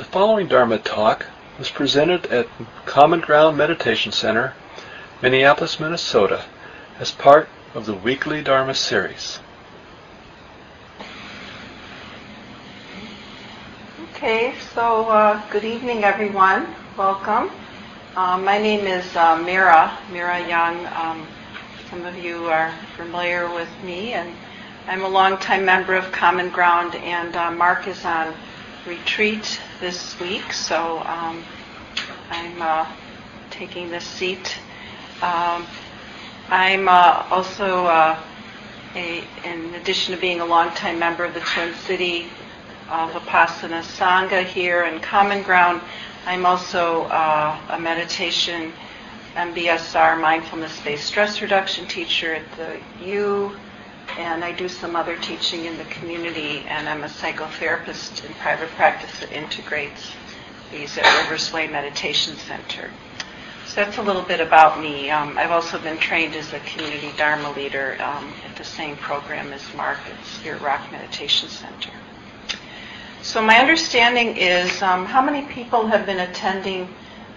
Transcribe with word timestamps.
The 0.00 0.06
following 0.06 0.48
Dharma 0.48 0.78
talk 0.78 1.26
was 1.58 1.68
presented 1.68 2.24
at 2.28 2.48
Common 2.86 3.20
Ground 3.20 3.58
Meditation 3.58 4.12
Center, 4.12 4.54
Minneapolis, 5.20 5.78
Minnesota, 5.78 6.46
as 6.98 7.10
part 7.10 7.50
of 7.74 7.84
the 7.84 7.92
weekly 7.92 8.42
Dharma 8.42 8.72
series. 8.72 9.40
Okay, 14.14 14.54
so 14.72 15.10
uh, 15.10 15.42
good 15.50 15.64
evening, 15.64 16.02
everyone. 16.02 16.74
Welcome. 16.96 17.50
Uh, 18.16 18.38
my 18.38 18.56
name 18.56 18.86
is 18.86 19.04
uh, 19.14 19.36
Merra, 19.36 19.98
Merra 20.10 20.48
Young. 20.48 20.86
Um, 20.96 21.26
some 21.90 22.06
of 22.06 22.16
you 22.16 22.46
are 22.46 22.72
familiar 22.96 23.52
with 23.52 23.68
me, 23.84 24.14
and 24.14 24.34
I'm 24.88 25.02
a 25.02 25.08
longtime 25.08 25.66
member 25.66 25.94
of 25.94 26.10
Common 26.10 26.48
Ground, 26.48 26.94
and 26.94 27.36
uh, 27.36 27.50
Mark 27.50 27.86
is 27.86 28.02
on 28.06 28.32
retreat 28.86 29.60
this 29.80 30.18
week, 30.20 30.52
so 30.52 31.00
um, 31.00 31.42
I'm 32.30 32.62
uh, 32.62 32.86
taking 33.50 33.90
this 33.90 34.04
seat. 34.04 34.56
Um, 35.22 35.66
I'm 36.48 36.88
uh, 36.88 37.26
also, 37.30 37.86
uh, 37.86 38.18
a, 38.94 39.24
in 39.44 39.74
addition 39.74 40.14
to 40.14 40.20
being 40.20 40.40
a 40.40 40.44
longtime 40.44 40.98
member 40.98 41.24
of 41.24 41.34
the 41.34 41.40
Twin 41.40 41.74
City 41.74 42.26
of 42.90 43.10
Vipassana 43.12 43.82
Sangha 43.82 44.44
here 44.44 44.84
in 44.84 45.00
Common 45.00 45.42
Ground, 45.42 45.80
I'm 46.26 46.44
also 46.44 47.04
uh, 47.04 47.58
a 47.70 47.78
meditation 47.78 48.72
MBSR 49.34 50.20
mindfulness-based 50.20 51.04
stress 51.04 51.40
reduction 51.40 51.86
teacher 51.86 52.34
at 52.34 52.52
the 52.56 52.80
U 53.04 53.56
and 54.20 54.44
I 54.44 54.52
do 54.52 54.68
some 54.68 54.96
other 54.96 55.16
teaching 55.16 55.64
in 55.64 55.78
the 55.78 55.84
community, 55.84 56.64
and 56.68 56.88
I'm 56.88 57.04
a 57.04 57.08
psychotherapist 57.08 58.24
in 58.24 58.32
private 58.34 58.68
practice 58.70 59.20
that 59.20 59.32
integrates 59.32 60.12
these 60.70 60.96
at 60.98 61.22
Rivers 61.22 61.52
Way 61.52 61.66
Meditation 61.66 62.36
Center. 62.36 62.90
So 63.66 63.76
that's 63.76 63.98
a 63.98 64.02
little 64.02 64.22
bit 64.22 64.40
about 64.40 64.80
me. 64.80 65.10
Um, 65.10 65.38
I've 65.38 65.50
also 65.50 65.78
been 65.78 65.96
trained 65.98 66.34
as 66.34 66.52
a 66.52 66.60
community 66.60 67.12
Dharma 67.16 67.52
leader 67.52 67.96
um, 68.00 68.32
at 68.48 68.56
the 68.56 68.64
same 68.64 68.96
program 68.96 69.52
as 69.52 69.62
Mark 69.74 69.98
at 70.06 70.24
Spirit 70.26 70.60
Rock 70.60 70.90
Meditation 70.92 71.48
Center. 71.48 71.90
So 73.22 73.40
my 73.40 73.58
understanding 73.58 74.36
is, 74.36 74.82
um, 74.82 75.06
how 75.06 75.22
many 75.22 75.46
people 75.46 75.86
have 75.86 76.04
been 76.04 76.20
attending 76.20 76.88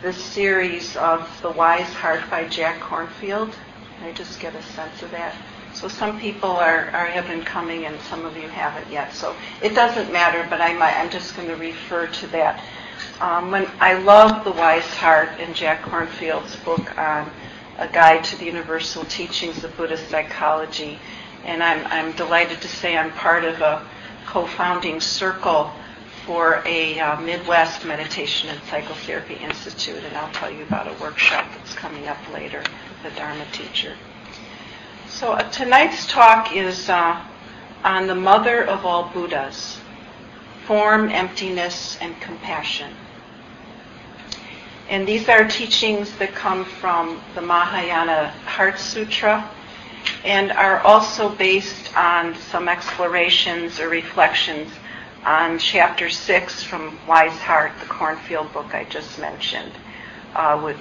this 0.02 0.22
series 0.22 0.95
of 0.97 1.30
The 1.42 1.52
Wise 1.52 1.94
Heart 1.94 2.30
by 2.30 2.47
Jack 2.47 2.80
Kornfield? 2.81 3.53
Can 3.97 4.08
I 4.08 4.12
just 4.12 4.40
get 4.40 4.53
a 4.56 4.62
sense 4.64 5.02
of 5.02 5.12
that? 5.12 5.36
So 5.74 5.88
some 5.88 6.20
people 6.20 6.52
are, 6.52 6.90
are 6.92 7.08
have 7.08 7.28
been 7.28 7.44
coming 7.44 7.86
and 7.86 8.00
some 8.02 8.26
of 8.26 8.38
you 8.38 8.48
haven't 8.48 8.92
yet. 8.92 9.14
So 9.14 9.36
it 9.62 9.74
doesn't 9.76 10.12
matter, 10.14 10.46
but 10.50 10.62
I'm, 10.62 10.82
I'm 10.82 11.10
just 11.10 11.36
going 11.36 11.48
to 11.48 11.56
refer 11.56 12.08
to 12.08 12.28
that. 12.28 12.64
Um, 13.20 13.52
when 13.52 13.68
I 13.80 13.94
love 13.94 14.44
The 14.44 14.52
Wise 14.52 14.88
Heart 14.96 15.40
in 15.40 15.54
Jack 15.54 15.82
Kornfield's 15.84 16.56
book 16.58 16.98
on 16.98 17.32
a 17.80 17.88
guide 17.88 18.24
to 18.26 18.38
the 18.38 18.46
universal 18.46 19.04
teachings 19.06 19.64
of 19.64 19.76
Buddhist 19.78 20.10
psychology, 20.10 21.00
and 21.44 21.64
I'm, 21.64 21.86
I'm 21.88 22.12
delighted 22.14 22.62
to 22.62 22.68
say 22.68 22.98
I'm 22.98 23.12
part 23.12 23.44
of 23.44 23.62
a 23.62 23.86
co-founding 24.26 25.02
circle 25.02 25.72
for 26.26 26.62
a 26.66 27.00
uh, 27.00 27.20
Midwest 27.20 27.86
Meditation 27.86 28.50
and 28.50 28.62
Psychotherapy 28.70 29.36
Institute, 29.36 30.04
and 30.04 30.16
I'll 30.16 30.32
tell 30.32 30.52
you 30.52 30.64
about 30.64 30.88
a 30.88 31.02
workshop 31.02 31.46
that's 31.58 31.74
coming 31.76 32.08
up 32.08 32.18
later 32.32 32.64
a 33.04 33.10
Dharma 33.12 33.46
teacher. 33.52 33.96
So 35.14 35.33
uh, 35.33 35.47
tonight's 35.52 36.08
talk 36.08 36.56
is 36.56 36.89
uh, 36.89 37.23
on 37.83 38.08
the 38.08 38.16
mother 38.16 38.64
of 38.64 38.83
all 38.83 39.11
Buddhas, 39.14 39.78
form, 40.66 41.09
emptiness, 41.09 42.00
and 42.02 42.19
compassion. 42.19 42.92
And 44.89 45.08
these 45.08 45.30
are 45.30 45.47
teachings 45.47 46.11
that 46.17 46.34
come 46.34 46.66
from 46.66 47.22
the 47.36 47.41
Mahayana 47.41 48.30
Heart 48.47 48.79
Sutra 48.79 49.47
and 50.25 50.52
are 50.52 50.79
also 50.79 51.29
based 51.29 51.96
on 51.96 52.34
some 52.34 52.68
explorations 52.68 53.79
or 53.79 53.90
reflections 53.90 54.73
on 55.23 55.59
chapter 55.59 56.09
6 56.09 56.63
from 56.63 56.97
Wise 57.07 57.38
Heart, 57.38 57.73
the 57.79 57.85
Kornfield 57.85 58.52
book 58.52 58.73
I 58.73 58.85
just 58.85 59.19
mentioned, 59.19 59.73
uh, 60.34 60.59
with, 60.62 60.78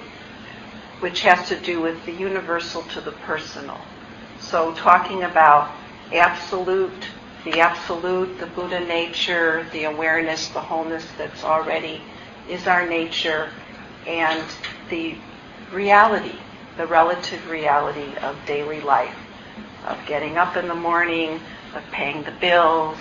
which 1.01 1.21
has 1.21 1.47
to 1.49 1.55
do 1.55 1.81
with 1.81 2.03
the 2.07 2.13
universal 2.13 2.81
to 2.93 2.99
the 2.99 3.11
personal. 3.11 3.79
So 4.43 4.73
talking 4.75 5.23
about 5.23 5.71
absolute, 6.11 7.07
the 7.43 7.59
absolute, 7.59 8.39
the 8.39 8.45
Buddha 8.45 8.79
nature, 8.81 9.65
the 9.71 9.85
awareness, 9.85 10.49
the 10.49 10.59
wholeness 10.59 11.05
that's 11.17 11.43
already 11.43 12.01
is 12.47 12.67
our 12.67 12.87
nature, 12.87 13.49
and 14.05 14.43
the 14.89 15.15
reality, 15.71 16.35
the 16.77 16.85
relative 16.85 17.49
reality 17.49 18.15
of 18.17 18.37
daily 18.45 18.81
life, 18.81 19.15
of 19.87 19.97
getting 20.05 20.37
up 20.37 20.55
in 20.55 20.67
the 20.67 20.75
morning, 20.75 21.39
of 21.73 21.83
paying 21.91 22.23
the 22.23 22.31
bills, 22.31 22.97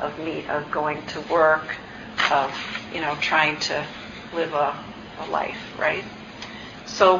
of 0.00 0.18
me, 0.18 0.44
of 0.48 0.70
going 0.70 1.04
to 1.06 1.20
work, 1.32 1.76
of 2.30 2.52
you 2.92 3.00
know 3.00 3.16
trying 3.20 3.58
to 3.60 3.86
live 4.34 4.52
a, 4.52 4.76
a 5.20 5.26
life, 5.30 5.58
right? 5.78 6.04
So 6.84 7.18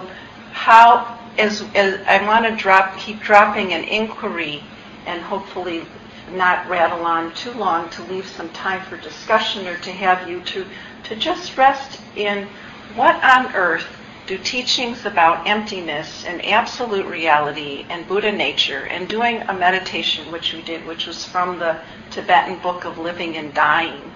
how 0.53 1.19
as, 1.41 1.63
as 1.75 2.01
I 2.07 2.25
want 2.27 2.45
to 2.45 2.55
drop, 2.55 2.99
keep 2.99 3.21
dropping 3.21 3.73
an 3.73 3.85
inquiry 3.85 4.63
and 5.07 5.23
hopefully 5.23 5.85
not 6.33 6.69
rattle 6.69 7.05
on 7.05 7.35
too 7.35 7.53
long 7.53 7.89
to 7.91 8.03
leave 8.05 8.27
some 8.27 8.51
time 8.51 8.83
for 8.83 8.97
discussion 8.99 9.67
or 9.67 9.77
to 9.79 9.91
have 9.91 10.29
you 10.29 10.41
to, 10.43 10.67
to 11.05 11.17
just 11.17 11.57
rest 11.57 12.01
in 12.15 12.47
what 12.95 13.17
on 13.25 13.53
earth 13.55 13.87
do 14.27 14.39
teachings 14.39 15.07
about 15.07 15.47
emptiness 15.49 16.25
and 16.25 16.45
absolute 16.45 17.07
reality 17.07 17.85
and 17.89 18.07
Buddha 18.07 18.31
nature 18.31 18.87
and 18.87 19.09
doing 19.09 19.43
a 19.43 19.55
meditation, 19.55 20.31
which 20.31 20.53
we 20.53 20.63
did, 20.63 20.87
which 20.87 21.07
was 21.07 21.25
from 21.25 21.59
the 21.59 21.81
Tibetan 22.11 22.59
Book 22.59 22.85
of 22.85 22.99
Living 22.99 23.37
and 23.37 23.53
Dying, 23.55 24.13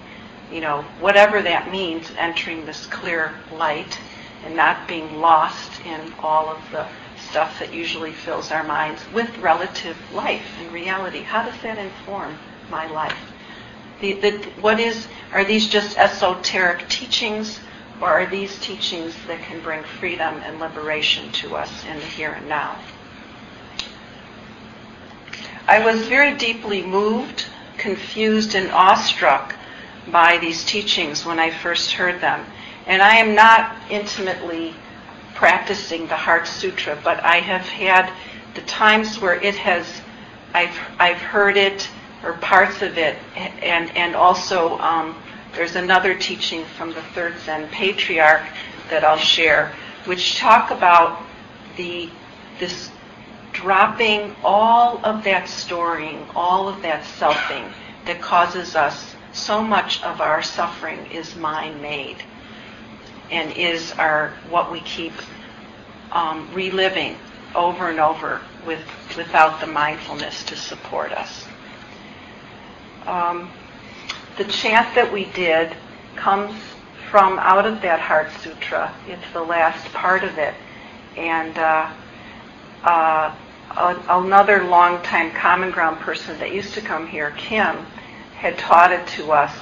you 0.51 0.61
know, 0.61 0.83
whatever 1.01 1.41
that 1.41 1.71
means, 1.71 2.11
entering 2.17 2.65
this 2.65 2.85
clear 2.85 3.33
light 3.51 3.99
and 4.45 4.55
not 4.55 4.87
being 4.87 5.19
lost 5.19 5.81
in 5.85 6.13
all 6.19 6.47
of 6.47 6.61
the 6.71 6.85
stuff 7.29 7.59
that 7.59 7.73
usually 7.73 8.11
fills 8.11 8.51
our 8.51 8.63
minds 8.63 9.01
with 9.13 9.37
relative 9.39 9.97
life 10.13 10.45
and 10.59 10.71
reality. 10.71 11.21
How 11.21 11.43
does 11.43 11.59
that 11.61 11.77
inform 11.77 12.37
my 12.69 12.87
life? 12.87 13.17
The, 14.01 14.13
the, 14.13 14.31
what 14.61 14.79
is, 14.79 15.07
are 15.31 15.43
these 15.43 15.67
just 15.67 15.97
esoteric 15.97 16.87
teachings, 16.89 17.59
or 18.01 18.09
are 18.09 18.25
these 18.25 18.59
teachings 18.59 19.15
that 19.27 19.41
can 19.41 19.61
bring 19.61 19.83
freedom 19.83 20.35
and 20.43 20.59
liberation 20.59 21.31
to 21.33 21.55
us 21.55 21.85
in 21.85 21.95
the 21.95 22.05
here 22.05 22.31
and 22.31 22.47
now? 22.49 22.77
I 25.67 25.83
was 25.83 26.07
very 26.07 26.35
deeply 26.35 26.83
moved, 26.83 27.45
confused, 27.77 28.53
and 28.53 28.69
awestruck 28.71 29.55
by 30.11 30.37
these 30.37 30.63
teachings 30.65 31.25
when 31.25 31.39
I 31.39 31.49
first 31.49 31.93
heard 31.93 32.21
them. 32.21 32.45
And 32.85 33.01
I 33.01 33.15
am 33.15 33.33
not 33.33 33.75
intimately 33.89 34.75
practicing 35.35 36.07
the 36.07 36.15
Heart 36.15 36.47
Sutra, 36.47 36.97
but 37.03 37.23
I 37.23 37.37
have 37.37 37.67
had 37.67 38.11
the 38.55 38.61
times 38.61 39.19
where 39.19 39.35
it 39.35 39.55
has, 39.55 39.85
I've, 40.53 40.75
I've 40.97 41.17
heard 41.17 41.57
it 41.57 41.87
or 42.23 42.33
parts 42.33 42.81
of 42.81 42.97
it, 42.97 43.17
and, 43.35 43.95
and 43.95 44.15
also 44.15 44.79
um, 44.79 45.15
there's 45.53 45.75
another 45.75 46.15
teaching 46.17 46.63
from 46.77 46.93
the 46.93 47.01
third 47.01 47.37
Zen 47.39 47.67
patriarch 47.69 48.43
that 48.89 49.03
I'll 49.03 49.17
share, 49.17 49.73
which 50.05 50.37
talk 50.37 50.71
about 50.71 51.21
the 51.77 52.09
this 52.57 52.89
dropping 53.51 54.33
all 54.43 55.03
of 55.03 55.25
that 55.25 55.49
storing, 55.49 56.25
all 56.35 56.69
of 56.69 56.81
that 56.83 57.03
selfing 57.03 57.69
that 58.05 58.21
causes 58.21 58.75
us 58.75 59.15
so 59.33 59.61
much 59.61 60.01
of 60.03 60.21
our 60.21 60.41
suffering 60.41 61.05
is 61.07 61.35
mind 61.35 61.81
made 61.81 62.17
and 63.31 63.51
is 63.53 63.91
our 63.93 64.33
what 64.49 64.71
we 64.71 64.79
keep 64.81 65.13
um, 66.11 66.49
reliving 66.53 67.17
over 67.53 67.89
and 67.89 67.99
over 67.99 68.41
with 68.65 68.81
without 69.17 69.59
the 69.59 69.67
mindfulness 69.67 70.43
to 70.43 70.55
support 70.55 71.11
us. 71.11 71.45
Um, 73.05 73.49
the 74.37 74.45
chant 74.45 74.93
that 74.95 75.11
we 75.11 75.25
did 75.25 75.75
comes 76.15 76.53
from 77.09 77.39
out 77.39 77.65
of 77.65 77.81
that 77.81 77.99
Heart 77.99 78.31
Sutra. 78.41 78.93
It's 79.07 79.31
the 79.31 79.43
last 79.43 79.85
part 79.93 80.23
of 80.23 80.37
it, 80.37 80.53
and 81.15 81.57
uh, 81.57 81.91
uh, 82.83 83.35
another 84.09 84.63
longtime 84.63 85.31
Common 85.31 85.71
Ground 85.71 85.99
person 85.99 86.37
that 86.39 86.53
used 86.53 86.73
to 86.73 86.81
come 86.81 87.07
here, 87.07 87.31
Kim, 87.37 87.85
had 88.35 88.57
taught 88.57 88.91
it 88.91 89.05
to 89.07 89.31
us 89.31 89.55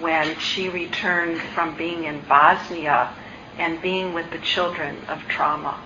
when 0.00 0.38
she 0.38 0.68
returned 0.68 1.40
from 1.54 1.76
being 1.76 2.04
in 2.04 2.20
Bosnia 2.28 3.12
and 3.58 3.80
being 3.82 4.14
with 4.14 4.30
the 4.30 4.38
children 4.38 4.96
of 5.08 5.20
trauma. 5.28 5.80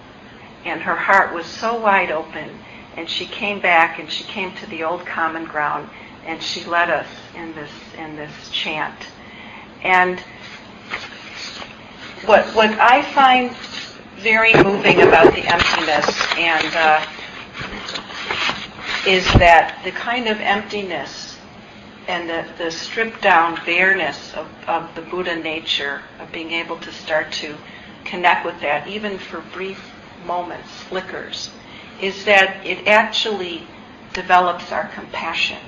And 0.65 0.81
her 0.83 0.97
heart 0.97 1.35
was 1.35 1.47
so 1.47 1.81
wide 1.81 2.11
open, 2.11 2.51
and 2.97 3.09
she 3.09 3.27
came 3.27 3.61
back 3.61 3.99
and 3.99 4.11
she 4.11 4.25
came 4.25 4.55
to 4.57 4.67
the 4.67 4.85
old 4.85 5.07
common 5.07 5.45
ground 5.45 5.89
and 6.25 6.43
she 6.43 6.65
led 6.65 6.91
us 6.91 7.07
in 7.35 7.55
this 7.55 7.71
in 7.99 8.17
this 8.17 8.51
chant. 8.51 9.07
And 9.83 10.21
what 12.27 12.47
what 12.55 12.71
I 12.79 13.03
find 13.13 13.57
very 14.19 14.55
moving 14.63 15.03
about 15.03 15.35
the 15.35 15.45
emptiness 15.47 16.27
and 16.37 16.77
uh, 16.77 17.07
is 19.07 19.25
that 19.35 19.81
the 19.85 19.91
kind 19.91 20.29
of 20.29 20.39
emptiness 20.41 21.32
and 22.09 22.29
the, 22.29 22.47
the 22.59 22.71
stripped 22.71 23.23
down 23.23 23.61
bareness 23.65 24.35
of, 24.35 24.49
of 24.67 24.95
the 24.95 25.03
Buddha 25.03 25.37
nature, 25.37 26.03
of 26.19 26.33
being 26.33 26.51
able 26.51 26.77
to 26.79 26.93
start 26.93 27.33
to 27.33 27.57
connect 28.05 28.45
with 28.45 28.61
that, 28.61 28.89
even 28.89 29.19
for 29.19 29.41
brief 29.53 29.93
moments, 30.27 30.69
flickers, 30.89 31.51
is 32.01 32.25
that 32.25 32.65
it 32.67 32.87
actually 32.87 33.67
develops 34.13 34.73
our 34.73 34.89
compassion. 34.89 35.59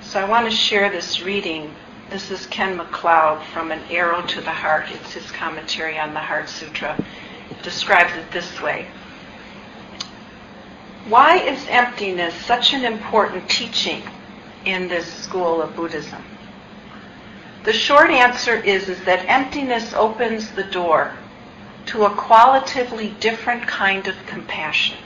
So 0.00 0.20
I 0.20 0.28
want 0.28 0.48
to 0.48 0.56
share 0.56 0.90
this 0.90 1.22
reading. 1.22 1.74
This 2.10 2.30
is 2.30 2.46
Ken 2.46 2.78
McLeod 2.78 3.44
from 3.46 3.72
An 3.72 3.80
Arrow 3.90 4.22
to 4.22 4.40
the 4.40 4.50
Heart. 4.50 4.86
It's 4.90 5.12
his 5.12 5.30
commentary 5.30 5.98
on 5.98 6.14
the 6.14 6.20
Heart 6.20 6.48
Sutra. 6.48 7.02
It 7.50 7.62
describes 7.62 8.14
it 8.16 8.30
this 8.30 8.60
way. 8.60 8.86
Why 11.08 11.38
is 11.38 11.66
emptiness 11.68 12.34
such 12.34 12.74
an 12.74 12.84
important 12.84 13.48
teaching 13.48 14.02
in 14.64 14.88
this 14.88 15.12
school 15.12 15.62
of 15.62 15.74
Buddhism? 15.76 16.22
The 17.64 17.72
short 17.72 18.10
answer 18.10 18.56
is, 18.56 18.88
is 18.88 19.00
that 19.04 19.28
emptiness 19.28 19.92
opens 19.94 20.50
the 20.50 20.64
door 20.64 21.12
to 21.86 22.04
a 22.04 22.10
qualitatively 22.10 23.14
different 23.20 23.66
kind 23.66 24.06
of 24.08 24.16
compassion. 24.26 24.98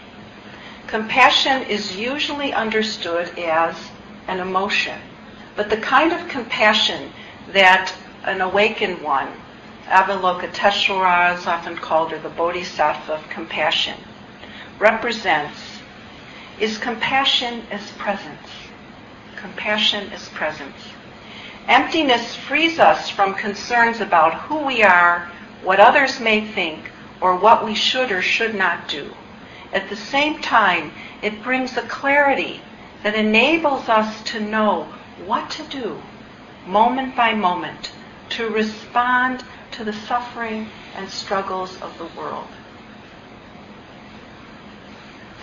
Compassion 0.87 1.63
is 1.63 1.97
usually 1.97 2.53
understood 2.53 3.39
as 3.39 3.77
an 4.29 4.41
emotion, 4.41 4.99
but 5.55 5.69
the 5.69 5.77
kind 5.77 6.13
of 6.13 6.29
compassion 6.29 7.13
that 7.53 7.93
an 8.25 8.41
awakened 8.41 9.03
one, 9.03 9.29
Avalokiteshvara 9.87 11.39
is 11.39 11.47
often 11.47 11.77
called, 11.77 12.13
or 12.13 12.19
the 12.19 12.29
Bodhisattva 12.29 13.15
of 13.15 13.29
compassion, 13.29 13.99
represents 14.79 15.61
is 16.59 16.79
compassion 16.79 17.63
as 17.71 17.91
presence. 17.93 18.66
Compassion 19.47 20.11
is 20.13 20.29
presence. 20.31 20.89
Emptiness 21.69 22.35
frees 22.35 22.81
us 22.81 23.09
from 23.09 23.33
concerns 23.33 24.01
about 24.01 24.35
who 24.35 24.67
we 24.67 24.83
are, 24.83 25.31
what 25.63 25.79
others 25.79 26.19
may 26.19 26.45
think, 26.45 26.91
or 27.21 27.37
what 27.37 27.65
we 27.65 27.73
should 27.73 28.11
or 28.11 28.21
should 28.21 28.57
not 28.57 28.89
do. 28.89 29.15
At 29.73 29.89
the 29.89 29.95
same 29.95 30.43
time, 30.43 30.91
it 31.23 31.45
brings 31.45 31.77
a 31.77 31.83
clarity 31.83 32.61
that 33.05 33.15
enables 33.15 33.89
us 33.89 34.21
to 34.33 34.41
know 34.41 34.89
what 35.25 35.49
to 35.51 35.63
do 35.69 36.03
moment 36.67 37.15
by 37.15 37.33
moment 37.33 37.93
to 38.31 38.49
respond 38.49 39.45
to 39.71 39.85
the 39.85 39.93
suffering 39.93 40.69
and 40.97 41.09
struggles 41.09 41.81
of 41.81 41.97
the 41.99 42.21
world 42.21 42.49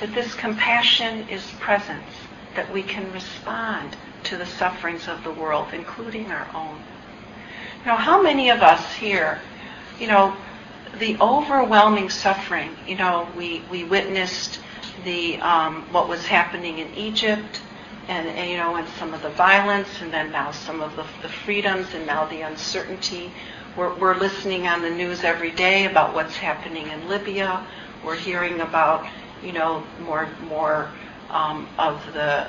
that 0.02 0.14
this 0.14 0.36
compassion 0.36 1.30
is 1.30 1.50
presence, 1.62 2.13
that 2.56 2.72
we 2.72 2.84
can 2.84 3.12
respond 3.12 3.96
to 4.24 4.38
the 4.38 4.46
sufferings 4.46 5.08
of 5.08 5.24
the 5.24 5.32
world, 5.32 5.68
including 5.74 6.32
our 6.32 6.48
own. 6.56 6.80
Now, 7.86 7.98
how 7.98 8.22
many 8.22 8.50
of 8.50 8.62
us 8.62 8.94
here, 8.94 9.42
you 10.00 10.08
know, 10.08 10.36
the 11.00 11.18
overwhelming 11.20 12.10
suffering, 12.10 12.76
you 12.88 12.96
know, 12.96 13.28
we, 13.36 13.62
we 13.70 13.84
witnessed 13.84 14.60
the 15.04 15.38
um, 15.38 15.82
what 15.92 16.08
was 16.08 16.26
happening 16.26 16.80
in 16.80 16.94
Egypt, 16.94 17.62
and, 18.08 18.28
and, 18.28 18.50
you 18.50 18.58
know, 18.58 18.76
and 18.76 18.88
some 19.00 19.14
of 19.14 19.22
the 19.22 19.30
violence, 19.30 19.90
and 20.02 20.14
then 20.14 20.32
now 20.32 20.52
some 20.52 20.82
of 20.82 20.96
the, 20.96 21.06
the 21.22 21.30
freedoms, 21.30 21.94
and 21.94 22.06
now 22.06 22.26
the 22.26 22.42
uncertainty. 22.42 23.32
We're, 23.76 23.94
we're 23.96 24.18
listening 24.18 24.68
on 24.68 24.82
the 24.82 24.90
news 24.90 25.24
every 25.24 25.52
day 25.52 25.86
about 25.86 26.14
what's 26.14 26.36
happening 26.36 26.90
in 26.90 27.08
Libya. 27.08 27.66
We're 28.06 28.16
hearing 28.16 28.62
about 28.62 29.08
you 29.44 29.52
know, 29.52 29.84
more 30.02 30.30
more 30.48 30.90
um, 31.34 31.68
of 31.80 32.02
the, 32.14 32.48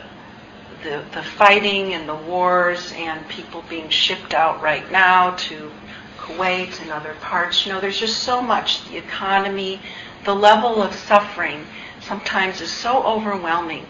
the 0.83 1.03
the 1.13 1.23
fighting 1.23 1.95
and 1.95 2.09
the 2.09 2.15
wars 2.15 2.93
and 2.95 3.27
people 3.29 3.65
being 3.69 3.89
shipped 3.89 4.35
out 4.35 4.63
right 4.63 4.91
now 4.93 5.31
to 5.37 5.73
Kuwait 6.19 6.81
and 6.83 6.91
other 6.91 7.15
parts. 7.21 7.67
You 7.67 7.73
know, 7.73 7.81
there's 7.81 7.99
just 7.99 8.23
so 8.23 8.41
much. 8.41 8.87
The 8.89 8.99
economy, 8.99 9.81
the 10.25 10.35
level 10.35 10.83
of 10.83 10.95
suffering 10.95 11.67
sometimes 12.01 12.61
is 12.61 12.71
so 12.71 13.03
overwhelming. 13.03 13.87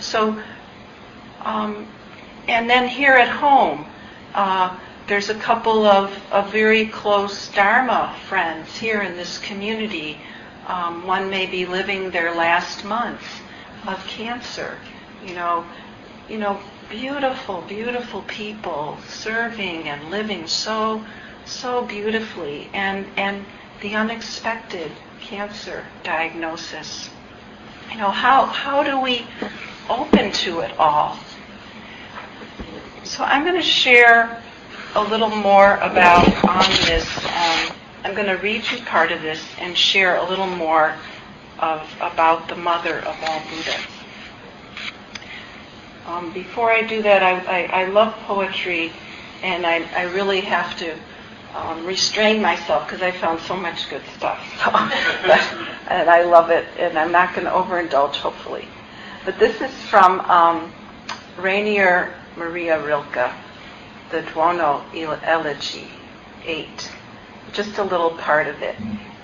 So, 0.00 0.42
um, 1.40 1.86
and 2.48 2.68
then 2.68 2.88
here 2.88 3.14
at 3.14 3.28
home, 3.28 3.86
uh, 4.34 4.76
there's 5.06 5.28
a 5.28 5.34
couple 5.34 5.86
of, 5.86 6.16
of 6.32 6.50
very 6.50 6.86
close 6.86 7.48
Dharma 7.48 8.16
friends 8.28 8.76
here 8.76 9.02
in 9.02 9.16
this 9.16 9.38
community 9.38 10.18
um, 10.66 11.06
one 11.06 11.28
may 11.28 11.46
be 11.46 11.66
living 11.66 12.10
their 12.10 12.34
last 12.34 12.84
months 12.84 13.24
of 13.86 14.04
cancer. 14.06 14.78
You 15.24 15.34
know, 15.34 15.64
you 16.28 16.38
know, 16.38 16.60
beautiful, 16.90 17.62
beautiful 17.62 18.22
people 18.22 18.98
serving 19.08 19.88
and 19.88 20.10
living 20.10 20.46
so, 20.46 21.04
so 21.44 21.84
beautifully, 21.84 22.68
and 22.72 23.06
and 23.16 23.44
the 23.80 23.94
unexpected 23.94 24.90
cancer 25.20 25.84
diagnosis. 26.02 27.10
You 27.90 27.98
know, 27.98 28.10
how 28.10 28.46
how 28.46 28.82
do 28.82 29.00
we 29.00 29.26
open 29.88 30.32
to 30.32 30.60
it 30.60 30.78
all? 30.78 31.18
So 33.04 33.24
I'm 33.24 33.42
going 33.44 33.56
to 33.56 33.62
share 33.62 34.42
a 34.94 35.02
little 35.02 35.28
more 35.28 35.76
about 35.76 36.26
on 36.44 36.70
this. 36.86 37.06
Um, 37.24 37.76
I'm 38.04 38.14
going 38.14 38.26
to 38.26 38.36
read 38.36 38.62
you 38.70 38.78
part 38.84 39.12
of 39.12 39.22
this 39.22 39.44
and 39.58 39.76
share 39.76 40.16
a 40.16 40.28
little 40.28 40.46
more 40.46 40.94
of, 41.62 41.88
about 42.00 42.48
the 42.48 42.56
mother 42.56 42.98
of 42.98 43.16
all 43.24 43.40
Buddhas. 43.48 43.86
Um, 46.06 46.32
before 46.34 46.70
I 46.70 46.82
do 46.82 47.00
that, 47.02 47.22
I, 47.22 47.38
I, 47.38 47.82
I 47.82 47.84
love 47.86 48.12
poetry, 48.26 48.92
and 49.42 49.64
I, 49.64 49.84
I 49.96 50.02
really 50.12 50.40
have 50.40 50.76
to 50.80 50.94
um, 51.54 51.86
restrain 51.86 52.42
myself 52.42 52.86
because 52.86 53.00
I 53.00 53.12
found 53.12 53.40
so 53.40 53.56
much 53.56 53.88
good 53.88 54.02
stuff. 54.16 54.40
and 55.88 56.10
I 56.10 56.24
love 56.24 56.50
it, 56.50 56.66
and 56.78 56.98
I'm 56.98 57.12
not 57.12 57.34
going 57.34 57.46
to 57.46 57.52
overindulge, 57.52 58.16
hopefully. 58.16 58.68
But 59.24 59.38
this 59.38 59.60
is 59.60 59.70
from 59.86 60.20
um, 60.22 60.72
Rainer 61.38 62.12
Maria 62.36 62.84
Rilke, 62.84 63.32
the 64.10 64.22
Duino 64.22 64.82
Elegy 65.22 65.88
8 66.44 66.90
just 67.52 67.78
a 67.78 67.82
little 67.82 68.10
part 68.10 68.46
of 68.46 68.62
it. 68.62 68.76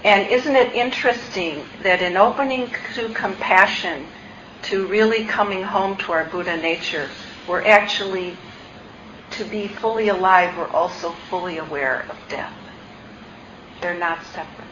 And 0.04 0.30
isn't 0.30 0.54
it 0.54 0.74
interesting 0.74 1.64
that 1.82 2.02
in 2.02 2.16
opening 2.16 2.70
to 2.94 3.08
compassion, 3.10 4.06
to 4.62 4.86
really 4.86 5.24
coming 5.24 5.62
home 5.62 5.96
to 5.98 6.12
our 6.12 6.24
Buddha 6.24 6.56
nature, 6.56 7.08
we're 7.48 7.64
actually, 7.64 8.36
to 9.30 9.44
be 9.44 9.66
fully 9.66 10.08
alive, 10.08 10.56
we're 10.56 10.68
also 10.68 11.12
fully 11.28 11.58
aware 11.58 12.06
of 12.08 12.16
death. 12.28 12.54
They're 13.80 13.98
not 13.98 14.24
separate. 14.24 14.68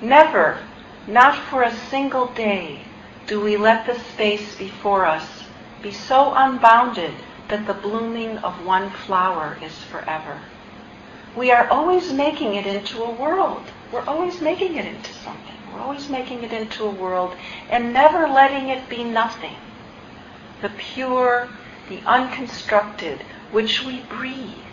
Never, 0.00 0.58
not 1.06 1.36
for 1.36 1.62
a 1.62 1.74
single 1.74 2.28
day, 2.28 2.80
do 3.26 3.40
we 3.40 3.56
let 3.56 3.86
the 3.86 3.98
space 4.12 4.56
before 4.56 5.04
us 5.04 5.44
be 5.82 5.92
so 5.92 6.32
unbounded 6.34 7.12
that 7.48 7.66
the 7.66 7.74
blooming 7.74 8.38
of 8.38 8.64
one 8.64 8.90
flower 8.90 9.58
is 9.62 9.76
forever 9.84 10.40
we 11.36 11.50
are 11.50 11.68
always 11.68 12.12
making 12.12 12.54
it 12.54 12.66
into 12.66 13.02
a 13.02 13.10
world. 13.10 13.62
We're 13.92 14.06
always 14.06 14.40
making 14.40 14.76
it 14.76 14.86
into 14.86 15.12
something. 15.12 15.54
We're 15.72 15.80
always 15.80 16.08
making 16.08 16.42
it 16.42 16.52
into 16.52 16.84
a 16.84 16.90
world 16.90 17.36
and 17.68 17.92
never 17.92 18.26
letting 18.26 18.68
it 18.68 18.88
be 18.88 19.04
nothing. 19.04 19.56
The 20.62 20.70
pure, 20.70 21.48
the 21.90 22.00
unconstructed, 22.06 23.20
which 23.52 23.84
we 23.84 24.00
breathe 24.00 24.64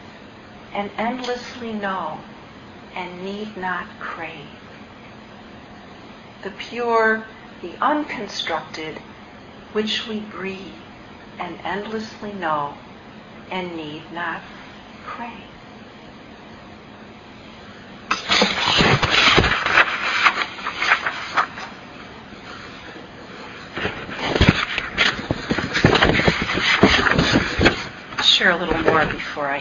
and 0.74 0.90
endlessly 0.98 1.74
know 1.74 2.20
and 2.96 3.24
need 3.24 3.58
not 3.58 3.88
crave. 4.00 4.48
The 6.44 6.52
pure, 6.52 7.26
the 7.62 7.74
unconstructed, 7.82 9.00
which 9.74 10.08
we 10.08 10.22
breathe 10.22 10.74
and 11.40 11.60
endlessly 11.64 12.32
know 12.34 12.76
and 13.52 13.76
need 13.76 14.04
not 14.14 14.42
crave. 15.06 15.53
Share 28.44 28.52
a 28.52 28.58
little 28.58 28.84
more 28.84 29.06
before 29.06 29.48
I 29.48 29.60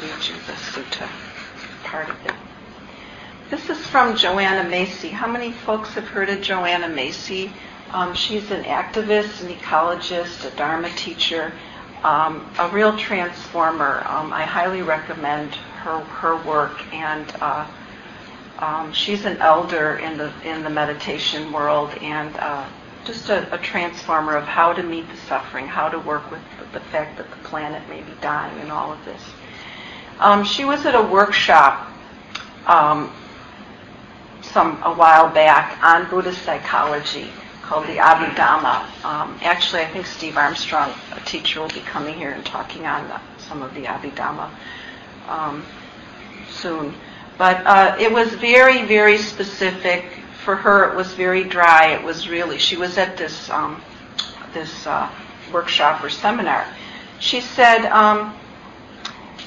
read 0.00 0.26
you 0.26 0.34
the 0.46 0.54
sutta 0.54 1.06
part 1.84 2.08
of 2.08 2.16
it. 2.24 2.32
This 3.50 3.68
is 3.68 3.86
from 3.88 4.16
Joanna 4.16 4.66
Macy. 4.66 5.10
How 5.10 5.30
many 5.30 5.52
folks 5.52 5.90
have 5.90 6.08
heard 6.08 6.30
of 6.30 6.40
Joanna 6.40 6.88
Macy? 6.88 7.52
Um, 7.92 8.14
she's 8.14 8.50
an 8.50 8.64
activist, 8.64 9.42
an 9.42 9.54
ecologist, 9.54 10.50
a 10.50 10.56
Dharma 10.56 10.88
teacher, 10.96 11.52
um, 12.02 12.50
a 12.58 12.70
real 12.70 12.96
transformer. 12.96 14.02
Um, 14.06 14.32
I 14.32 14.44
highly 14.44 14.80
recommend 14.80 15.56
her 15.82 15.98
her 16.00 16.42
work, 16.48 16.80
and 16.94 17.30
uh, 17.42 17.66
um, 18.58 18.90
she's 18.94 19.26
an 19.26 19.36
elder 19.36 19.96
in 19.96 20.16
the 20.16 20.32
in 20.46 20.64
the 20.64 20.70
meditation 20.70 21.52
world, 21.52 21.90
and 22.00 22.34
uh, 22.38 22.66
just 23.08 23.30
a, 23.30 23.52
a, 23.54 23.58
transformer 23.58 24.36
of 24.36 24.44
how 24.44 24.72
to 24.74 24.82
meet 24.82 25.08
the 25.08 25.16
suffering, 25.16 25.66
how 25.66 25.88
to 25.88 25.98
work 25.98 26.30
with 26.30 26.42
the, 26.58 26.78
the 26.78 26.84
fact 26.86 27.16
that 27.16 27.28
the 27.30 27.36
planet 27.48 27.82
may 27.88 28.02
be 28.02 28.12
dying, 28.20 28.60
and 28.60 28.70
all 28.70 28.92
of 28.92 29.02
this. 29.06 29.22
Um, 30.20 30.44
she 30.44 30.66
was 30.66 30.84
at 30.84 30.94
a 30.94 31.02
workshop 31.02 31.90
um, 32.66 33.10
some 34.42 34.82
a 34.82 34.94
while 34.94 35.32
back 35.32 35.82
on 35.82 36.08
Buddhist 36.10 36.42
psychology 36.42 37.30
called 37.62 37.86
the 37.86 37.96
Abhidhamma. 37.96 39.04
Um, 39.04 39.38
actually, 39.42 39.82
I 39.82 39.86
think 39.86 40.04
Steve 40.06 40.36
Armstrong, 40.36 40.92
a 41.12 41.20
teacher, 41.20 41.60
will 41.60 41.68
be 41.68 41.80
coming 41.80 42.14
here 42.14 42.30
and 42.30 42.44
talking 42.44 42.84
on 42.84 43.08
the, 43.08 43.20
some 43.38 43.62
of 43.62 43.74
the 43.74 43.84
Abhidhamma 43.84 44.50
um, 45.28 45.64
soon. 46.50 46.94
But 47.38 47.66
uh, 47.66 47.96
it 47.98 48.12
was 48.12 48.34
very, 48.34 48.84
very 48.84 49.16
specific. 49.16 50.04
For 50.48 50.56
her, 50.56 50.90
it 50.90 50.96
was 50.96 51.12
very 51.12 51.44
dry. 51.44 51.88
It 51.88 52.02
was 52.02 52.26
really. 52.26 52.56
She 52.56 52.78
was 52.78 52.96
at 52.96 53.18
this 53.18 53.50
um, 53.50 53.82
this 54.54 54.86
uh, 54.86 55.10
workshop 55.52 56.02
or 56.02 56.08
seminar. 56.08 56.66
She 57.20 57.42
said 57.42 57.84
um, 57.90 58.34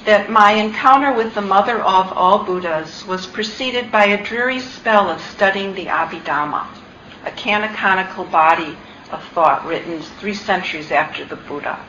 that 0.06 0.30
my 0.30 0.52
encounter 0.52 1.12
with 1.12 1.34
the 1.34 1.42
mother 1.42 1.82
of 1.82 2.14
all 2.14 2.44
Buddhas 2.44 3.04
was 3.08 3.26
preceded 3.26 3.92
by 3.92 4.06
a 4.06 4.24
dreary 4.24 4.60
spell 4.60 5.10
of 5.10 5.20
studying 5.22 5.74
the 5.74 5.88
Abhidhamma 5.88 6.68
a 7.26 7.32
canonical 7.32 8.26
body 8.26 8.78
of 9.10 9.24
thought 9.30 9.66
written 9.66 10.04
three 10.20 10.36
centuries 10.36 10.92
after 10.92 11.26
the 11.26 11.36
Buddha. 11.36 11.80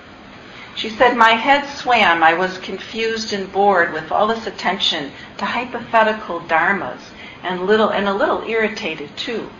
She 0.74 0.88
said, 0.88 1.18
My 1.18 1.32
head 1.32 1.68
swam. 1.68 2.22
I 2.22 2.32
was 2.32 2.56
confused 2.56 3.34
and 3.34 3.52
bored 3.52 3.92
with 3.92 4.10
all 4.10 4.26
this 4.26 4.46
attention 4.46 5.12
to 5.36 5.44
hypothetical 5.44 6.40
dharmas 6.40 7.02
and, 7.42 7.66
little, 7.66 7.90
and 7.90 8.08
a 8.08 8.14
little 8.14 8.42
irritated 8.42 9.16
too. 9.16 9.50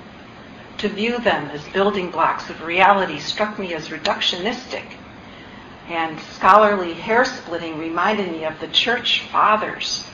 To 0.79 0.89
view 0.89 1.19
them 1.19 1.51
as 1.51 1.63
building 1.69 2.11
blocks 2.11 2.51
of 2.51 2.63
reality 2.63 3.19
struck 3.19 3.59
me 3.59 3.75
as 3.75 3.89
reductionistic. 3.89 4.85
And 5.89 6.19
scholarly 6.21 6.95
hair 6.95 7.25
splitting 7.25 7.79
reminded 7.79 8.31
me 8.31 8.45
of 8.45 8.59
the 8.61 8.69
church 8.69 9.21
fathers. 9.21 10.07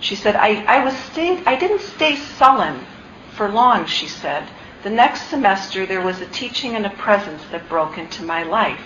She 0.00 0.14
said, 0.14 0.36
I, 0.36 0.64
I, 0.64 0.84
was 0.84 0.96
stay, 0.96 1.42
I 1.44 1.56
didn't 1.56 1.80
stay 1.80 2.16
sullen 2.16 2.86
for 3.34 3.48
long, 3.48 3.86
she 3.86 4.06
said. 4.06 4.48
The 4.82 4.90
next 4.90 5.22
semester, 5.22 5.86
there 5.86 6.00
was 6.00 6.20
a 6.20 6.26
teaching 6.26 6.76
and 6.76 6.86
a 6.86 6.90
presence 6.90 7.42
that 7.50 7.68
broke 7.68 7.98
into 7.98 8.22
my 8.22 8.44
life, 8.44 8.80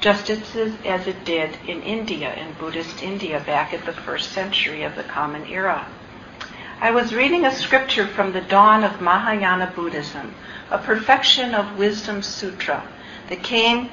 just 0.00 0.30
as, 0.30 0.56
as 0.84 1.06
it 1.06 1.24
did 1.24 1.58
in 1.66 1.82
India, 1.82 2.34
in 2.34 2.54
Buddhist 2.54 3.02
India, 3.02 3.40
back 3.44 3.74
at 3.74 3.84
the 3.84 3.92
first 3.92 4.32
century 4.32 4.82
of 4.82 4.96
the 4.96 5.04
Common 5.04 5.46
Era. 5.46 5.86
I 6.80 6.90
was 6.90 7.14
reading 7.14 7.44
a 7.44 7.54
scripture 7.54 8.06
from 8.06 8.32
the 8.32 8.40
dawn 8.40 8.84
of 8.84 9.00
Mahayana 9.00 9.72
Buddhism, 9.74 10.34
a 10.70 10.78
perfection 10.78 11.54
of 11.54 11.78
wisdom 11.78 12.22
sutra 12.22 12.86
that 13.28 13.42
came 13.42 13.90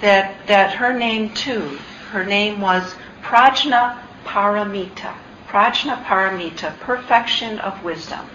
that 0.00 0.46
that 0.46 0.74
her 0.74 0.92
name 0.92 1.34
too, 1.34 1.78
her 2.12 2.24
name 2.24 2.60
was 2.60 2.94
Prajna 3.22 3.98
Paramita. 4.24 5.14
Prajna 5.48 6.04
Paramita, 6.04 6.78
perfection 6.80 7.58
of 7.58 7.82
wisdom 7.82 8.28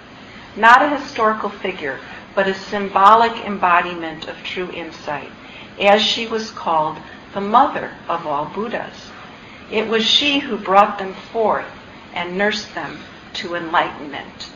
not 0.57 0.81
a 0.81 0.97
historical 0.97 1.49
figure, 1.49 1.99
but 2.33 2.47
a 2.47 2.53
symbolic 2.53 3.45
embodiment 3.45 4.27
of 4.27 4.35
true 4.43 4.69
insight, 4.71 5.29
as 5.79 6.01
she 6.01 6.25
was 6.25 6.49
called 6.51 6.97
the 7.33 7.41
mother 7.41 7.91
of 8.09 8.25
all 8.25 8.45
Buddhas. 8.45 9.11
It 9.71 9.87
was 9.87 10.03
she 10.03 10.39
who 10.39 10.57
brought 10.57 10.97
them 10.97 11.13
forth 11.13 11.67
and 12.13 12.37
nursed 12.37 12.73
them 12.73 12.99
to 13.37 13.55
enlightenment. 13.55 14.49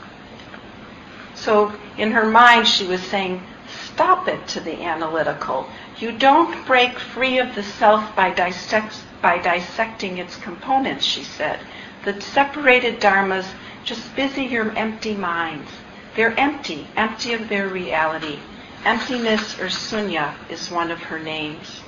So 1.35 1.73
in 1.97 2.11
her 2.11 2.25
mind, 2.25 2.67
she 2.67 2.85
was 2.85 3.01
saying, 3.01 3.41
stop 3.67 4.27
it 4.27 4.47
to 4.50 4.59
the 4.59 4.83
analytical. 4.83 5.67
You 5.97 6.11
don't 6.11 6.65
break 6.65 7.00
free 7.00 7.39
of 7.39 7.55
the 7.55 7.63
self 7.63 8.15
by, 8.15 8.31
dissect, 8.31 8.95
by 9.21 9.38
dissecting 9.38 10.17
its 10.17 10.35
components, 10.38 11.05
she 11.05 11.23
said. 11.23 11.59
The 12.05 12.19
separated 12.21 13.00
dharmas 13.00 13.47
just 13.83 14.15
busy 14.15 14.43
your 14.43 14.71
empty 14.77 15.15
minds. 15.15 15.69
They're 16.15 16.38
empty, 16.39 16.88
empty 16.95 17.33
of 17.33 17.50
their 17.50 17.67
reality. 17.67 18.39
Emptiness 18.83 19.59
or 19.59 19.67
sunya 19.67 20.33
is 20.50 20.71
one 20.71 20.91
of 20.91 21.00
her 21.03 21.19
names. 21.19 21.81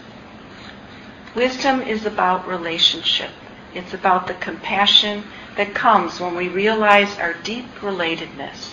Wisdom 1.36 1.82
is 1.82 2.06
about 2.06 2.48
relationship. 2.48 3.32
It's 3.74 3.94
about 3.94 4.28
the 4.28 4.36
compassion 4.36 5.24
that 5.58 5.74
comes 5.74 6.20
when 6.20 6.36
we 6.36 6.50
realize 6.50 7.18
our 7.20 7.34
deep 7.34 7.66
relatedness. 7.80 8.72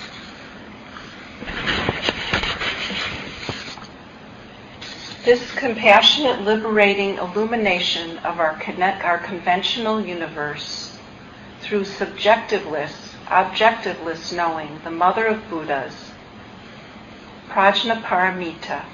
This 5.25 5.51
compassionate, 5.53 6.43
liberating 6.43 7.17
illumination 7.19 8.19
of 8.19 8.41
our, 8.41 8.57
connect, 8.57 9.05
our 9.05 9.19
conventional 9.19 10.01
universe 10.01 10.97
through 11.61 11.85
subjectiveness 11.85 13.11
objectiveless 13.31 14.35
knowing, 14.35 14.81
the 14.83 14.91
mother 14.91 15.27
of 15.27 15.49
Buddhas, 15.49 16.11
Prajnaparamita, 17.49 18.85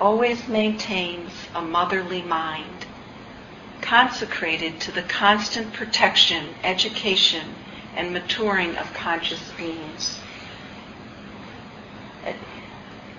always 0.00 0.48
maintains 0.48 1.30
a 1.54 1.62
motherly 1.62 2.22
mind, 2.22 2.81
consecrated 3.82 4.80
to 4.80 4.92
the 4.92 5.02
constant 5.02 5.72
protection, 5.74 6.54
education, 6.64 7.46
and 7.94 8.12
maturing 8.12 8.76
of 8.76 8.94
conscious 8.94 9.52
beings, 9.58 10.18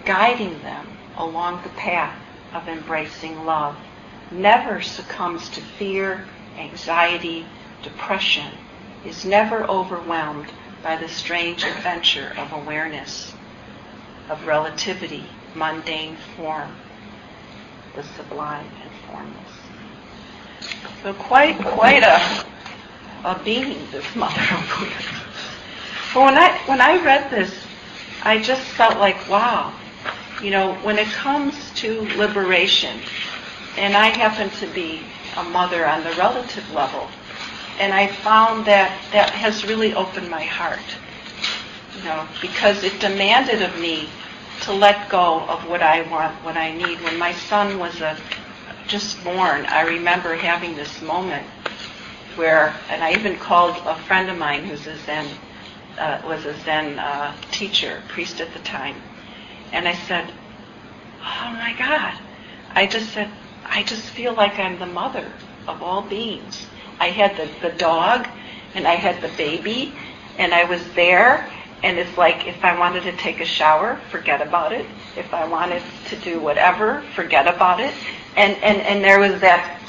guiding 0.05 0.60
them 0.63 0.88
along 1.17 1.62
the 1.62 1.70
path 1.70 2.17
of 2.53 2.67
embracing 2.67 3.46
love, 3.46 3.75
never 4.32 4.82
succumbs 4.82 5.50
to 5.50 5.62
fear, 5.62 6.25
anxiety, 6.58 7.46
depression 7.84 8.51
is 9.05 9.25
never 9.25 9.63
overwhelmed 9.65 10.51
by 10.82 10.96
the 10.96 11.08
strange 11.08 11.63
adventure 11.63 12.34
of 12.38 12.51
awareness, 12.51 13.34
of 14.29 14.46
relativity, 14.48 15.25
mundane 15.55 16.17
form, 16.36 16.72
the 17.96 18.03
sublime 18.03 18.67
and 18.82 18.91
formless. 19.08 19.42
So 21.03 21.13
quite, 21.15 21.60
quite 21.60 22.01
a, 22.01 22.45
a 23.25 23.38
being, 23.43 23.77
this 23.91 24.15
Mother 24.15 24.39
of 24.39 24.74
Buddha. 24.79 25.22
But 26.13 26.24
when 26.24 26.38
I, 26.38 26.57
when 26.65 26.79
I 26.79 27.03
read 27.03 27.29
this, 27.29 27.53
I 28.24 28.41
just 28.41 28.62
felt 28.62 28.98
like, 29.00 29.29
wow, 29.29 29.74
you 30.41 30.50
know, 30.50 30.75
when 30.75 30.98
it 30.98 31.07
comes 31.07 31.55
to 31.75 32.03
liberation, 32.15 33.01
and 33.77 33.98
I 33.98 34.15
happen 34.15 34.50
to 34.62 34.74
be 34.74 35.01
a 35.36 35.43
mother 35.43 35.86
on 35.86 36.05
the 36.05 36.12
relative 36.12 36.72
level, 36.72 37.10
and 37.79 37.93
I 37.93 38.07
found 38.07 38.65
that 38.67 38.98
that 39.12 39.31
has 39.31 39.65
really 39.65 39.93
opened 39.93 40.29
my 40.29 40.43
heart. 40.43 40.79
You 41.98 42.05
know, 42.05 42.27
because 42.41 42.81
it 42.86 43.00
demanded 43.01 43.62
of 43.62 43.77
me 43.77 44.07
to 44.62 44.72
let 44.72 45.10
go 45.10 45.41
of 45.41 45.67
what 45.67 45.81
I 45.81 46.10
want, 46.10 46.33
what 46.45 46.55
I 46.55 46.72
need. 46.72 47.01
When 47.01 47.19
my 47.19 47.33
son 47.33 47.77
was 47.77 48.00
a, 48.00 48.17
just 48.88 49.24
born, 49.24 49.66
I 49.66 49.82
remember 49.82 50.36
having 50.36 50.75
this 50.75 51.02
moment 51.02 51.46
where, 52.36 52.74
and 52.90 53.04
I 53.04 53.13
even 53.13 53.38
called 53.38 53.78
a 53.86 53.96
friend 54.04 54.30
of 54.30 54.38
mine 54.38 54.66
who's 54.66 54.88
a 54.88 54.98
Zen, 54.98 55.28
uh, 55.98 56.22
was 56.25 56.46
a 56.46 56.58
Zen 56.62 57.00
uh, 57.00 57.36
teacher, 57.52 58.02
priest 58.10 58.42
at 58.42 58.54
the 58.54 58.60
time, 58.60 58.96
and 59.72 59.88
I 59.88 59.94
said, 59.94 60.32
"Oh 61.22 61.52
my 61.52 61.75
God!" 61.78 62.13
I 62.72 62.88
just 62.88 63.12
said, 63.13 63.30
"I 63.66 63.84
just 63.84 64.04
feel 64.04 64.34
like 64.34 64.60
I'm 64.60 64.80
the 64.80 64.86
mother 64.86 65.32
of 65.68 65.82
all 65.82 66.02
beings." 66.02 66.66
I 67.00 67.10
had 67.10 67.36
the, 67.36 67.50
the 67.62 67.75
dog 67.78 68.28
and 68.75 68.88
I 68.88 68.96
had 68.96 69.22
the 69.22 69.36
baby 69.36 69.94
and 70.38 70.54
I 70.54 70.63
was 70.63 70.82
there 70.94 71.50
and 71.84 71.98
it's 72.00 72.18
like 72.18 72.48
if 72.48 72.63
I 72.63 72.78
wanted 72.80 73.04
to 73.04 73.12
take 73.18 73.42
a 73.42 73.46
shower, 73.46 73.98
forget 74.10 74.42
about 74.42 74.72
it. 74.72 74.86
If 75.18 75.34
I 75.34 75.46
wanted 75.46 75.84
to 76.10 76.16
do 76.18 76.40
whatever, 76.40 77.02
forget 77.16 77.48
about 77.54 77.80
it. 77.82 77.94
And 78.38 78.56
and, 78.63 78.82
and 78.82 79.04
there 79.04 79.20
was 79.20 79.40
that 79.42 79.80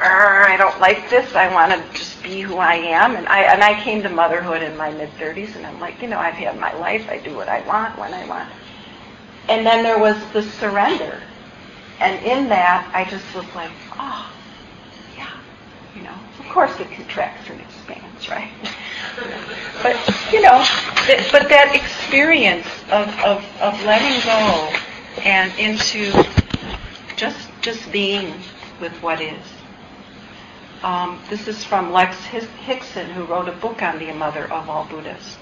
I 0.00 0.56
don't 0.56 0.80
like 0.80 1.10
this. 1.10 1.34
I 1.34 1.52
want 1.52 1.72
to 1.72 1.98
just 1.98 2.22
be 2.22 2.40
who 2.40 2.56
I 2.56 2.74
am. 2.74 3.16
And 3.16 3.26
I 3.28 3.42
and 3.42 3.62
I 3.62 3.82
came 3.82 4.02
to 4.02 4.08
motherhood 4.08 4.62
in 4.62 4.76
my 4.76 4.90
mid 4.90 5.10
30s, 5.16 5.56
and 5.56 5.66
I'm 5.66 5.78
like, 5.80 6.00
you 6.00 6.08
know, 6.08 6.18
I've 6.18 6.34
had 6.34 6.58
my 6.58 6.72
life. 6.74 7.08
I 7.10 7.18
do 7.18 7.34
what 7.34 7.48
I 7.48 7.66
want 7.66 7.98
when 7.98 8.14
I 8.14 8.26
want. 8.26 8.48
And 9.48 9.66
then 9.66 9.82
there 9.82 9.98
was 9.98 10.16
the 10.32 10.42
surrender, 10.42 11.20
and 12.00 12.24
in 12.24 12.48
that, 12.50 12.90
I 12.94 13.04
just 13.10 13.34
was 13.34 13.46
like, 13.54 13.72
oh, 13.98 14.32
yeah, 15.16 15.36
you 15.96 16.02
know, 16.02 16.14
of 16.38 16.48
course 16.48 16.78
it 16.78 16.90
contracts 16.92 17.50
and 17.50 17.60
expands, 17.60 18.28
right? 18.28 18.52
but, 19.82 19.96
you 20.32 20.40
know, 20.42 20.64
th- 21.06 21.30
but 21.32 21.48
that 21.48 21.72
experience 21.74 22.66
of, 22.90 23.08
of, 23.20 23.44
of 23.60 23.82
letting 23.84 24.20
go 24.24 24.72
and 25.24 25.52
into 25.58 26.12
just, 27.16 27.48
just 27.60 27.90
being 27.92 28.34
with 28.80 28.92
what 29.02 29.20
is. 29.20 29.42
Um, 30.82 31.20
this 31.28 31.46
is 31.46 31.62
from 31.62 31.92
Lex 31.92 32.16
Hixon, 32.24 33.10
who 33.10 33.24
wrote 33.24 33.48
a 33.48 33.52
book 33.52 33.82
on 33.82 33.98
the 33.98 34.12
mother 34.12 34.50
of 34.50 34.68
all 34.68 34.86
Buddhas. 34.86 35.36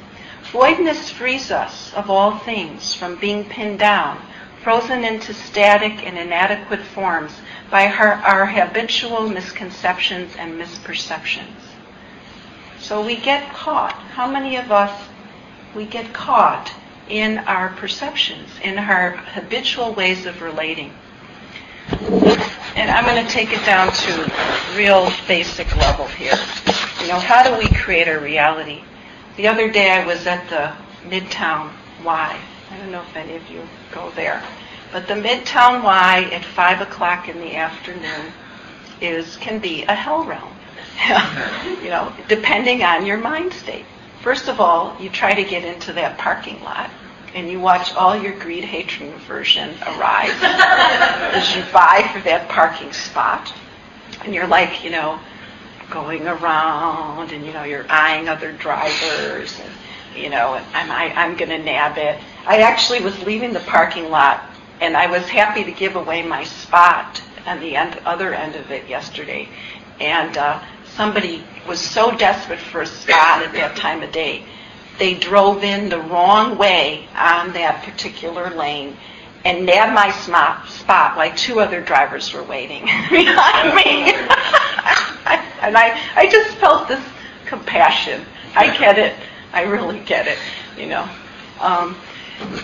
Voidness 0.52 1.10
frees 1.10 1.50
us 1.50 1.92
of 1.94 2.10
all 2.10 2.38
things 2.38 2.94
from 2.94 3.16
being 3.16 3.44
pinned 3.44 3.78
down, 3.78 4.20
frozen 4.62 5.04
into 5.04 5.32
static 5.32 6.04
and 6.06 6.18
inadequate 6.18 6.80
forms 6.80 7.32
by 7.70 7.86
our, 7.86 8.14
our 8.14 8.46
habitual 8.46 9.28
misconceptions 9.28 10.34
and 10.36 10.60
misperceptions. 10.60 11.67
So 12.88 13.04
we 13.04 13.16
get 13.16 13.52
caught. 13.52 13.92
How 13.92 14.26
many 14.26 14.56
of 14.56 14.72
us, 14.72 15.08
we 15.74 15.84
get 15.84 16.14
caught 16.14 16.72
in 17.10 17.36
our 17.40 17.68
perceptions, 17.68 18.48
in 18.64 18.78
our 18.78 19.10
habitual 19.10 19.92
ways 19.92 20.24
of 20.24 20.40
relating? 20.40 20.94
And 21.90 22.90
I'm 22.90 23.04
going 23.04 23.22
to 23.22 23.30
take 23.30 23.52
it 23.52 23.62
down 23.66 23.92
to 23.92 24.32
real 24.74 25.12
basic 25.26 25.76
level 25.76 26.06
here. 26.06 26.32
You 27.02 27.08
know, 27.08 27.18
how 27.18 27.42
do 27.42 27.58
we 27.58 27.68
create 27.76 28.08
our 28.08 28.20
reality? 28.20 28.80
The 29.36 29.48
other 29.48 29.70
day 29.70 29.90
I 29.90 30.06
was 30.06 30.26
at 30.26 30.48
the 30.48 30.72
Midtown 31.10 31.70
Y. 32.02 32.40
I 32.70 32.78
don't 32.78 32.90
know 32.90 33.02
if 33.02 33.14
any 33.14 33.36
of 33.36 33.50
you 33.50 33.68
go 33.92 34.10
there. 34.12 34.42
But 34.92 35.06
the 35.06 35.12
Midtown 35.12 35.84
Y 35.84 36.30
at 36.32 36.42
5 36.42 36.80
o'clock 36.80 37.28
in 37.28 37.38
the 37.38 37.54
afternoon 37.54 38.32
is 39.02 39.36
can 39.36 39.58
be 39.58 39.82
a 39.82 39.94
hell 39.94 40.24
realm. 40.24 40.54
you 41.82 41.90
know, 41.90 42.12
depending 42.28 42.82
on 42.82 43.06
your 43.06 43.18
mind 43.18 43.52
state. 43.52 43.84
First 44.22 44.48
of 44.48 44.60
all, 44.60 44.96
you 45.00 45.08
try 45.10 45.32
to 45.32 45.44
get 45.44 45.64
into 45.64 45.92
that 45.94 46.18
parking 46.18 46.60
lot 46.62 46.90
and 47.34 47.48
you 47.48 47.60
watch 47.60 47.94
all 47.94 48.20
your 48.20 48.36
greed, 48.38 48.64
hatred, 48.64 49.10
and 49.10 49.20
aversion 49.20 49.70
arise 49.86 50.30
as 50.42 51.54
you 51.54 51.62
vie 51.64 52.08
for 52.12 52.20
that 52.20 52.48
parking 52.48 52.92
spot. 52.92 53.52
And 54.24 54.34
you're 54.34 54.48
like, 54.48 54.82
you 54.82 54.90
know, 54.90 55.20
going 55.90 56.26
around 56.26 57.32
and, 57.32 57.46
you 57.46 57.52
know, 57.52 57.64
you're 57.64 57.86
eyeing 57.88 58.28
other 58.28 58.52
drivers 58.52 59.58
and, 59.60 59.72
you 60.16 60.30
know, 60.30 60.54
and 60.54 60.66
I'm, 60.74 60.90
I, 60.90 61.12
I'm 61.14 61.36
going 61.36 61.50
to 61.50 61.58
nab 61.58 61.96
it. 61.96 62.20
I 62.46 62.58
actually 62.58 63.00
was 63.00 63.22
leaving 63.24 63.52
the 63.52 63.60
parking 63.60 64.10
lot 64.10 64.42
and 64.80 64.96
I 64.96 65.06
was 65.06 65.28
happy 65.28 65.64
to 65.64 65.72
give 65.72 65.96
away 65.96 66.22
my 66.22 66.44
spot 66.44 67.22
on 67.46 67.60
the 67.60 67.76
end, 67.76 67.98
other 68.04 68.34
end 68.34 68.56
of 68.56 68.70
it 68.70 68.88
yesterday. 68.88 69.48
And 70.00 70.36
uh, 70.36 70.62
somebody 70.98 71.44
was 71.68 71.80
so 71.80 72.10
desperate 72.16 72.58
for 72.58 72.82
a 72.82 72.86
spot 72.86 73.40
at 73.40 73.52
that 73.52 73.76
time 73.76 74.02
of 74.02 74.10
day, 74.10 74.44
they 74.98 75.14
drove 75.14 75.62
in 75.62 75.88
the 75.88 76.00
wrong 76.00 76.58
way 76.58 77.06
on 77.14 77.52
that 77.52 77.84
particular 77.84 78.50
lane 78.50 78.96
and 79.44 79.64
nabbed 79.64 79.94
my 79.94 80.10
spot 80.10 81.16
while 81.16 81.32
two 81.36 81.60
other 81.60 81.80
drivers 81.80 82.34
were 82.34 82.42
waiting 82.42 82.82
behind 83.10 83.74
me. 83.76 84.12
and 85.62 85.78
I, 85.78 85.96
I 86.16 86.28
just 86.28 86.56
felt 86.56 86.88
this 86.88 87.04
compassion. 87.46 88.26
I 88.56 88.76
get 88.76 88.98
it. 88.98 89.14
I 89.52 89.62
really 89.62 90.00
get 90.00 90.26
it. 90.26 90.38
You 90.76 90.86
know. 90.86 91.08
Um, 91.60 91.96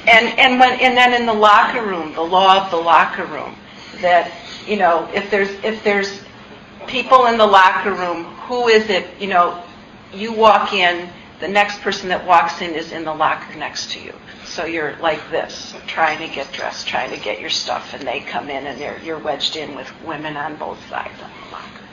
and 0.09 0.39
and 0.39 0.59
when 0.59 0.81
and 0.81 0.97
then 0.97 1.15
in 1.15 1.27
the 1.27 1.33
locker 1.33 1.83
room, 1.83 2.15
the 2.15 2.23
law 2.23 2.65
of 2.65 2.71
the 2.73 2.77
locker 2.77 3.27
room, 3.27 3.55
that 4.01 4.33
you 4.67 4.77
know 4.77 5.09
if 5.15 5.31
there's 5.31 5.51
if 5.65 5.83
there's 5.85 6.24
people 6.87 7.27
in 7.27 7.39
the 7.39 7.47
locker 7.47 7.93
room, 7.93 8.25
who 8.47 8.69
is 8.69 8.89
it? 8.91 9.07
You 9.21 9.29
know, 9.29 9.63
you 10.13 10.33
walk 10.33 10.73
in, 10.73 11.09
the 11.41 11.49
next 11.49 11.81
person 11.81 12.09
that 12.09 12.25
walks 12.27 12.61
in 12.63 12.75
is 12.75 12.93
in 12.93 13.05
the 13.05 13.15
locker 13.15 13.55
next 13.57 13.91
to 13.93 14.01
you. 14.01 14.15
So 14.45 14.65
you're 14.65 14.97
like 14.97 15.31
this, 15.31 15.75
trying 15.87 16.19
to 16.27 16.33
get 16.33 16.53
dressed, 16.53 16.87
trying 16.87 17.11
to 17.11 17.23
get 17.23 17.41
your 17.41 17.51
stuff, 17.51 17.93
and 17.95 18.07
they 18.07 18.21
come 18.21 18.49
in 18.49 18.67
and 18.67 19.05
you're 19.05 19.19
wedged 19.19 19.57
in 19.57 19.75
with 19.75 19.91
women 20.05 20.37
on 20.37 20.57
both 20.57 20.79
sides 20.89 21.15
of 21.15 21.29
the 21.29 21.53
locker. 21.53 21.85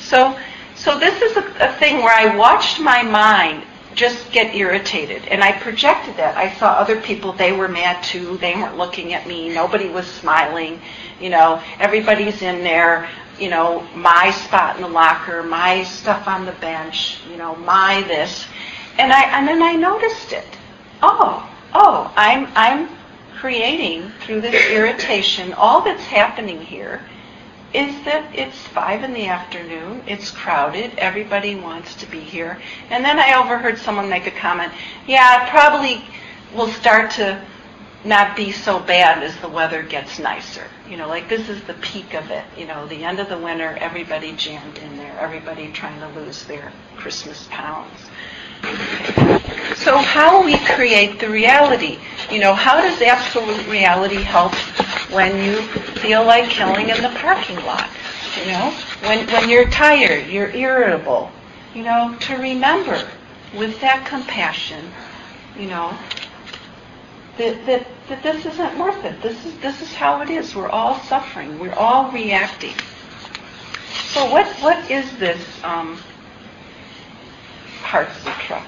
So, 0.00 0.38
so 0.74 0.98
this 0.98 1.20
is 1.20 1.36
a, 1.36 1.68
a 1.68 1.72
thing 1.74 1.96
where 1.98 2.14
I 2.14 2.36
watched 2.36 2.80
my 2.80 3.02
mind 3.02 3.64
just 3.98 4.30
get 4.30 4.54
irritated. 4.54 5.26
And 5.26 5.42
I 5.42 5.52
projected 5.52 6.16
that. 6.16 6.36
I 6.36 6.54
saw 6.54 6.72
other 6.74 7.00
people, 7.00 7.32
they 7.32 7.52
were 7.52 7.68
mad 7.68 8.02
too. 8.04 8.38
They 8.38 8.54
weren't 8.54 8.78
looking 8.78 9.12
at 9.12 9.26
me. 9.26 9.52
Nobody 9.52 9.88
was 9.88 10.06
smiling. 10.06 10.80
You 11.20 11.30
know, 11.30 11.60
everybody's 11.80 12.40
in 12.42 12.62
there, 12.62 13.08
you 13.38 13.48
know, 13.50 13.86
my 13.94 14.30
spot 14.30 14.76
in 14.76 14.82
the 14.82 14.88
locker, 14.88 15.42
my 15.42 15.84
stuff 15.84 16.26
on 16.28 16.44
the 16.44 16.52
bench, 16.52 17.20
you 17.30 17.36
know, 17.36 17.54
my 17.56 18.02
this. 18.02 18.46
And 18.98 19.12
I 19.12 19.22
and 19.38 19.46
then 19.46 19.62
I 19.62 19.74
noticed 19.74 20.32
it. 20.32 20.46
Oh, 21.02 21.48
oh, 21.74 22.12
I'm 22.16 22.48
I'm 22.54 22.88
creating 23.36 24.10
through 24.20 24.40
this 24.40 24.66
irritation 24.70 25.52
all 25.52 25.82
that's 25.82 26.04
happening 26.04 26.60
here 26.60 27.02
is 27.74 27.94
that 28.04 28.34
it's 28.34 28.58
five 28.68 29.04
in 29.04 29.12
the 29.12 29.26
afternoon, 29.26 30.02
it's 30.06 30.30
crowded, 30.30 30.90
everybody 30.96 31.54
wants 31.54 31.94
to 31.96 32.06
be 32.06 32.20
here. 32.20 32.58
And 32.88 33.04
then 33.04 33.18
I 33.18 33.34
overheard 33.34 33.78
someone 33.78 34.08
make 34.08 34.26
a 34.26 34.30
comment, 34.30 34.72
yeah, 35.06 35.50
probably 35.50 36.02
will 36.54 36.68
start 36.68 37.10
to 37.12 37.44
not 38.04 38.36
be 38.36 38.52
so 38.52 38.78
bad 38.78 39.22
as 39.22 39.36
the 39.38 39.48
weather 39.48 39.82
gets 39.82 40.18
nicer. 40.18 40.64
You 40.88 40.96
know, 40.96 41.08
like 41.08 41.28
this 41.28 41.48
is 41.48 41.62
the 41.64 41.74
peak 41.74 42.14
of 42.14 42.30
it. 42.30 42.44
You 42.56 42.66
know, 42.66 42.86
the 42.86 43.04
end 43.04 43.18
of 43.18 43.28
the 43.28 43.38
winter, 43.38 43.76
everybody 43.80 44.32
jammed 44.32 44.78
in 44.78 44.96
there, 44.96 45.18
everybody 45.18 45.72
trying 45.72 46.00
to 46.00 46.20
lose 46.20 46.44
their 46.44 46.72
Christmas 46.96 47.48
pounds. 47.50 48.08
So 49.76 49.98
how 49.98 50.44
we 50.44 50.58
create 50.58 51.20
the 51.20 51.28
reality? 51.28 51.98
You 52.30 52.40
know, 52.40 52.54
how 52.54 52.80
does 52.80 53.00
absolute 53.00 53.66
reality 53.68 54.22
help 54.22 54.54
when 55.12 55.44
you 55.44 55.62
feel 56.00 56.24
like 56.24 56.48
killing 56.50 56.88
in 56.88 57.02
the 57.02 57.10
parking 57.20 57.56
lot? 57.64 57.88
You 58.40 58.52
know, 58.52 58.74
when 59.02 59.26
when 59.28 59.48
you're 59.48 59.68
tired, 59.70 60.26
you're 60.28 60.50
irritable. 60.50 61.30
You 61.74 61.84
know, 61.84 62.16
to 62.20 62.36
remember 62.36 63.08
with 63.54 63.80
that 63.80 64.04
compassion, 64.06 64.90
you 65.58 65.68
know, 65.68 65.96
that, 67.38 67.86
that, 68.08 68.22
this 68.22 68.44
isn't 68.44 68.78
worth 68.78 69.04
it. 69.04 69.22
This 69.22 69.44
is 69.46 69.58
this 69.60 69.80
is 69.80 69.94
how 69.94 70.20
it 70.22 70.30
is. 70.30 70.54
We're 70.54 70.68
all 70.68 70.98
suffering. 71.00 71.58
We're 71.58 71.74
all 71.74 72.10
reacting. 72.10 72.74
So 74.08 74.30
what 74.30 74.46
what 74.60 74.90
is 74.90 75.16
this 75.18 75.40
um, 75.64 75.98
Heart 77.82 78.10
Sutra? 78.22 78.62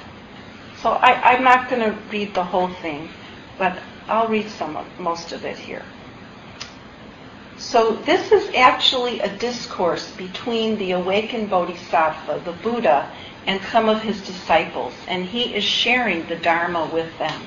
So 0.80 0.90
I, 0.92 1.32
I'm 1.32 1.44
not 1.44 1.68
going 1.68 1.82
to 1.82 1.98
read 2.10 2.34
the 2.34 2.44
whole 2.44 2.68
thing, 2.68 3.10
but 3.58 3.78
I'll 4.08 4.28
read 4.28 4.48
some 4.48 4.76
of 4.76 4.86
most 4.98 5.32
of 5.32 5.44
it 5.44 5.58
here. 5.58 5.84
So 7.58 7.96
this 7.96 8.32
is 8.32 8.54
actually 8.54 9.20
a 9.20 9.36
discourse 9.36 10.10
between 10.12 10.78
the 10.78 10.92
awakened 10.92 11.50
Bodhisattva, 11.50 12.40
the 12.46 12.52
Buddha, 12.52 13.10
and 13.46 13.60
some 13.64 13.90
of 13.90 14.00
his 14.00 14.24
disciples, 14.26 14.94
and 15.06 15.26
he 15.26 15.54
is 15.54 15.64
sharing 15.64 16.26
the 16.26 16.36
Dharma 16.36 16.86
with 16.86 17.18
them. 17.18 17.42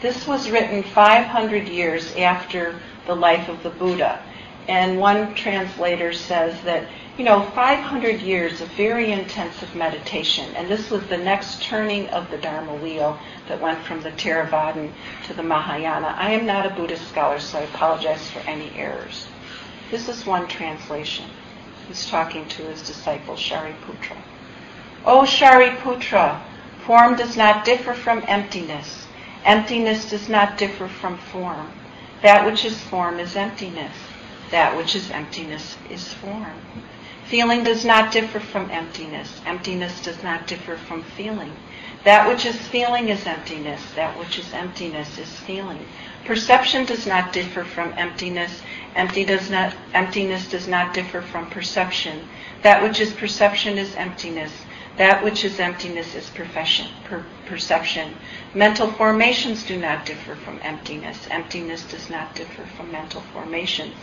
This 0.00 0.26
was 0.26 0.50
written 0.50 0.82
500 0.82 1.68
years 1.68 2.14
after 2.16 2.78
the 3.06 3.16
life 3.16 3.48
of 3.48 3.62
the 3.62 3.70
Buddha, 3.70 4.22
and 4.68 4.98
one 4.98 5.34
translator 5.34 6.12
says 6.12 6.60
that 6.62 6.88
you 7.18 7.24
know, 7.24 7.42
500 7.42 8.20
years 8.20 8.60
of 8.60 8.68
very 8.68 9.10
intensive 9.10 9.74
meditation, 9.74 10.54
and 10.54 10.68
this 10.68 10.88
was 10.88 11.04
the 11.08 11.16
next 11.16 11.60
turning 11.60 12.06
of 12.10 12.30
the 12.30 12.38
Dharma 12.38 12.76
wheel 12.76 13.18
that 13.48 13.60
went 13.60 13.80
from 13.80 14.00
the 14.02 14.12
Theravadan 14.12 14.92
to 15.26 15.34
the 15.34 15.42
Mahayana. 15.42 16.14
I 16.16 16.30
am 16.30 16.46
not 16.46 16.64
a 16.64 16.70
Buddhist 16.70 17.08
scholar, 17.08 17.40
so 17.40 17.58
I 17.58 17.62
apologize 17.62 18.30
for 18.30 18.38
any 18.40 18.70
errors. 18.76 19.26
This 19.90 20.08
is 20.08 20.26
one 20.26 20.46
translation. 20.46 21.28
He's 21.88 22.06
talking 22.06 22.46
to 22.50 22.62
his 22.62 22.82
disciple 22.82 23.34
Shariputra. 23.34 24.16
O 25.04 25.22
Shariputra, 25.22 26.40
form 26.86 27.16
does 27.16 27.36
not 27.36 27.64
differ 27.64 27.94
from 27.94 28.22
emptiness. 28.28 29.07
Emptiness 29.44 30.10
does 30.10 30.28
not 30.28 30.58
differ 30.58 30.88
from 30.88 31.18
form. 31.18 31.70
That 32.22 32.44
which 32.44 32.64
is 32.64 32.82
form 32.82 33.18
is 33.20 33.36
emptiness. 33.36 33.94
That 34.50 34.76
which 34.76 34.94
is 34.94 35.10
emptiness 35.10 35.76
is 35.90 36.12
form. 36.14 36.60
Feeling 37.26 37.62
does 37.62 37.84
not 37.84 38.10
differ 38.10 38.40
from 38.40 38.70
emptiness. 38.70 39.40
Emptiness 39.44 40.02
does 40.02 40.22
not 40.22 40.46
differ 40.46 40.76
from 40.76 41.02
feeling. 41.02 41.52
That 42.04 42.26
which 42.26 42.46
is 42.46 42.56
feeling 42.68 43.10
is 43.10 43.26
emptiness. 43.26 43.82
That 43.94 44.18
which 44.18 44.38
is 44.38 44.52
emptiness 44.54 45.18
is 45.18 45.30
feeling. 45.40 45.84
Perception 46.24 46.86
does 46.86 47.06
not 47.06 47.32
differ 47.32 47.64
from 47.64 47.92
emptiness. 47.96 48.62
Empty 48.94 49.24
does 49.24 49.50
not, 49.50 49.74
emptiness 49.94 50.48
does 50.48 50.66
not 50.66 50.94
differ 50.94 51.20
from 51.20 51.50
perception. 51.50 52.26
That 52.62 52.82
which 52.82 52.98
is 53.00 53.12
perception 53.12 53.78
is 53.78 53.94
emptiness. 53.94 54.52
That 54.98 55.22
which 55.22 55.44
is 55.44 55.60
emptiness 55.60 56.16
is 56.16 56.28
per, 56.28 57.24
perception. 57.46 58.14
Mental 58.52 58.90
formations 58.90 59.62
do 59.62 59.78
not 59.78 60.04
differ 60.04 60.34
from 60.34 60.58
emptiness. 60.64 61.28
Emptiness 61.30 61.84
does 61.84 62.10
not 62.10 62.34
differ 62.34 62.64
from 62.76 62.90
mental 62.90 63.20
formations. 63.32 63.94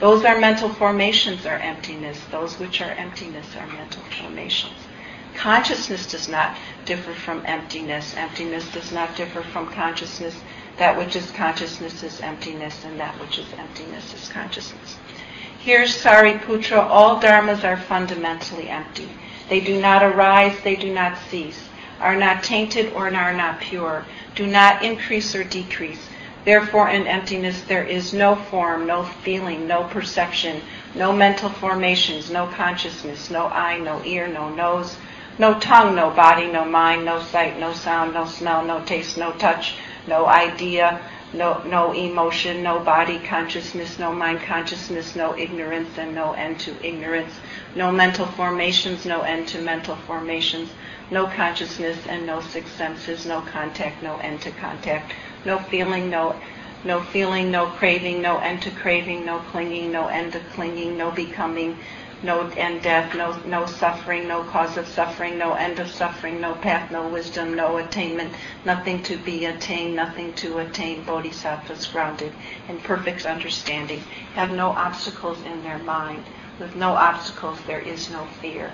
Those 0.00 0.24
are 0.24 0.40
mental 0.40 0.70
formations 0.70 1.44
are 1.44 1.58
emptiness. 1.58 2.18
Those 2.30 2.58
which 2.58 2.80
are 2.80 2.92
emptiness 2.92 3.54
are 3.56 3.66
mental 3.66 4.02
formations. 4.18 4.72
Consciousness 5.34 6.10
does 6.10 6.30
not 6.30 6.56
differ 6.86 7.12
from 7.12 7.42
emptiness. 7.44 8.14
Emptiness 8.16 8.72
does 8.72 8.90
not 8.90 9.14
differ 9.16 9.42
from 9.42 9.68
consciousness. 9.68 10.34
That 10.78 10.96
which 10.96 11.14
is 11.14 11.30
consciousness 11.32 12.02
is 12.02 12.22
emptiness, 12.22 12.86
and 12.86 12.98
that 12.98 13.20
which 13.20 13.38
is 13.38 13.52
emptiness 13.52 14.14
is 14.14 14.30
consciousness. 14.30 14.96
Here, 15.58 15.84
Sariputra, 15.84 16.78
all 16.78 17.20
dharmas 17.20 17.64
are 17.64 17.76
fundamentally 17.76 18.70
empty. 18.70 19.10
They 19.48 19.60
do 19.60 19.80
not 19.80 20.02
arise, 20.02 20.60
they 20.62 20.76
do 20.76 20.92
not 20.92 21.16
cease, 21.30 21.68
are 22.00 22.16
not 22.16 22.42
tainted 22.42 22.92
or 22.92 23.06
are 23.14 23.32
not 23.32 23.60
pure, 23.60 24.04
do 24.34 24.46
not 24.46 24.82
increase 24.82 25.34
or 25.34 25.42
decrease. 25.42 26.08
Therefore, 26.44 26.88
in 26.88 27.06
emptiness 27.06 27.62
there 27.62 27.84
is 27.84 28.12
no 28.12 28.34
form, 28.34 28.86
no 28.86 29.04
feeling, 29.04 29.66
no 29.66 29.84
perception, 29.84 30.62
no 30.94 31.12
mental 31.12 31.48
formations, 31.48 32.30
no 32.30 32.46
consciousness, 32.46 33.30
no 33.30 33.46
eye, 33.46 33.78
no 33.78 34.02
ear, 34.04 34.28
no 34.28 34.48
nose, 34.48 34.96
no 35.38 35.58
tongue, 35.58 35.94
no 35.94 36.10
body, 36.10 36.46
no 36.46 36.64
mind, 36.64 37.04
no 37.04 37.20
sight, 37.20 37.58
no 37.58 37.72
sound, 37.72 38.14
no 38.14 38.26
smell, 38.26 38.64
no 38.64 38.82
taste, 38.84 39.16
no 39.16 39.32
touch, 39.32 39.76
no 40.06 40.26
idea, 40.26 41.00
no, 41.32 41.62
no 41.64 41.92
emotion, 41.92 42.62
no 42.62 42.80
body 42.80 43.18
consciousness, 43.20 43.98
no 43.98 44.12
mind 44.12 44.40
consciousness, 44.40 45.14
no 45.14 45.36
ignorance, 45.36 45.98
and 45.98 46.14
no 46.14 46.32
end 46.32 46.58
to 46.60 46.74
ignorance, 46.86 47.32
no 47.74 47.92
mental 47.92 48.26
formations, 48.26 49.04
no 49.06 49.22
end 49.22 49.48
to 49.48 49.60
mental 49.60 49.96
formations, 49.96 50.70
no 51.10 51.26
consciousness 51.26 52.06
and 52.06 52.26
no 52.26 52.40
six 52.40 52.70
senses, 52.72 53.26
no 53.26 53.40
contact, 53.42 54.02
no 54.02 54.18
end 54.18 54.40
to 54.42 54.50
contact, 54.52 55.12
no 55.44 55.58
feeling, 55.58 56.10
no 56.10 56.40
no 56.84 57.02
feeling, 57.02 57.50
no 57.50 57.66
craving, 57.66 58.22
no 58.22 58.38
end 58.38 58.62
to 58.62 58.70
craving, 58.70 59.24
no 59.24 59.40
clinging, 59.40 59.90
no 59.90 60.06
end 60.08 60.32
to 60.32 60.40
clinging, 60.54 60.96
no 60.96 61.10
becoming, 61.10 61.76
no 62.22 62.48
end 62.56 62.82
death, 62.82 63.14
no, 63.14 63.36
no 63.46 63.66
suffering, 63.66 64.28
no 64.28 64.42
cause 64.44 64.76
of 64.76 64.86
suffering, 64.86 65.38
no 65.38 65.54
end 65.54 65.78
of 65.78 65.88
suffering, 65.90 66.40
no 66.40 66.54
path, 66.54 66.90
no 66.90 67.08
wisdom, 67.08 67.54
no 67.54 67.78
attainment, 67.78 68.32
nothing 68.64 69.02
to 69.02 69.16
be 69.18 69.44
attained, 69.44 69.96
nothing 69.96 70.32
to 70.34 70.58
attain. 70.58 71.02
Bodhisattvas 71.04 71.86
grounded 71.88 72.32
in 72.68 72.78
perfect 72.78 73.26
understanding 73.26 74.02
have 74.34 74.50
no 74.52 74.70
obstacles 74.70 75.42
in 75.42 75.62
their 75.62 75.78
mind. 75.78 76.24
With 76.58 76.74
no 76.74 76.90
obstacles, 76.90 77.58
there 77.66 77.80
is 77.80 78.10
no 78.10 78.26
fear. 78.40 78.72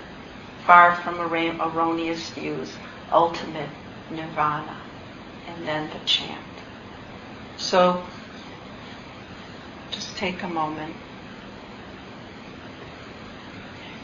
Far 0.65 0.95
from 0.95 1.19
erroneous 1.21 2.29
views, 2.31 2.73
ultimate 3.11 3.69
nirvana. 4.09 4.77
And 5.47 5.67
then 5.67 5.89
the 5.91 5.99
chant. 6.05 6.41
So, 7.57 8.03
just 9.91 10.17
take 10.17 10.41
a 10.41 10.47
moment. 10.47 10.95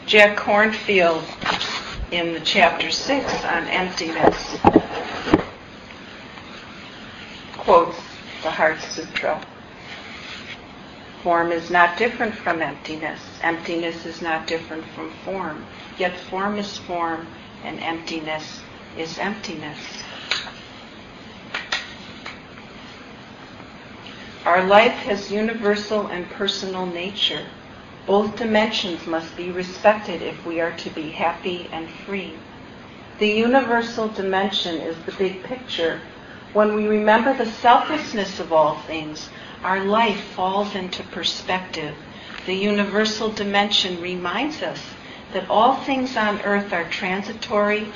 Jack 0.06 0.36
Kornfield 0.36 1.24
in 2.12 2.34
the 2.34 2.40
chapter 2.40 2.90
6 2.90 3.44
on 3.44 3.66
emptiness 3.68 4.58
quotes 7.56 7.96
the 8.42 8.50
Heart 8.50 8.80
Sutra. 8.82 9.40
Form 11.22 11.52
is 11.52 11.70
not 11.70 11.96
different 11.98 12.34
from 12.34 12.60
emptiness. 12.60 13.20
Emptiness 13.42 14.04
is 14.04 14.20
not 14.20 14.48
different 14.48 14.84
from 14.86 15.10
form. 15.24 15.64
Yet 15.96 16.18
form 16.18 16.58
is 16.58 16.76
form 16.78 17.28
and 17.64 17.78
emptiness 17.78 18.60
is 18.98 19.18
emptiness. 19.18 19.78
Our 24.44 24.64
life 24.64 24.94
has 25.04 25.30
universal 25.30 26.08
and 26.08 26.28
personal 26.30 26.86
nature. 26.86 27.46
Both 28.04 28.34
dimensions 28.34 29.06
must 29.06 29.36
be 29.36 29.52
respected 29.52 30.22
if 30.22 30.44
we 30.44 30.60
are 30.60 30.72
to 30.72 30.90
be 30.90 31.10
happy 31.10 31.68
and 31.70 31.88
free. 31.88 32.34
The 33.20 33.28
universal 33.28 34.08
dimension 34.08 34.80
is 34.80 34.96
the 35.04 35.12
big 35.12 35.44
picture. 35.44 36.00
When 36.52 36.74
we 36.74 36.88
remember 36.88 37.32
the 37.32 37.46
selflessness 37.46 38.40
of 38.40 38.52
all 38.52 38.78
things, 38.80 39.28
our 39.62 39.84
life 39.84 40.20
falls 40.34 40.74
into 40.74 41.02
perspective. 41.04 41.94
The 42.46 42.54
universal 42.54 43.30
dimension 43.30 44.00
reminds 44.00 44.62
us 44.62 44.80
that 45.32 45.48
all 45.48 45.76
things 45.76 46.16
on 46.16 46.40
earth 46.42 46.72
are 46.72 46.88
transitory, 46.90 47.86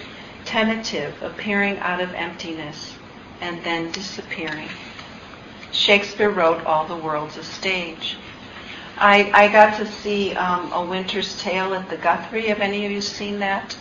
tentative, 0.44 1.20
appearing 1.22 1.78
out 1.78 2.00
of 2.00 2.14
emptiness, 2.14 2.94
and 3.40 3.62
then 3.64 3.90
disappearing. 3.92 4.68
Shakespeare 5.72 6.30
wrote 6.30 6.64
All 6.64 6.86
the 6.86 6.96
World's 6.96 7.36
a 7.36 7.44
Stage. 7.44 8.16
I, 8.96 9.30
I 9.34 9.48
got 9.52 9.76
to 9.78 9.86
see 9.86 10.32
um, 10.34 10.72
A 10.72 10.82
Winter's 10.84 11.38
Tale 11.38 11.74
at 11.74 11.90
the 11.90 11.98
Guthrie. 11.98 12.46
Have 12.46 12.60
any 12.60 12.86
of 12.86 12.92
you 12.92 13.02
seen 13.02 13.40
that? 13.40 13.76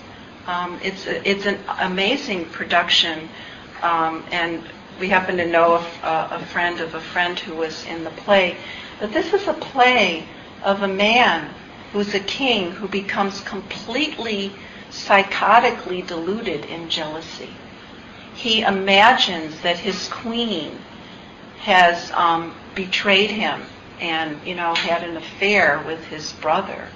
Um, 0.46 0.78
it's, 0.84 1.08
it's 1.08 1.46
an 1.46 1.58
amazing 1.80 2.46
production, 2.46 3.30
um, 3.82 4.26
and 4.32 4.64
we 5.00 5.10
happen 5.10 5.38
to 5.38 5.46
know 5.46 5.76
a, 6.04 6.28
a 6.32 6.46
friend 6.48 6.80
of 6.80 6.94
a 6.96 7.02
friend 7.02 7.38
who 7.40 7.56
was 7.56 7.86
in 7.86 8.04
the 8.04 8.10
play. 8.12 8.58
But 9.00 9.12
this 9.12 9.34
is 9.34 9.48
a 9.48 9.54
play 9.54 10.26
of 10.64 10.82
a 10.84 10.88
man 10.88 11.54
who's 11.92 12.14
a 12.14 12.20
king 12.20 12.72
who 12.72 12.88
becomes 12.88 13.42
completely 13.42 14.52
psychotically 14.92 16.06
deluded 16.06 16.66
in 16.66 16.90
jealousy. 16.90 17.50
He 18.34 18.62
imagines 18.62 19.62
that 19.62 19.78
his 19.78 20.08
queen 20.10 20.78
has 21.60 22.12
um, 22.12 22.54
betrayed 22.76 23.32
him 23.32 23.64
and 24.00 24.38
you 24.46 24.56
know 24.56 24.76
had 24.76 25.04
an 25.04 25.18
affair 25.18 25.84
with 25.86 26.04
his 26.06 26.34
brother. 26.34 26.88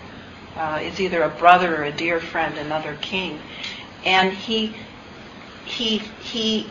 Uh, 0.56 0.80
is 0.82 1.00
either 1.00 1.22
a 1.24 1.30
brother 1.30 1.78
or 1.78 1.84
a 1.86 1.92
dear 1.92 2.20
friend, 2.20 2.58
another 2.58 2.98
king, 3.02 3.40
and 4.04 4.34
he 4.34 4.74
he 5.64 6.00
he 6.22 6.70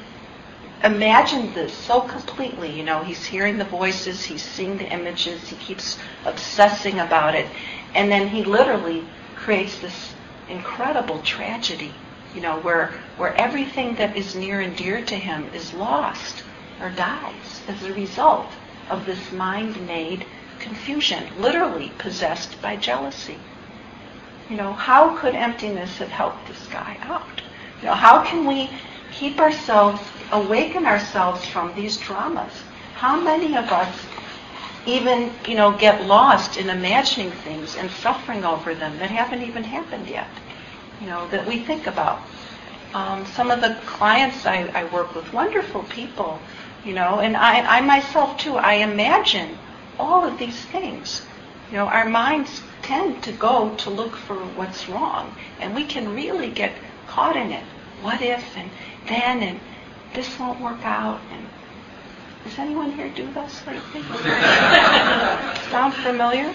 imagined 0.84 1.54
this 1.54 1.72
so 1.72 2.00
completely. 2.02 2.70
You 2.70 2.84
know, 2.84 3.02
he's 3.02 3.24
hearing 3.24 3.58
the 3.58 3.64
voices, 3.64 4.24
he's 4.24 4.42
seeing 4.42 4.78
the 4.78 4.90
images, 4.90 5.48
he 5.48 5.56
keeps 5.56 5.98
obsessing 6.24 7.00
about 7.00 7.34
it, 7.34 7.46
and 7.94 8.10
then 8.10 8.28
he 8.28 8.44
literally 8.44 9.04
creates 9.36 9.78
this 9.78 10.14
incredible 10.48 11.20
tragedy. 11.22 11.94
You 12.34 12.42
know, 12.42 12.60
where 12.60 12.92
where 13.16 13.34
everything 13.40 13.94
that 13.96 14.16
is 14.16 14.36
near 14.36 14.60
and 14.60 14.76
dear 14.76 15.04
to 15.04 15.16
him 15.16 15.46
is 15.54 15.72
lost 15.72 16.44
or 16.80 16.90
dies 16.90 17.62
as 17.66 17.82
a 17.82 17.92
result 17.94 18.52
of 18.90 19.06
this 19.06 19.32
mind-made 19.32 20.24
confusion, 20.58 21.24
literally 21.38 21.92
possessed 21.98 22.60
by 22.62 22.76
jealousy. 22.76 23.38
You 24.48 24.56
know, 24.56 24.72
how 24.72 25.16
could 25.16 25.34
emptiness 25.34 25.98
have 25.98 26.08
helped 26.08 26.48
this 26.48 26.66
guy 26.68 26.96
out? 27.02 27.42
You 27.80 27.88
know, 27.88 27.94
how 27.94 28.24
can 28.24 28.46
we 28.46 28.70
keep 29.18 29.40
ourselves, 29.40 30.00
awaken 30.30 30.86
ourselves 30.86 31.44
from 31.46 31.74
these 31.74 31.96
dramas? 31.96 32.52
How 32.94 33.20
many 33.20 33.56
of 33.56 33.64
us 33.72 33.94
even, 34.86 35.32
you 35.46 35.56
know, 35.56 35.76
get 35.76 36.06
lost 36.06 36.56
in 36.56 36.70
imagining 36.70 37.30
things 37.30 37.76
and 37.76 37.90
suffering 37.90 38.44
over 38.44 38.74
them 38.74 38.96
that 38.98 39.10
haven't 39.10 39.42
even 39.42 39.64
happened 39.64 40.08
yet? 40.08 40.28
You 41.00 41.08
know, 41.08 41.28
that 41.28 41.46
we 41.46 41.58
think 41.64 41.86
about. 41.86 42.20
Um, 42.94 43.26
some 43.26 43.50
of 43.50 43.60
the 43.60 43.76
clients 43.86 44.46
I, 44.46 44.68
I 44.74 44.84
work 44.84 45.14
with, 45.14 45.32
wonderful 45.32 45.82
people, 45.84 46.38
you 46.84 46.94
know, 46.94 47.18
and 47.18 47.36
I, 47.36 47.78
I 47.78 47.80
myself 47.80 48.38
too, 48.38 48.56
I 48.56 48.74
imagine 48.74 49.58
all 49.98 50.24
of 50.24 50.38
these 50.38 50.64
things. 50.66 51.22
You 51.70 51.76
know, 51.76 51.86
our 51.86 52.08
minds 52.08 52.62
tend 52.82 53.22
to 53.24 53.32
go 53.32 53.74
to 53.76 53.90
look 53.90 54.16
for 54.16 54.36
what's 54.36 54.88
wrong, 54.88 55.34
and 55.60 55.74
we 55.74 55.84
can 55.84 56.14
really 56.14 56.50
get 56.50 56.72
caught 57.06 57.36
in 57.36 57.50
it. 57.50 57.64
What 58.00 58.22
if, 58.22 58.56
and 58.56 58.70
then, 59.08 59.42
and 59.42 59.60
this 60.14 60.38
won't 60.38 60.60
work 60.60 60.84
out, 60.84 61.20
and 61.32 61.46
does 62.44 62.58
anyone 62.58 62.92
here 62.92 63.08
do 63.10 63.30
this 63.32 63.52
sort 63.52 63.76
of 63.76 63.84
thing? 63.86 64.02
Sound 65.70 65.94
familiar? 65.94 66.54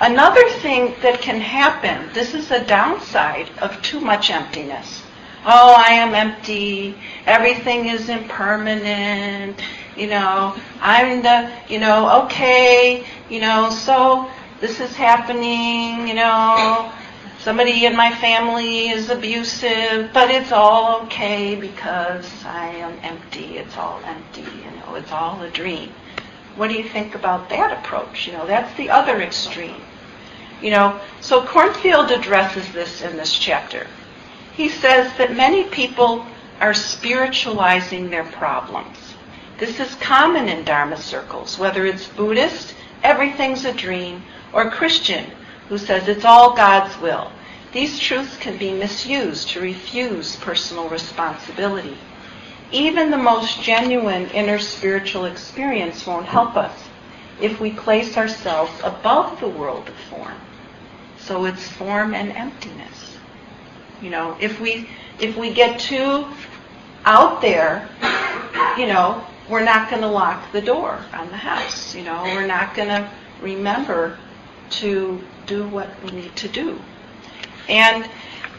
Another 0.00 0.48
thing 0.60 0.94
that 1.02 1.20
can 1.20 1.40
happen, 1.40 2.08
this 2.12 2.34
is 2.34 2.50
a 2.50 2.64
downside 2.64 3.50
of 3.60 3.80
too 3.82 4.00
much 4.00 4.30
emptiness. 4.30 5.02
Oh, 5.44 5.74
I 5.76 5.92
am 5.92 6.14
empty. 6.14 6.94
Everything 7.26 7.86
is 7.86 8.08
impermanent. 8.08 9.60
You 9.96 10.08
know, 10.08 10.54
I'm 10.80 11.22
the, 11.22 11.50
you 11.68 11.80
know, 11.80 12.24
okay, 12.24 13.04
you 13.28 13.40
know, 13.40 13.70
so 13.70 14.30
this 14.60 14.78
is 14.78 14.94
happening, 14.94 16.06
you 16.06 16.14
know, 16.14 16.92
somebody 17.48 17.86
in 17.86 17.96
my 17.96 18.14
family 18.16 18.90
is 18.90 19.08
abusive, 19.08 20.10
but 20.12 20.30
it's 20.30 20.52
all 20.52 21.00
okay 21.00 21.54
because 21.54 22.44
I 22.44 22.66
am 22.66 22.98
empty. 23.02 23.56
It's 23.56 23.74
all 23.78 24.02
empty, 24.04 24.42
you 24.42 24.70
know, 24.76 24.96
it's 24.96 25.10
all 25.10 25.40
a 25.40 25.48
dream. 25.48 25.90
What 26.56 26.68
do 26.68 26.74
you 26.74 26.84
think 26.84 27.14
about 27.14 27.48
that 27.48 27.78
approach? 27.78 28.26
You 28.26 28.34
know, 28.34 28.46
that's 28.46 28.76
the 28.76 28.90
other 28.90 29.22
extreme. 29.22 29.80
You 30.60 30.72
know, 30.72 31.00
so 31.22 31.40
Kornfield 31.40 32.10
addresses 32.10 32.70
this 32.74 33.00
in 33.00 33.16
this 33.16 33.32
chapter. 33.32 33.86
He 34.52 34.68
says 34.68 35.16
that 35.16 35.34
many 35.34 35.64
people 35.64 36.26
are 36.60 36.74
spiritualizing 36.74 38.10
their 38.10 38.24
problems. 38.24 39.14
This 39.56 39.80
is 39.80 39.94
common 39.94 40.50
in 40.50 40.66
Dharma 40.66 40.98
circles, 40.98 41.58
whether 41.58 41.86
it's 41.86 42.08
Buddhist, 42.08 42.74
everything's 43.02 43.64
a 43.64 43.72
dream, 43.72 44.22
or 44.52 44.70
Christian, 44.70 45.30
who 45.70 45.78
says 45.78 46.08
it's 46.08 46.26
all 46.26 46.54
God's 46.54 46.94
will. 47.00 47.32
These 47.72 47.98
truths 47.98 48.36
can 48.38 48.56
be 48.56 48.72
misused 48.72 49.50
to 49.50 49.60
refuse 49.60 50.36
personal 50.36 50.88
responsibility. 50.88 51.98
Even 52.72 53.10
the 53.10 53.18
most 53.18 53.62
genuine 53.62 54.26
inner 54.30 54.58
spiritual 54.58 55.26
experience 55.26 56.06
won't 56.06 56.26
help 56.26 56.56
us. 56.56 56.72
if 57.40 57.60
we 57.60 57.70
place 57.70 58.16
ourselves 58.16 58.72
above 58.82 59.38
the 59.40 59.48
world 59.48 59.88
of 59.88 59.94
form. 59.94 60.34
So 61.18 61.44
it's 61.44 61.68
form 61.68 62.14
and 62.14 62.32
emptiness. 62.32 63.16
You 64.02 64.10
know, 64.10 64.36
if 64.40 64.60
we 64.60 64.88
if 65.20 65.36
we 65.36 65.52
get 65.52 65.78
too 65.80 66.26
out 67.04 67.40
there, 67.40 67.88
you 68.76 68.86
know, 68.86 69.24
we're 69.48 69.64
not 69.64 69.88
going 69.90 70.02
to 70.02 70.08
lock 70.08 70.52
the 70.52 70.60
door 70.60 70.98
on 71.12 71.28
the 71.28 71.36
house. 71.36 71.94
You 71.94 72.04
know, 72.04 72.22
we're 72.24 72.46
not 72.46 72.74
going 72.74 72.88
to 72.88 73.08
remember 73.40 74.18
to 74.70 75.20
do 75.46 75.66
what 75.68 75.88
we 76.04 76.10
need 76.10 76.36
to 76.36 76.48
do. 76.48 76.80
And 77.68 78.08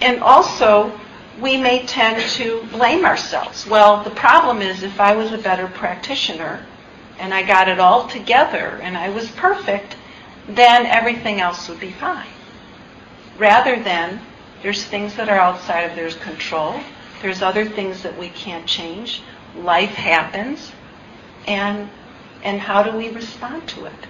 and 0.02 0.22
also 0.22 0.98
we 1.42 1.58
may 1.58 1.86
tend 1.86 2.22
to 2.32 2.64
blame 2.72 3.06
ourselves. 3.06 3.66
Well, 3.66 4.04
the 4.04 4.12
problem 4.12 4.62
is 4.62 4.84
if 4.84 5.00
I 5.00 5.16
was 5.16 5.32
a 5.32 5.38
better 5.38 5.68
practitioner 5.68 6.66
and 7.18 7.34
I 7.34 7.44
got 7.44 7.68
it 7.68 7.80
all 7.80 8.08
together 8.08 8.80
and 8.82 8.98
I 8.98 9.10
was 9.10 9.30
perfect, 9.32 9.96
then 10.48 10.86
everything 10.86 11.40
else 11.40 11.68
would 11.70 11.80
be 11.80 11.92
fine. 11.92 12.28
Rather 13.38 13.82
than 13.82 14.20
there's 14.62 14.84
things 14.84 15.16
that 15.16 15.30
are 15.30 15.40
outside 15.40 15.82
of 15.82 15.96
their 15.96 16.12
control. 16.12 16.80
There's 17.22 17.42
other 17.42 17.66
things 17.66 18.04
that 18.04 18.18
we 18.18 18.30
can't 18.30 18.66
change. 18.66 19.22
Life 19.56 19.94
happens. 19.94 20.72
And 21.48 21.90
and 22.44 22.60
how 22.60 22.84
do 22.84 22.96
we 22.96 23.10
respond 23.10 23.68
to 23.70 23.86
it? 23.86 24.08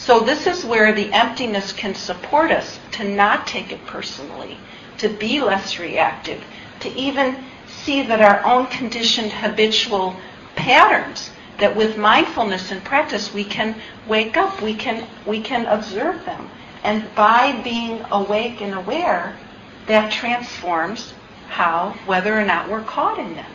So 0.00 0.18
this 0.20 0.46
is 0.46 0.64
where 0.64 0.94
the 0.94 1.12
emptiness 1.12 1.74
can 1.74 1.94
support 1.94 2.50
us 2.50 2.80
to 2.92 3.04
not 3.04 3.46
take 3.46 3.70
it 3.70 3.84
personally, 3.84 4.56
to 4.96 5.10
be 5.10 5.42
less 5.42 5.78
reactive, 5.78 6.42
to 6.80 6.88
even 6.94 7.36
see 7.66 8.00
that 8.04 8.22
our 8.22 8.42
own 8.50 8.66
conditioned 8.68 9.30
habitual 9.30 10.16
patterns 10.56 11.28
that 11.58 11.76
with 11.76 11.98
mindfulness 11.98 12.70
and 12.70 12.82
practice 12.82 13.34
we 13.34 13.44
can 13.44 13.76
wake 14.08 14.38
up, 14.38 14.62
we 14.62 14.74
can 14.74 15.06
we 15.26 15.42
can 15.42 15.66
observe 15.66 16.24
them. 16.24 16.48
And 16.82 17.14
by 17.14 17.60
being 17.60 18.02
awake 18.10 18.62
and 18.62 18.72
aware, 18.72 19.36
that 19.86 20.10
transforms 20.10 21.12
how 21.50 21.90
whether 22.06 22.40
or 22.40 22.46
not 22.46 22.70
we're 22.70 22.84
caught 22.84 23.18
in 23.18 23.34
them. 23.34 23.52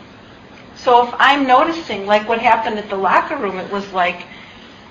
So 0.76 1.08
if 1.08 1.14
I'm 1.18 1.44
noticing 1.44 2.06
like 2.06 2.28
what 2.28 2.38
happened 2.38 2.78
at 2.78 2.88
the 2.88 2.96
locker 2.96 3.36
room, 3.36 3.58
it 3.58 3.72
was 3.72 3.92
like 3.92 4.26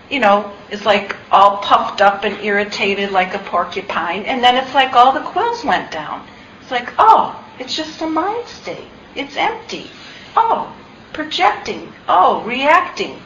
you 0.09 0.19
know, 0.19 0.51
is 0.69 0.85
like 0.85 1.15
all 1.31 1.57
puffed 1.57 2.01
up 2.01 2.23
and 2.23 2.39
irritated 2.43 3.11
like 3.11 3.33
a 3.33 3.39
porcupine, 3.39 4.23
and 4.23 4.43
then 4.43 4.55
it's 4.55 4.73
like 4.73 4.93
all 4.93 5.11
the 5.11 5.21
quills 5.21 5.63
went 5.63 5.91
down. 5.91 6.25
It's 6.61 6.71
like, 6.71 6.93
oh, 6.97 7.43
it's 7.59 7.75
just 7.75 8.01
a 8.01 8.07
mind 8.07 8.47
state. 8.47 8.87
It's 9.15 9.35
empty. 9.35 9.89
Oh, 10.35 10.73
projecting. 11.13 11.91
Oh, 12.07 12.43
reacting. 12.43 13.19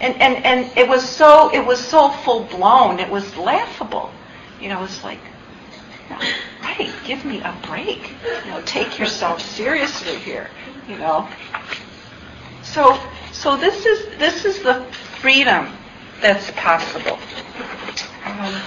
And 0.00 0.20
and 0.20 0.44
and 0.44 0.76
it 0.76 0.88
was 0.88 1.08
so 1.08 1.52
it 1.52 1.64
was 1.64 1.84
so 1.84 2.08
full 2.08 2.44
blown. 2.44 3.00
It 3.00 3.10
was 3.10 3.36
laughable. 3.36 4.10
You 4.60 4.68
know, 4.68 4.84
it's 4.84 5.02
like, 5.02 5.20
right, 6.62 6.92
give 7.04 7.24
me 7.24 7.40
a 7.40 7.54
break. 7.66 8.12
You 8.44 8.50
know, 8.50 8.62
take 8.64 8.98
yourself 8.98 9.40
seriously 9.40 10.16
here. 10.16 10.50
You 10.88 10.98
know. 10.98 11.28
So 12.62 12.98
so 13.32 13.56
this 13.56 13.86
is 13.86 14.18
this 14.18 14.44
is 14.44 14.62
the 14.62 14.84
freedom 15.20 15.72
that's 16.22 16.50
possible. 16.52 17.18
Um, 18.24 18.62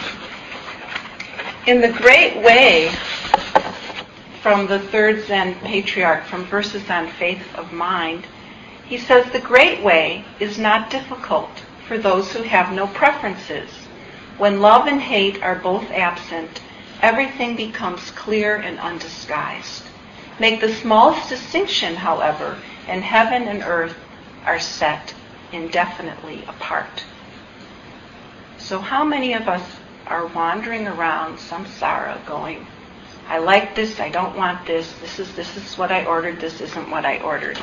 in 1.65 1.80
the 1.82 1.89
great 1.89 2.44
way 2.44 2.91
from 4.41 4.68
the 4.68 4.80
third 4.80 5.26
Zen 5.26 5.56
patriarch 5.62 6.26
from 6.26 6.46
verses 6.46 6.89
on 6.89 7.08
faith 7.08 7.44
of 7.56 7.72
mind, 7.72 8.28
he 8.86 8.98
says 8.98 9.32
the 9.32 9.39
great 9.39 9.82
way 9.82 10.26
is 10.39 10.60
not 10.60 10.91
difficult 10.91 11.50
for 11.88 11.98
those 11.98 12.32
who 12.34 12.44
have 12.44 12.74
no 12.74 12.88
preferences. 12.88 13.70
When 14.38 14.60
love 14.60 14.88
and 14.88 15.02
hate 15.02 15.41
are 15.41 15.56
both 15.56 15.89
absent, 15.91 16.62
everything 17.02 17.56
becomes 17.56 18.12
clear 18.12 18.58
and 18.58 18.78
undisguised. 18.80 19.84
Make 20.39 20.60
the 20.60 20.74
smallest 20.74 21.30
distinction, 21.30 21.96
however, 21.96 22.58
and 22.88 23.02
heaven 23.02 23.48
and 23.48 23.63
earth 23.63 23.96
are 24.46 24.60
set 24.60 25.13
indefinitely 25.54 26.44
apart. 26.48 27.06
So 28.65 28.80
how 28.80 29.04
many 29.04 29.34
of 29.34 29.47
us 29.47 29.62
are 30.08 30.25
wandering 30.25 30.88
around 30.88 31.38
samsara 31.38 32.25
going, 32.25 32.65
I 33.28 33.38
like 33.38 33.75
this, 33.75 33.99
I 33.99 34.10
don't 34.10 34.36
want 34.36 34.65
this, 34.65 34.91
this 35.01 35.19
is 35.19 35.36
this 35.36 35.56
is 35.56 35.78
what 35.78 35.91
I 35.91 36.04
ordered, 36.04 36.39
this 36.39 36.62
isn't 36.62 36.89
what 36.89 37.06
I 37.06 37.19
ordered. 37.19 37.60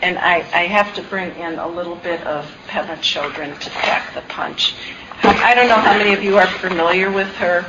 And 0.00 0.16
I, 0.16 0.36
I 0.54 0.66
have 0.68 0.94
to 0.94 1.02
bring 1.02 1.34
in 1.34 1.58
a 1.58 1.66
little 1.66 1.96
bit 1.96 2.22
of 2.24 2.48
Pema 2.68 2.96
Chodron 2.98 3.58
to 3.58 3.70
pack 3.70 4.14
the 4.14 4.20
punch. 4.32 4.76
I 5.24 5.56
don't 5.56 5.66
know 5.66 5.74
how 5.74 5.98
many 5.98 6.12
of 6.12 6.22
you 6.22 6.38
are 6.38 6.46
familiar 6.46 7.10
with 7.10 7.34
her 7.34 7.66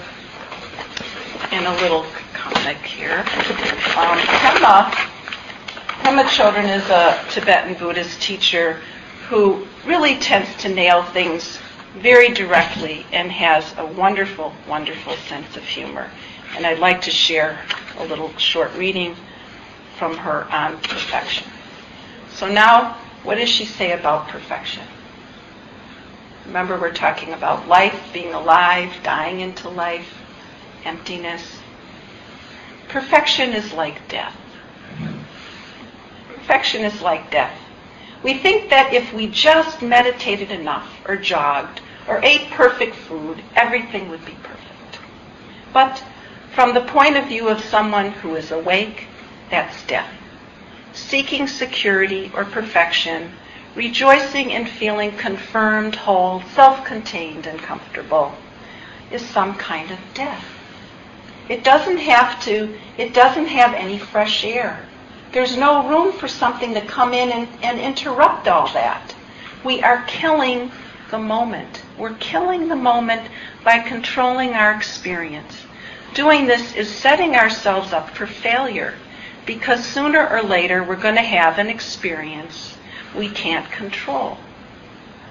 in 1.52 1.66
a 1.66 1.76
little 1.82 2.06
comic 2.34 2.78
here. 2.86 3.18
Um, 3.98 4.20
Pema, 4.20 4.92
Pema 6.04 6.76
is 6.76 6.88
a 6.92 7.26
Tibetan 7.32 7.74
Buddhist 7.80 8.22
teacher 8.22 8.80
who 9.28 9.66
really 9.88 10.20
tends 10.20 10.56
to 10.58 10.70
nail 10.70 11.02
things 11.02 11.58
very 11.98 12.30
directly 12.30 13.06
and 13.12 13.32
has 13.32 13.74
a 13.78 13.86
wonderful, 13.86 14.54
wonderful 14.68 15.16
sense 15.28 15.56
of 15.56 15.64
humor. 15.64 16.10
And 16.56 16.66
I'd 16.66 16.80
like 16.80 17.02
to 17.02 17.12
share 17.12 17.60
a 17.98 18.06
little 18.06 18.36
short 18.38 18.74
reading 18.76 19.16
from 19.98 20.18
her 20.18 20.46
on 20.52 20.78
perfection. 20.80 21.48
So 22.30 22.52
now, 22.52 22.98
what 23.24 23.36
does 23.36 23.50
she 23.50 23.66
say 23.66 23.94
about 23.94 24.28
perfection? 24.28 24.84
Remember, 26.46 26.80
we're 26.80 26.94
talking 26.94 27.34
about 27.34 27.68
life, 27.68 28.12
being 28.14 28.34
alive, 28.34 28.92
dying 29.04 29.40
into 29.40 29.70
life, 29.70 30.22
emptiness. 30.84 31.60
Perfection 32.90 33.54
is 33.54 33.74
like 33.74 34.08
death. 34.10 34.36
Perfection 36.28 36.82
is 36.82 37.02
like 37.02 37.32
death. 37.32 37.58
We 38.22 38.38
think 38.38 38.70
that 38.70 38.94
if 38.94 39.14
we 39.14 39.28
just 39.28 39.82
meditated 39.82 40.52
enough 40.52 40.90
or 41.08 41.16
jogged 41.16 41.82
or 42.08 42.24
ate 42.24 42.50
perfect 42.52 42.96
food, 42.96 43.42
everything 43.56 44.10
would 44.10 44.26
be 44.26 44.36
perfect. 44.44 45.00
But 45.74 46.04
from 46.54 46.74
the 46.74 46.82
point 46.82 47.18
of 47.18 47.28
view 47.28 47.50
of 47.50 47.60
someone 47.60 48.12
who 48.12 48.36
is 48.36 48.52
awake, 48.52 49.08
that's 49.50 49.86
death. 49.86 50.12
Seeking 50.94 51.48
security 51.48 52.32
or 52.34 52.46
perfection, 52.46 53.32
rejoicing 53.76 54.52
in 54.52 54.66
feeling 54.66 55.12
confirmed, 55.18 55.96
whole, 55.96 56.42
self-contained, 56.54 57.46
and 57.46 57.60
comfortable, 57.60 58.34
is 59.12 59.26
some 59.26 59.56
kind 59.56 59.92
of 59.92 60.00
death. 60.14 60.46
It 61.50 61.64
doesn't 61.64 61.98
have 61.98 62.42
to, 62.46 62.76
it 62.98 63.14
doesn't 63.14 63.48
have 63.48 63.74
any 63.74 64.00
fresh 64.00 64.44
air. 64.44 64.86
There's 65.32 65.58
no 65.58 65.88
room 65.90 66.14
for 66.14 66.28
something 66.28 66.74
to 66.74 66.82
come 66.82 67.14
in 67.14 67.30
and, 67.32 67.48
and 67.62 67.80
interrupt 67.80 68.48
all 68.48 68.68
that. 68.70 69.14
We 69.64 69.84
are 69.84 70.06
killing 70.08 70.72
the 71.12 71.20
moment. 71.20 71.82
We're 71.98 72.16
killing 72.16 72.68
the 72.68 72.76
moment 72.76 73.30
by 73.64 73.80
controlling 73.80 74.54
our 74.54 74.76
experience. 74.76 75.56
Doing 76.14 76.46
this 76.46 76.74
is 76.76 76.94
setting 76.94 77.36
ourselves 77.36 77.94
up 77.94 78.10
for 78.10 78.28
failure 78.28 78.96
because 79.46 79.86
sooner 79.86 80.28
or 80.28 80.42
later 80.42 80.84
we're 80.84 80.96
going 80.96 81.16
to 81.16 81.22
have 81.22 81.58
an 81.58 81.68
experience 81.68 82.78
we 83.16 83.30
can't 83.30 83.72
control. 83.72 84.38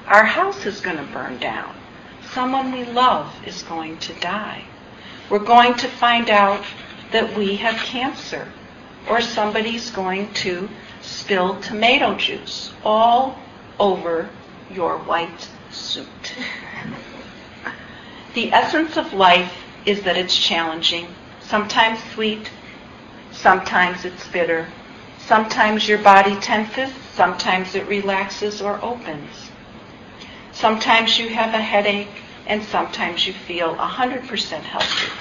Our 0.06 0.24
house 0.24 0.64
is 0.64 0.80
going 0.80 0.96
to 0.96 1.12
burn 1.12 1.38
down. 1.38 1.74
Someone 2.32 2.72
we 2.72 2.84
love 2.84 3.32
is 3.46 3.62
going 3.62 3.98
to 3.98 4.14
die. 4.20 4.64
We're 5.28 5.38
going 5.38 5.74
to 5.74 5.88
find 5.88 6.30
out 6.30 6.64
that 7.12 7.36
we 7.36 7.56
have 7.56 7.76
cancer 7.76 8.48
or 9.08 9.20
somebody's 9.20 9.90
going 9.90 10.32
to 10.34 10.68
spill 11.02 11.60
tomato 11.60 12.14
juice 12.14 12.72
all 12.84 13.38
over 13.78 14.30
your 14.70 14.98
white 14.98 15.48
suit. 15.74 16.34
the 18.34 18.52
essence 18.52 18.96
of 18.96 19.12
life 19.12 19.52
is 19.84 20.02
that 20.02 20.16
it's 20.16 20.36
challenging, 20.36 21.06
sometimes 21.40 21.98
sweet, 22.14 22.50
sometimes 23.32 24.04
it's 24.04 24.26
bitter. 24.28 24.66
Sometimes 25.18 25.88
your 25.88 25.98
body 25.98 26.36
tenses, 26.36 26.92
sometimes 27.14 27.74
it 27.74 27.86
relaxes 27.88 28.60
or 28.60 28.78
opens. 28.84 29.50
Sometimes 30.52 31.18
you 31.18 31.30
have 31.30 31.54
a 31.54 31.62
headache, 31.62 32.22
and 32.46 32.62
sometimes 32.62 33.26
you 33.26 33.32
feel 33.32 33.74
100% 33.74 34.60
healthy. 34.60 35.12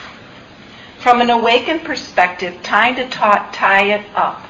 From 1.00 1.22
an 1.22 1.30
awakened 1.30 1.84
perspective, 1.84 2.62
trying 2.64 2.96
to 2.96 3.08
ta- 3.10 3.50
tie 3.54 3.86
it 3.94 4.06
up, 4.14 4.46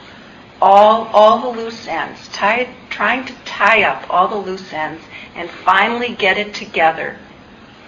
all, 0.61 1.05
all 1.13 1.39
the 1.39 1.61
loose 1.61 1.87
ends, 1.87 2.27
tie, 2.29 2.73
trying 2.89 3.25
to 3.25 3.33
tie 3.45 3.83
up 3.83 4.05
all 4.09 4.27
the 4.27 4.35
loose 4.35 4.73
ends 4.73 5.03
and 5.35 5.49
finally 5.49 6.13
get 6.13 6.37
it 6.37 6.53
together 6.53 7.17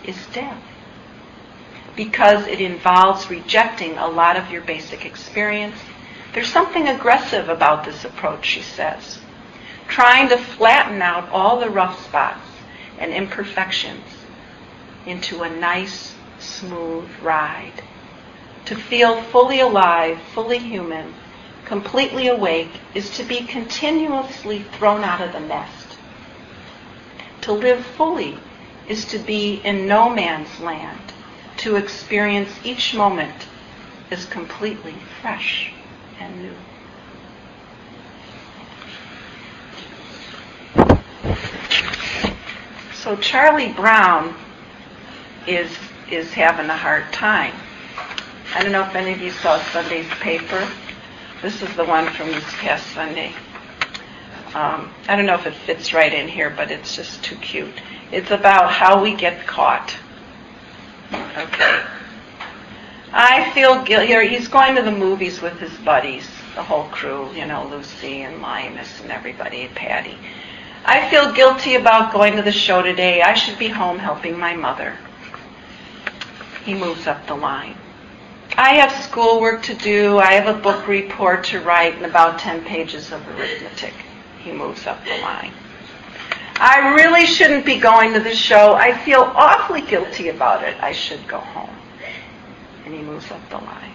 is 0.03 0.17
death. 0.27 0.61
Because 1.95 2.45
it 2.47 2.59
involves 2.59 3.29
rejecting 3.29 3.97
a 3.97 4.07
lot 4.07 4.37
of 4.37 4.51
your 4.51 4.61
basic 4.61 5.05
experience. 5.05 5.77
There's 6.33 6.51
something 6.51 6.87
aggressive 6.87 7.47
about 7.47 7.85
this 7.85 8.03
approach, 8.03 8.45
she 8.45 8.61
says. 8.61 9.19
Trying 9.87 10.29
to 10.29 10.37
flatten 10.37 11.01
out 11.01 11.29
all 11.29 11.59
the 11.59 11.69
rough 11.69 12.03
spots 12.03 12.47
and 12.97 13.13
imperfections 13.13 14.03
into 15.05 15.43
a 15.43 15.49
nice, 15.49 16.15
smooth 16.39 17.09
ride. 17.21 17.83
To 18.65 18.75
feel 18.75 19.21
fully 19.21 19.59
alive, 19.59 20.19
fully 20.33 20.57
human, 20.57 21.13
completely 21.65 22.27
awake 22.27 22.71
is 22.93 23.11
to 23.17 23.23
be 23.23 23.41
continuously 23.41 24.63
thrown 24.63 25.03
out 25.03 25.21
of 25.21 25.31
the 25.33 25.39
nest. 25.39 25.84
To 27.45 27.53
live 27.53 27.85
fully 27.85 28.39
is 28.87 29.05
to 29.05 29.19
be 29.19 29.61
in 29.63 29.87
no 29.87 30.09
man's 30.09 30.59
land, 30.59 31.13
to 31.57 31.75
experience 31.75 32.49
each 32.63 32.95
moment 32.95 33.45
as 34.09 34.25
completely 34.25 34.95
fresh 35.21 35.71
and 36.19 36.41
new. 36.41 36.55
So 42.95 43.15
Charlie 43.17 43.73
Brown 43.73 44.33
is 45.45 45.69
is 46.09 46.33
having 46.33 46.71
a 46.71 46.75
hard 46.75 47.13
time. 47.13 47.53
I 48.55 48.63
don't 48.63 48.71
know 48.71 48.81
if 48.81 48.95
any 48.95 49.13
of 49.13 49.21
you 49.21 49.29
saw 49.29 49.61
Sunday's 49.65 50.09
paper. 50.19 50.67
This 51.43 51.61
is 51.61 51.75
the 51.75 51.85
one 51.85 52.07
from 52.07 52.29
this 52.31 52.43
past 52.55 52.87
Sunday. 52.87 53.35
Um, 54.55 54.89
I 55.09 55.17
don't 55.17 55.25
know 55.25 55.35
if 55.35 55.45
it 55.45 55.53
fits 55.53 55.93
right 55.93 56.13
in 56.13 56.29
here, 56.29 56.49
but 56.49 56.71
it's 56.71 56.95
just 56.95 57.21
too 57.21 57.35
cute. 57.35 57.73
It's 58.09 58.31
about 58.31 58.71
how 58.71 59.03
we 59.03 59.13
get 59.13 59.45
caught. 59.45 59.93
Okay. 61.11 61.83
I 63.11 63.51
feel 63.51 63.83
guilty. 63.83 64.29
He's 64.29 64.47
going 64.47 64.75
to 64.77 64.81
the 64.81 64.93
movies 64.93 65.41
with 65.41 65.59
his 65.59 65.73
buddies, 65.79 66.25
the 66.55 66.63
whole 66.63 66.85
crew, 66.85 67.29
you 67.33 67.45
know, 67.45 67.67
Lucy 67.67 68.21
and 68.21 68.41
Linus 68.41 69.01
and 69.01 69.11
everybody, 69.11 69.67
Patty. 69.75 70.17
I 70.85 71.09
feel 71.09 71.33
guilty 71.33 71.75
about 71.75 72.13
going 72.13 72.37
to 72.37 72.41
the 72.41 72.53
show 72.53 72.81
today. 72.81 73.21
I 73.21 73.33
should 73.33 73.59
be 73.59 73.67
home 73.67 73.99
helping 73.99 74.39
my 74.39 74.55
mother. 74.55 74.97
He 76.63 76.73
moves 76.73 77.07
up 77.07 77.27
the 77.27 77.35
line. 77.35 77.75
I 78.55 78.75
have 78.75 79.03
schoolwork 79.03 79.63
to 79.63 79.73
do. 79.73 80.17
I 80.17 80.31
have 80.35 80.47
a 80.47 80.57
book 80.57 80.87
report 80.87 81.43
to 81.45 81.59
write 81.59 81.95
and 81.95 82.05
about 82.05 82.39
10 82.39 82.63
pages 82.63 83.11
of 83.11 83.27
arithmetic. 83.27 84.04
He 84.45 84.51
moves 84.51 84.85
up 84.85 85.03
the 85.03 85.17
line. 85.23 85.51
I 86.57 86.93
really 86.93 87.25
shouldn't 87.25 87.65
be 87.65 87.79
going 87.79 88.13
to 88.13 88.19
the 88.19 88.35
show. 88.35 88.75
I 88.75 88.95
feel 88.95 89.21
awfully 89.21 89.81
guilty 89.81 90.29
about 90.29 90.63
it. 90.63 90.77
I 90.79 90.91
should 90.91 91.27
go 91.27 91.39
home. 91.39 91.75
And 92.85 92.93
he 92.93 93.01
moves 93.01 93.31
up 93.31 93.49
the 93.49 93.57
line. 93.57 93.91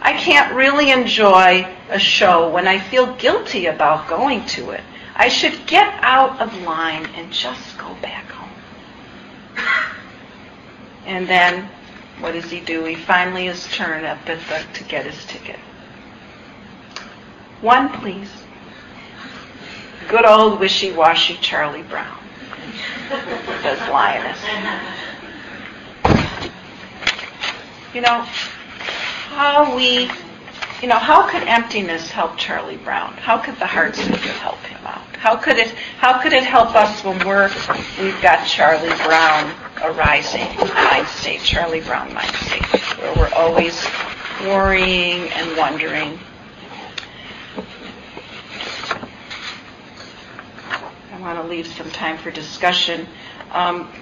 I 0.00 0.12
can't 0.12 0.54
really 0.54 0.92
enjoy 0.92 1.66
a 1.88 1.98
show 1.98 2.48
when 2.48 2.68
I 2.68 2.78
feel 2.78 3.16
guilty 3.16 3.66
about 3.66 4.06
going 4.06 4.46
to 4.46 4.70
it. 4.70 4.82
I 5.16 5.28
should 5.28 5.66
get 5.66 5.92
out 6.04 6.40
of 6.40 6.56
line 6.62 7.06
and 7.16 7.32
just 7.32 7.76
go 7.76 7.92
back 8.00 8.30
home. 8.30 8.50
And 11.06 11.26
then, 11.26 11.68
what 12.20 12.34
does 12.34 12.48
he 12.48 12.60
do? 12.60 12.84
He 12.84 12.94
finally 12.94 13.48
is 13.48 13.66
turned 13.72 14.06
up 14.06 14.28
at 14.28 14.38
the, 14.46 14.78
to 14.78 14.84
get 14.84 15.06
his 15.06 15.24
ticket. 15.24 15.58
One, 17.60 17.88
please. 17.88 18.30
Good 20.10 20.26
old 20.26 20.58
wishy-washy 20.58 21.36
Charlie 21.40 21.84
Brown, 21.84 22.18
says 23.62 23.78
Linus. 23.88 24.38
You 27.94 28.00
know, 28.00 28.22
how 29.28 29.76
we, 29.76 30.10
you 30.82 30.88
know, 30.88 30.98
how 30.98 31.28
could 31.28 31.44
emptiness 31.44 32.10
help 32.10 32.36
Charlie 32.36 32.76
Brown? 32.78 33.12
How 33.18 33.38
could 33.38 33.54
the 33.60 33.66
heart 33.66 33.94
sutra 33.94 34.32
help 34.32 34.58
him 34.64 34.84
out? 34.84 35.06
How 35.14 35.36
could 35.36 35.58
it, 35.58 35.68
how 35.98 36.20
could 36.20 36.32
it 36.32 36.42
help 36.42 36.74
us 36.74 37.04
when 37.04 37.24
we're, 37.24 37.48
we've 38.00 38.20
got 38.20 38.44
Charlie 38.44 38.88
Brown 39.04 39.54
arising 39.84 40.48
mind 40.74 41.06
state, 41.06 41.42
Charlie 41.42 41.82
Brown 41.82 42.12
mind 42.12 42.34
state, 42.34 42.66
where 42.98 43.14
we're 43.14 43.34
always 43.34 43.86
worrying 44.44 45.30
and 45.34 45.56
wondering 45.56 46.18
I 51.20 51.22
want 51.22 51.38
to 51.38 51.46
leave 51.48 51.66
some 51.66 51.90
time 51.90 52.16
for 52.16 52.30
discussion. 52.30 53.06
Um, 53.52 53.92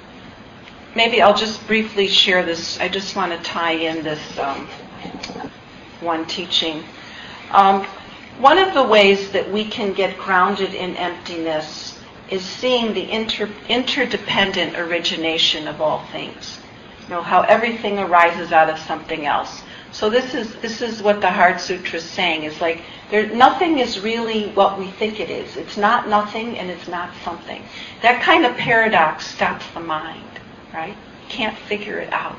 maybe 0.94 1.20
I'll 1.20 1.37
just 1.37 1.66
briefly 1.66 2.07
share 2.07 2.44
this. 2.44 2.78
I 2.78 2.88
just 2.88 3.16
want 3.16 3.33
to 3.33 3.38
tie 3.42 3.72
in 3.72 4.04
this 4.04 4.38
um, 4.38 4.68
one 5.98 6.26
teaching. 6.26 6.85
Um, 7.50 7.85
one 8.38 8.57
of 8.57 8.72
the 8.72 8.85
ways 8.85 9.33
that 9.33 9.50
we 9.50 9.64
can 9.64 9.94
get 9.94 10.16
grounded 10.16 10.74
in 10.74 10.94
emptiness 10.94 11.98
is 12.31 12.44
seeing 12.44 12.94
the 12.94 13.11
inter- 13.11 13.50
interdependent 13.68 14.76
origination 14.78 15.66
of 15.66 15.81
all 15.81 16.04
things. 16.12 16.61
You 17.02 17.16
know, 17.16 17.22
how 17.22 17.42
everything 17.42 17.98
arises 17.98 18.52
out 18.52 18.70
of 18.70 18.78
something 18.78 19.26
else. 19.26 19.62
So 19.90 20.09
this 20.09 20.35
is 20.35 20.54
this 20.57 20.81
is 20.83 21.02
what 21.02 21.20
the 21.20 21.31
Heart 21.31 21.61
Sutra 21.61 21.98
is 21.98 22.04
saying. 22.04 22.44
Is 22.44 22.61
like 22.61 22.83
there, 23.11 23.27
nothing 23.35 23.79
is 23.79 24.01
really 24.01 24.49
what 24.51 24.79
we 24.79 24.90
think 24.90 25.18
it 25.21 25.31
is. 25.31 25.57
It's 25.57 25.77
not 25.77 26.09
nothing 26.09 26.59
and 26.59 26.71
it's 26.71 26.88
not 26.88 27.11
something. 27.25 27.62
That 28.03 28.23
kind 28.23 28.44
of 28.44 28.57
paradox 28.57 29.27
stops 29.27 29.66
the 29.73 29.81
mind, 29.81 30.40
right? 30.75 30.97
You 30.97 31.29
can't 31.29 31.57
figure 31.57 31.99
it 31.99 32.12
out. 32.12 32.38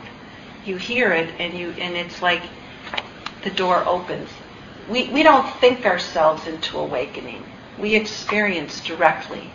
You 0.65 0.77
hear 0.77 1.12
it 1.12 1.34
and 1.39 1.58
you 1.58 1.71
and 1.71 1.95
it's 1.95 2.21
like 2.21 2.43
the 3.43 3.49
door 3.49 3.84
opens. 3.86 4.29
We 4.89 5.10
we 5.10 5.23
don't 5.23 5.49
think 5.55 5.86
ourselves 5.86 6.45
into 6.45 6.77
awakening. 6.77 7.43
We 7.79 7.95
experience 7.95 8.82
directly. 8.82 9.49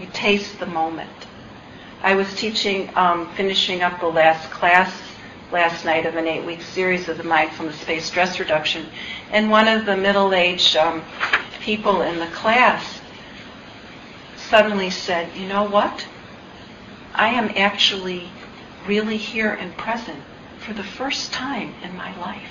You 0.00 0.06
taste 0.12 0.58
the 0.58 0.66
moment. 0.66 1.10
I 2.02 2.14
was 2.14 2.32
teaching, 2.34 2.90
um, 2.94 3.32
finishing 3.34 3.82
up 3.82 4.00
the 4.00 4.06
last 4.06 4.50
class 4.50 4.92
last 5.52 5.84
night 5.84 6.06
of 6.06 6.16
an 6.16 6.26
eight-week 6.26 6.60
series 6.60 7.08
of 7.08 7.18
the 7.18 7.24
mindfulness-based 7.24 8.06
stress 8.06 8.40
reduction, 8.40 8.86
and 9.30 9.50
one 9.50 9.68
of 9.68 9.86
the 9.86 9.96
middle-aged 9.96 10.76
um, 10.76 11.02
people 11.60 12.02
in 12.02 12.18
the 12.18 12.26
class 12.28 13.00
suddenly 14.36 14.90
said, 14.90 15.34
"You 15.36 15.46
know 15.46 15.64
what? 15.64 16.06
I 17.14 17.28
am 17.28 17.50
actually 17.56 18.30
really 18.86 19.16
here 19.16 19.50
and 19.52 19.76
present 19.76 20.22
for 20.58 20.72
the 20.72 20.84
first 20.84 21.32
time 21.32 21.74
in 21.82 21.96
my 21.96 22.16
life. 22.18 22.50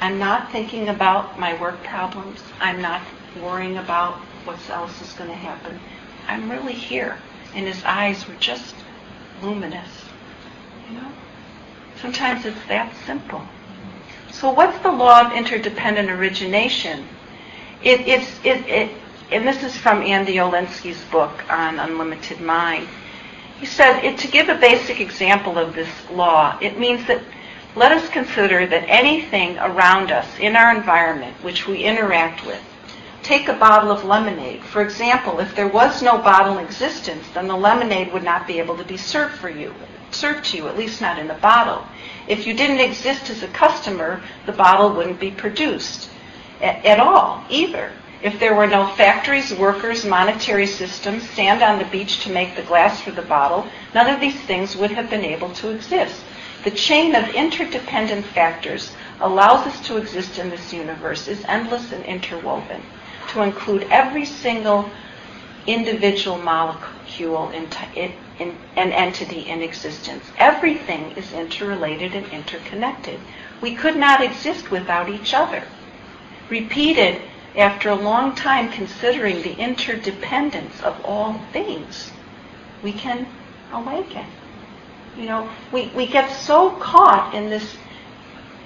I'm 0.00 0.18
not 0.18 0.50
thinking 0.50 0.88
about 0.88 1.38
my 1.38 1.58
work 1.60 1.82
problems. 1.82 2.42
I'm 2.60 2.80
not 2.80 3.02
worrying 3.42 3.76
about 3.76 4.14
what 4.44 4.58
else 4.70 5.00
is 5.02 5.12
going 5.12 5.30
to 5.30 5.36
happen. 5.36 5.80
I'm 6.26 6.50
really 6.50 6.74
here." 6.74 7.18
And 7.54 7.66
his 7.66 7.82
eyes 7.84 8.28
were 8.28 8.34
just 8.34 8.74
luminous. 9.42 9.88
You 10.88 11.00
know? 11.00 11.12
Sometimes 12.00 12.44
it's 12.46 12.64
that 12.68 12.94
simple. 13.06 13.42
So 14.30 14.50
what's 14.52 14.78
the 14.80 14.92
law 14.92 15.26
of 15.26 15.32
interdependent 15.32 16.10
origination? 16.10 17.04
It, 17.82 18.06
it's, 18.06 18.38
it, 18.44 18.64
it, 18.68 18.90
and 19.32 19.46
this 19.46 19.64
is 19.64 19.76
from 19.76 20.02
Andy 20.02 20.36
Olendzki's 20.36 21.02
book 21.10 21.44
on 21.50 21.80
unlimited 21.80 22.40
mind. 22.40 22.86
He 23.58 23.66
said, 23.66 24.04
it, 24.04 24.16
to 24.18 24.28
give 24.28 24.48
a 24.48 24.54
basic 24.54 25.00
example 25.00 25.58
of 25.58 25.74
this 25.74 25.88
law, 26.12 26.56
it 26.60 26.78
means 26.78 27.04
that 27.08 27.20
let 27.74 27.90
us 27.90 28.08
consider 28.10 28.64
that 28.66 28.88
anything 28.88 29.58
around 29.58 30.12
us 30.12 30.26
in 30.38 30.54
our 30.54 30.74
environment 30.74 31.36
which 31.42 31.66
we 31.66 31.82
interact 31.82 32.46
with, 32.46 32.62
take 33.24 33.48
a 33.48 33.54
bottle 33.54 33.90
of 33.90 34.04
lemonade. 34.04 34.62
For 34.62 34.82
example, 34.82 35.40
if 35.40 35.56
there 35.56 35.66
was 35.66 36.00
no 36.00 36.18
bottle 36.18 36.58
in 36.58 36.64
existence, 36.64 37.24
then 37.34 37.48
the 37.48 37.56
lemonade 37.56 38.12
would 38.12 38.22
not 38.22 38.46
be 38.46 38.60
able 38.60 38.76
to 38.76 38.84
be 38.84 38.96
served 38.96 39.34
for 39.34 39.50
you 39.50 39.74
served 40.10 40.46
to 40.46 40.56
you, 40.56 40.68
at 40.68 40.76
least 40.78 41.00
not 41.00 41.18
in 41.18 41.30
a 41.30 41.34
bottle. 41.34 41.84
If 42.26 42.46
you 42.46 42.54
didn't 42.54 42.80
exist 42.80 43.30
as 43.30 43.42
a 43.42 43.48
customer, 43.48 44.22
the 44.46 44.52
bottle 44.52 44.92
wouldn't 44.92 45.20
be 45.20 45.30
produced 45.30 46.10
at, 46.60 46.84
at 46.84 47.00
all 47.00 47.44
either. 47.48 47.92
If 48.20 48.40
there 48.40 48.54
were 48.54 48.66
no 48.66 48.86
factories, 48.94 49.54
workers, 49.54 50.04
monetary 50.04 50.66
systems, 50.66 51.28
sand 51.30 51.62
on 51.62 51.78
the 51.78 51.84
beach 51.84 52.24
to 52.24 52.32
make 52.32 52.56
the 52.56 52.62
glass 52.62 53.00
for 53.00 53.12
the 53.12 53.22
bottle, 53.22 53.66
none 53.94 54.10
of 54.10 54.20
these 54.20 54.40
things 54.40 54.76
would 54.76 54.90
have 54.90 55.08
been 55.08 55.24
able 55.24 55.52
to 55.54 55.70
exist. 55.70 56.20
The 56.64 56.72
chain 56.72 57.14
of 57.14 57.28
interdependent 57.28 58.26
factors 58.26 58.90
allows 59.20 59.66
us 59.66 59.80
to 59.86 59.96
exist 59.96 60.38
in 60.38 60.50
this 60.50 60.72
universe 60.72 61.28
is 61.28 61.44
endless 61.46 61.92
and 61.92 62.04
interwoven 62.04 62.82
to 63.28 63.42
include 63.42 63.86
every 63.90 64.24
single 64.24 64.90
individual 65.66 66.38
molecule 66.38 66.97
in, 67.18 67.68
in, 67.94 68.12
in, 68.38 68.56
an 68.76 68.92
entity 68.92 69.40
in 69.40 69.62
existence. 69.62 70.24
Everything 70.36 71.12
is 71.12 71.32
interrelated 71.32 72.14
and 72.14 72.26
interconnected. 72.28 73.18
We 73.60 73.74
could 73.74 73.96
not 73.96 74.22
exist 74.22 74.70
without 74.70 75.08
each 75.08 75.34
other. 75.34 75.64
Repeated 76.48 77.20
after 77.56 77.88
a 77.88 77.94
long 77.94 78.34
time 78.34 78.70
considering 78.70 79.42
the 79.42 79.56
interdependence 79.58 80.80
of 80.82 81.04
all 81.04 81.40
things, 81.52 82.12
we 82.82 82.92
can 82.92 83.26
awaken. 83.72 84.26
You 85.16 85.26
know, 85.26 85.50
we, 85.72 85.88
we 85.88 86.06
get 86.06 86.30
so 86.30 86.70
caught 86.70 87.34
in 87.34 87.50
this 87.50 87.76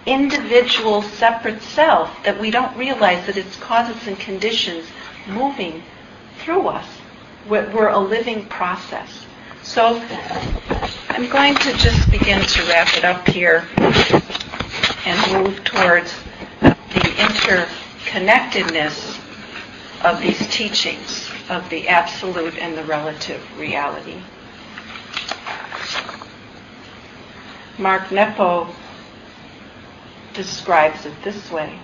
individual 0.04 1.00
separate 1.02 1.62
self 1.62 2.10
that 2.24 2.40
we 2.40 2.50
don't 2.50 2.76
realize 2.76 3.24
that 3.26 3.36
it's 3.36 3.56
causes 3.56 4.06
and 4.06 4.18
conditions 4.18 4.84
moving 5.28 5.82
through 6.38 6.68
us. 6.68 6.86
We're 7.48 7.88
a 7.88 7.98
living 7.98 8.46
process. 8.46 9.26
So 9.62 10.00
I'm 11.08 11.28
going 11.28 11.56
to 11.56 11.72
just 11.74 12.08
begin 12.10 12.40
to 12.40 12.62
wrap 12.68 12.96
it 12.96 13.04
up 13.04 13.28
here 13.28 13.66
and 15.04 15.44
move 15.44 15.62
towards 15.64 16.14
the 16.60 17.14
interconnectedness 17.18 19.18
of 20.04 20.20
these 20.20 20.46
teachings 20.48 21.28
of 21.48 21.68
the 21.70 21.88
absolute 21.88 22.58
and 22.58 22.76
the 22.76 22.84
relative 22.84 23.42
reality. 23.58 24.20
Mark 27.78 28.12
Nepo 28.12 28.68
describes 30.34 31.06
it 31.06 31.14
this 31.22 31.50
way. 31.50 31.78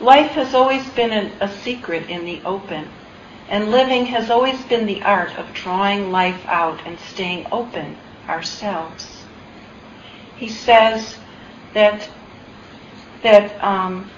Life 0.00 0.30
has 0.32 0.54
always 0.54 0.88
been 0.90 1.12
a, 1.12 1.32
a 1.40 1.48
secret 1.48 2.08
in 2.08 2.24
the 2.24 2.40
open, 2.44 2.88
and 3.48 3.70
living 3.70 4.06
has 4.06 4.30
always 4.30 4.62
been 4.64 4.86
the 4.86 5.02
art 5.02 5.36
of 5.38 5.52
drawing 5.54 6.10
life 6.10 6.44
out 6.46 6.86
and 6.86 6.98
staying 7.00 7.46
open 7.50 7.96
ourselves. 8.28 9.24
He 10.36 10.48
says 10.48 11.16
that 11.74 12.08
that 13.22 13.62
um, 13.64 14.10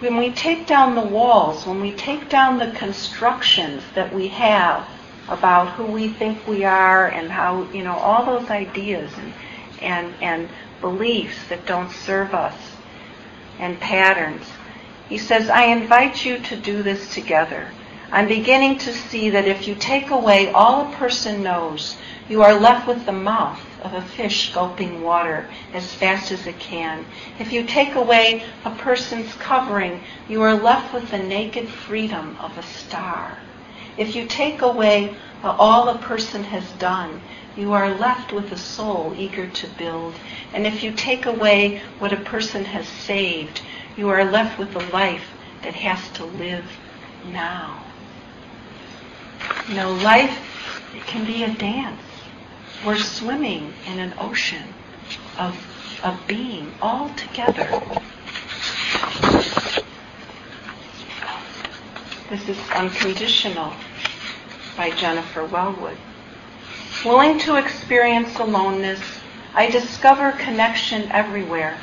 when 0.00 0.16
we 0.16 0.32
take 0.32 0.66
down 0.66 0.94
the 0.94 1.06
walls, 1.06 1.66
when 1.66 1.80
we 1.80 1.92
take 1.94 2.28
down 2.28 2.58
the 2.58 2.72
constructions 2.72 3.82
that 3.94 4.12
we 4.14 4.28
have 4.28 4.86
about 5.28 5.74
who 5.76 5.84
we 5.86 6.08
think 6.08 6.46
we 6.46 6.64
are 6.64 7.08
and 7.08 7.30
how 7.30 7.70
you 7.72 7.82
know 7.84 7.96
all 7.96 8.26
those 8.26 8.50
ideas 8.50 9.12
and 9.16 9.34
and 9.80 10.14
and 10.20 10.50
beliefs 10.80 11.48
that 11.48 11.66
don't 11.66 11.92
serve 11.92 12.34
us 12.34 12.56
and 13.58 13.80
patterns. 13.80 14.46
He 15.08 15.18
says, 15.18 15.48
I 15.50 15.64
invite 15.66 16.24
you 16.24 16.38
to 16.40 16.56
do 16.56 16.82
this 16.82 17.12
together. 17.14 17.74
I'm 18.12 18.26
beginning 18.26 18.78
to 18.78 18.92
see 18.92 19.30
that 19.30 19.46
if 19.46 19.68
you 19.68 19.76
take 19.76 20.10
away 20.10 20.50
all 20.50 20.88
a 20.88 20.96
person 20.96 21.44
knows, 21.44 21.96
you 22.28 22.42
are 22.42 22.58
left 22.58 22.88
with 22.88 23.06
the 23.06 23.12
mouth 23.12 23.64
of 23.84 23.94
a 23.94 24.02
fish 24.02 24.52
gulping 24.52 25.02
water 25.02 25.48
as 25.72 25.94
fast 25.94 26.32
as 26.32 26.44
it 26.44 26.58
can. 26.58 27.04
If 27.38 27.52
you 27.52 27.62
take 27.62 27.94
away 27.94 28.42
a 28.64 28.70
person's 28.72 29.32
covering, 29.34 30.02
you 30.28 30.42
are 30.42 30.54
left 30.54 30.92
with 30.92 31.12
the 31.12 31.18
naked 31.18 31.68
freedom 31.68 32.36
of 32.40 32.58
a 32.58 32.64
star. 32.64 33.38
If 33.96 34.16
you 34.16 34.26
take 34.26 34.60
away 34.60 35.14
all 35.44 35.88
a 35.88 35.98
person 35.98 36.42
has 36.44 36.68
done, 36.72 37.20
you 37.56 37.72
are 37.72 37.94
left 37.94 38.32
with 38.32 38.50
a 38.50 38.58
soul 38.58 39.14
eager 39.16 39.46
to 39.46 39.66
build. 39.78 40.14
And 40.52 40.66
if 40.66 40.82
you 40.82 40.90
take 40.90 41.26
away 41.26 41.80
what 42.00 42.12
a 42.12 42.16
person 42.16 42.64
has 42.64 42.88
saved, 42.88 43.60
you 43.96 44.08
are 44.08 44.24
left 44.24 44.58
with 44.58 44.74
a 44.74 44.92
life 44.92 45.30
that 45.62 45.74
has 45.74 46.08
to 46.16 46.24
live 46.24 46.64
now. 47.24 47.84
You 49.68 49.74
know, 49.74 49.92
life 49.92 50.36
can 51.06 51.24
be 51.24 51.44
a 51.44 51.54
dance. 51.54 52.00
We're 52.84 52.98
swimming 52.98 53.72
in 53.86 53.98
an 53.98 54.14
ocean 54.18 54.74
of, 55.38 55.56
of 56.02 56.20
being 56.26 56.72
all 56.80 57.10
together. 57.10 57.68
This 62.28 62.48
is 62.48 62.58
Unconditional 62.70 63.72
by 64.76 64.90
Jennifer 64.90 65.46
Welwood. 65.46 65.96
Willing 67.04 67.38
to 67.40 67.56
experience 67.56 68.38
aloneness, 68.38 69.00
I 69.54 69.70
discover 69.70 70.32
connection 70.32 71.10
everywhere. 71.10 71.76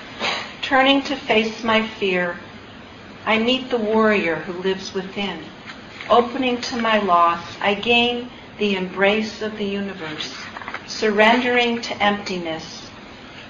Turning 0.62 1.02
to 1.04 1.16
face 1.16 1.64
my 1.64 1.86
fear, 1.88 2.40
I 3.26 3.40
meet 3.40 3.70
the 3.70 3.78
warrior 3.78 4.36
who 4.36 4.54
lives 4.62 4.94
within. 4.94 5.44
Opening 6.10 6.62
to 6.62 6.78
my 6.78 7.00
loss, 7.00 7.44
I 7.60 7.74
gain 7.74 8.30
the 8.60 8.76
embrace 8.76 9.42
of 9.42 9.58
the 9.58 9.66
universe. 9.66 10.34
Surrendering 10.88 11.82
to 11.82 12.02
emptiness, 12.02 12.90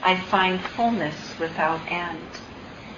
I 0.01 0.19
find 0.19 0.59
fullness 0.59 1.37
without 1.39 1.79
end. 1.91 2.19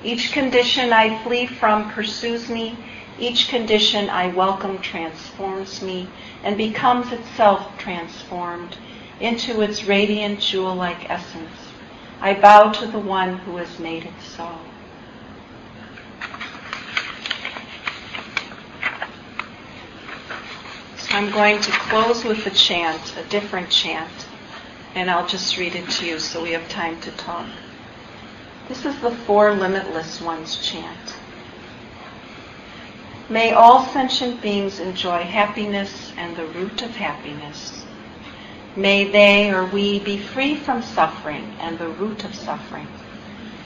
Each 0.01 0.31
condition 0.31 0.93
I 0.93 1.21
flee 1.23 1.45
from 1.45 1.91
pursues 1.91 2.49
me. 2.49 2.77
Each 3.19 3.49
condition 3.49 4.09
I 4.09 4.27
welcome 4.27 4.79
transforms 4.79 5.81
me 5.81 6.07
and 6.41 6.55
becomes 6.55 7.11
itself 7.11 7.77
transformed 7.77 8.77
into 9.19 9.59
its 9.59 9.83
radiant 9.83 10.39
jewel-like 10.39 11.09
essence. 11.09 11.73
I 12.21 12.33
bow 12.33 12.71
to 12.71 12.87
the 12.87 12.99
one 12.99 13.39
who 13.39 13.57
has 13.57 13.77
made 13.77 14.05
it 14.05 14.13
so. 14.21 14.57
So 20.97 20.98
I'm 21.11 21.31
going 21.31 21.59
to 21.59 21.71
close 21.71 22.23
with 22.23 22.45
a 22.45 22.51
chant, 22.51 23.17
a 23.17 23.23
different 23.29 23.71
chant, 23.71 24.27
and 24.93 25.09
I'll 25.09 25.25
just 25.25 25.57
read 25.57 25.73
it 25.73 25.89
to 25.89 26.05
you 26.05 26.19
so 26.19 26.43
we 26.43 26.51
have 26.51 26.69
time 26.69 27.01
to 27.01 27.11
talk. 27.11 27.47
This 28.67 28.85
is 28.85 28.99
the 29.01 29.09
Four 29.09 29.55
Limitless 29.55 30.21
Ones 30.21 30.57
chant. 30.57 31.15
May 33.27 33.53
all 33.53 33.85
sentient 33.87 34.39
beings 34.39 34.79
enjoy 34.79 35.23
happiness 35.23 36.13
and 36.15 36.35
the 36.35 36.45
root 36.45 36.83
of 36.83 36.91
happiness. 36.91 37.83
May 38.75 39.09
they 39.09 39.51
or 39.51 39.65
we 39.65 39.97
be 39.99 40.19
free 40.19 40.55
from 40.55 40.83
suffering 40.83 41.55
and 41.59 41.79
the 41.79 41.89
root 41.89 42.23
of 42.23 42.35
suffering. 42.35 42.87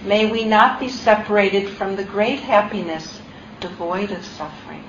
May 0.05 0.31
we 0.31 0.45
not 0.45 0.79
be 0.79 0.87
separated 0.87 1.69
from 1.69 1.97
the 1.97 2.05
great 2.05 2.39
happiness 2.39 3.19
devoid 3.59 4.11
of 4.11 4.25
suffering. 4.25 4.85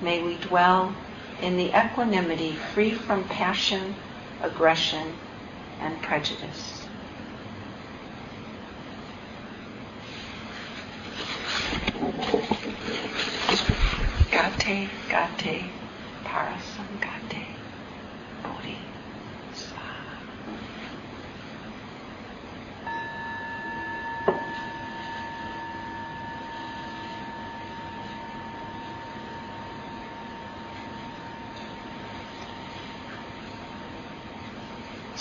May 0.00 0.22
we 0.22 0.36
dwell 0.38 0.94
in 1.42 1.56
the 1.56 1.68
equanimity 1.68 2.56
free 2.74 2.92
from 2.92 3.24
passion, 3.24 3.94
aggression, 4.42 5.14
and 5.80 6.00
prejudice. 6.02 6.86
Gate, 14.30 14.88
gate, 15.08 15.70
parasamgate, 16.24 16.79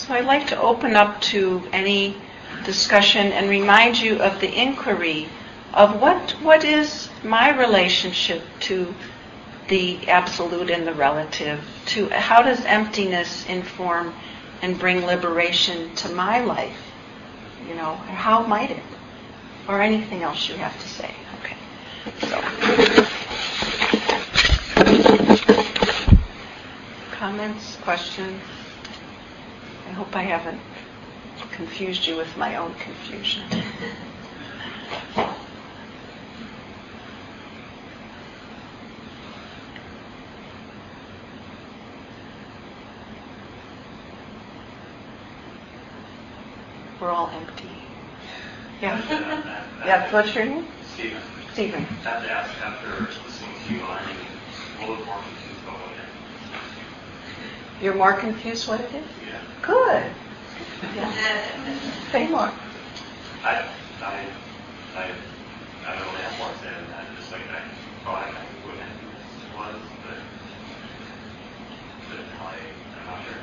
So 0.10 0.16
I'd 0.16 0.26
like 0.26 0.48
to 0.48 0.60
open 0.60 0.96
up 0.96 1.22
to 1.34 1.62
any 1.72 2.18
discussion 2.66 3.32
and 3.32 3.48
remind 3.48 4.02
you 4.02 4.20
of 4.20 4.42
the 4.42 4.52
inquiry 4.52 5.30
of 5.72 6.02
what 6.02 6.32
what 6.42 6.64
is 6.64 7.12
my 7.24 7.56
relationship 7.56 8.42
to 8.62 8.96
the 9.68 10.10
absolute 10.10 10.72
and 10.72 10.88
the 10.88 10.96
relative? 10.96 11.64
To 11.94 12.10
how 12.10 12.42
does 12.42 12.66
emptiness 12.66 13.46
inform 13.46 14.16
and 14.64 14.80
bring 14.80 15.06
liberation 15.06 15.94
to 15.98 16.10
my 16.10 16.40
life? 16.40 16.92
You 17.68 17.76
know 17.76 17.94
how 17.94 18.42
might 18.48 18.72
it? 18.72 18.84
Or 19.68 19.80
anything 19.80 20.24
else 20.24 20.50
you 20.50 20.56
have 20.56 20.74
to 20.82 20.88
say. 20.88 21.14
Okay. 21.38 21.56
So. 22.26 22.42
Comments 27.12 27.76
questions 27.84 28.42
hope 30.00 30.16
i 30.16 30.22
haven't 30.22 30.62
confused 31.52 32.08
you 32.08 32.16
with 32.16 32.38
my 32.38 32.56
own 32.56 32.74
confusion 32.76 33.44
we're 47.02 47.10
all 47.10 47.30
empty. 47.34 47.70
Yeah. 48.82 49.02
yeah, 49.86 50.12
what's 50.14 50.34
your 50.34 50.46
name? 50.46 50.66
Stephen. 50.94 51.22
Stephen. 51.52 51.86
I 52.06 52.10
have 52.10 52.24
to 52.24 52.32
ask 52.32 52.54
after 52.62 53.02
listening 53.02 53.50
to 53.68 53.74
you, 53.74 53.82
I'm 53.84 54.16
a 54.78 54.90
little 54.90 55.06
more 55.06 55.20
confused 55.22 55.64
about 55.64 55.76
what 55.76 55.92
it 57.80 57.84
You're 57.84 57.96
more 57.96 58.14
confused 58.14 58.68
what 58.68 58.80
it 58.80 58.94
is? 58.94 59.29
Is. 59.62 60.04
Yeah. 60.04 60.14
Good. 60.82 60.96
Yeah. 60.96 62.12
Say 62.12 62.28
more. 62.28 62.54
I, 63.44 63.70
I, 64.02 64.34
I, 64.96 65.16
I 65.88 65.96
don't 65.96 66.08
really 66.12 66.24
have 66.24 66.38
more 66.38 66.50
to 66.52 66.58
say 66.60 66.70
than 66.80 66.90
that. 66.90 67.16
Just 67.18 67.32
like 67.32 67.42
I 67.42 67.62
thought 68.04 68.24
I 68.24 68.30
knew 68.56 68.66
what 68.66 68.78
was, 69.56 69.82
but, 70.04 70.18
but 72.10 72.26
I, 72.42 72.56
I'm 73.00 73.06
not 73.08 73.20
sure. 73.24 73.36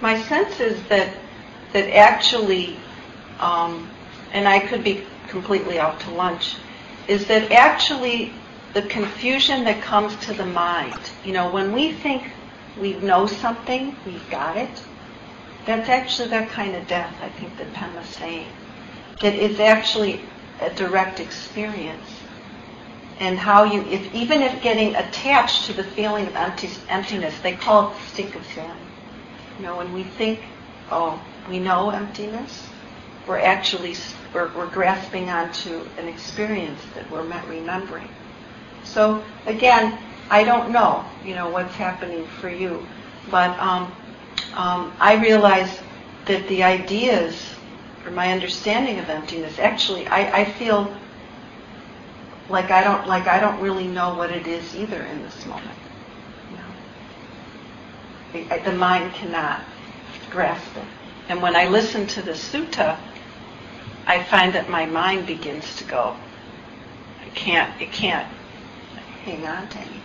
My 0.00 0.20
sense 0.22 0.60
is 0.60 0.88
that 0.88 1.14
that 1.72 1.94
actually, 1.96 2.82
um, 3.38 3.90
and 4.32 4.48
I 4.48 4.60
could 4.60 4.82
be 4.82 5.06
completely 5.28 5.78
out 5.78 6.00
to 6.00 6.10
lunch, 6.10 6.56
is 7.06 7.26
that 7.26 7.52
actually 7.52 8.34
the 8.72 8.82
confusion 8.82 9.64
that 9.64 9.82
comes 9.82 10.14
to 10.26 10.32
the 10.32 10.46
mind, 10.46 10.98
you 11.24 11.32
know, 11.32 11.50
when 11.50 11.72
we 11.72 11.92
think 11.92 12.22
we 12.80 12.94
know 12.94 13.26
something, 13.26 13.96
we've 14.06 14.30
got 14.30 14.56
it, 14.56 14.70
that's 15.66 15.88
actually 15.88 16.28
that 16.28 16.48
kind 16.50 16.74
of 16.74 16.86
death, 16.86 17.14
I 17.22 17.28
think 17.30 17.56
that 17.58 17.72
Penn 17.74 17.94
was 17.94 18.06
saying. 18.06 18.46
That 19.20 19.34
it's 19.34 19.60
actually 19.60 20.20
a 20.60 20.70
direct 20.70 21.20
experience. 21.20 22.06
And 23.18 23.38
how 23.38 23.64
you, 23.64 23.82
if 23.82 24.14
even 24.14 24.40
if 24.40 24.62
getting 24.62 24.94
attached 24.94 25.66
to 25.66 25.74
the 25.74 25.84
feeling 25.84 26.26
of 26.26 26.34
empty, 26.36 26.70
emptiness, 26.88 27.38
they 27.40 27.54
call 27.54 27.90
it 27.90 27.94
the 27.96 28.06
stink 28.06 28.34
of 28.34 28.44
Zen. 28.54 28.74
You 29.58 29.64
know, 29.64 29.76
when 29.76 29.92
we 29.92 30.04
think, 30.04 30.40
oh, 30.90 31.22
we 31.50 31.58
know 31.58 31.90
emptiness, 31.90 32.66
we're 33.26 33.38
actually 33.38 33.94
we're, 34.32 34.50
we're 34.56 34.70
grasping 34.70 35.28
onto 35.28 35.82
an 35.98 36.08
experience 36.08 36.80
that 36.94 37.10
we're 37.10 37.22
remembering. 37.22 38.08
So 38.84 39.22
again, 39.46 39.98
I 40.30 40.44
don't 40.44 40.70
know, 40.70 41.04
you 41.24 41.34
know, 41.34 41.48
what's 41.48 41.74
happening 41.74 42.26
for 42.40 42.48
you, 42.48 42.86
but 43.30 43.58
um, 43.58 43.92
um, 44.54 44.92
I 45.00 45.20
realize 45.20 45.80
that 46.26 46.46
the 46.48 46.62
ideas 46.62 47.54
or 48.04 48.12
my 48.12 48.32
understanding 48.32 48.98
of 48.98 49.08
emptiness, 49.08 49.58
actually, 49.58 50.06
I, 50.06 50.40
I 50.40 50.44
feel 50.44 50.94
like 52.48 52.70
I 52.70 52.82
don't 52.82 53.06
like 53.06 53.26
I 53.26 53.38
don't 53.38 53.60
really 53.60 53.86
know 53.86 54.14
what 54.14 54.30
it 54.30 54.46
is 54.46 54.74
either 54.74 55.02
in 55.02 55.22
this 55.22 55.46
moment. 55.46 55.78
You 56.50 56.56
know? 58.48 58.56
the, 58.56 58.70
the 58.70 58.76
mind 58.76 59.12
cannot 59.14 59.62
grasp 60.30 60.76
it. 60.76 60.84
And 61.28 61.40
when 61.42 61.54
I 61.54 61.68
listen 61.68 62.06
to 62.08 62.22
the 62.22 62.32
sutta, 62.32 62.98
I 64.06 64.24
find 64.24 64.52
that 64.54 64.68
my 64.68 64.86
mind 64.86 65.26
begins 65.26 65.76
to 65.76 65.84
go. 65.84 66.16
I 67.24 67.28
can't. 67.30 67.80
It 67.80 67.92
can't 67.92 68.26
hang 69.24 69.46
on 69.46 69.68
anything. 69.76 70.02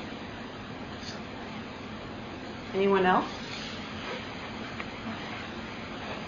Anyone 2.73 3.05
else? 3.05 3.25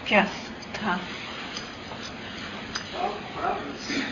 Yes, 0.09 0.31
Tom. 0.73 0.99
Well, 2.93 3.11
when 3.35 3.45
I 3.45 3.51
was, 3.51 4.03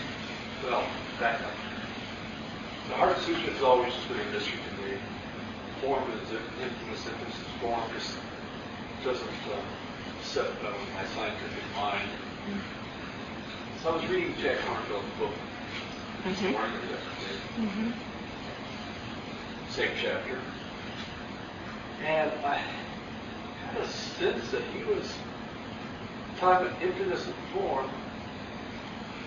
well, 0.64 0.84
back 1.20 1.42
up. 1.42 1.54
The 2.90 2.96
Heart 2.96 3.18
Sutra 3.20 3.52
has 3.54 3.62
always 3.64 3.94
been 4.10 4.20
a 4.20 4.32
mystery 4.32 4.60
to 4.60 4.84
me. 4.84 4.98
Form 5.82 6.04
is 6.12 6.30
emptiness, 6.62 7.08
emptiness 7.08 7.36
form, 7.62 7.82
just 7.94 8.18
doesn't 9.04 9.28
uh, 9.52 9.58
set 10.24 10.46
uh, 10.46 10.72
my 10.94 11.06
scientific 11.16 11.64
mind. 11.76 12.10
So 13.82 13.92
I 13.92 13.96
was 13.96 14.06
reading 14.10 14.34
Jack 14.42 14.58
Kornfield's 14.58 15.20
book 15.20 15.34
this 16.26 16.40
Mhm. 16.42 16.52
morning 16.52 16.76
or 16.76 16.86
yesterday, 16.92 17.38
Mm-hmm. 17.60 17.92
Same 19.76 19.92
chapter, 20.02 20.40
and 22.06 22.32
I 22.46 22.56
had 22.56 23.82
a 23.82 23.86
sense 23.86 24.50
that 24.52 24.62
he 24.74 24.86
was 24.86 25.04
talking 26.40 26.68
about 26.68 26.82
emptiness 26.82 27.28
of 27.28 27.34
form, 27.54 27.90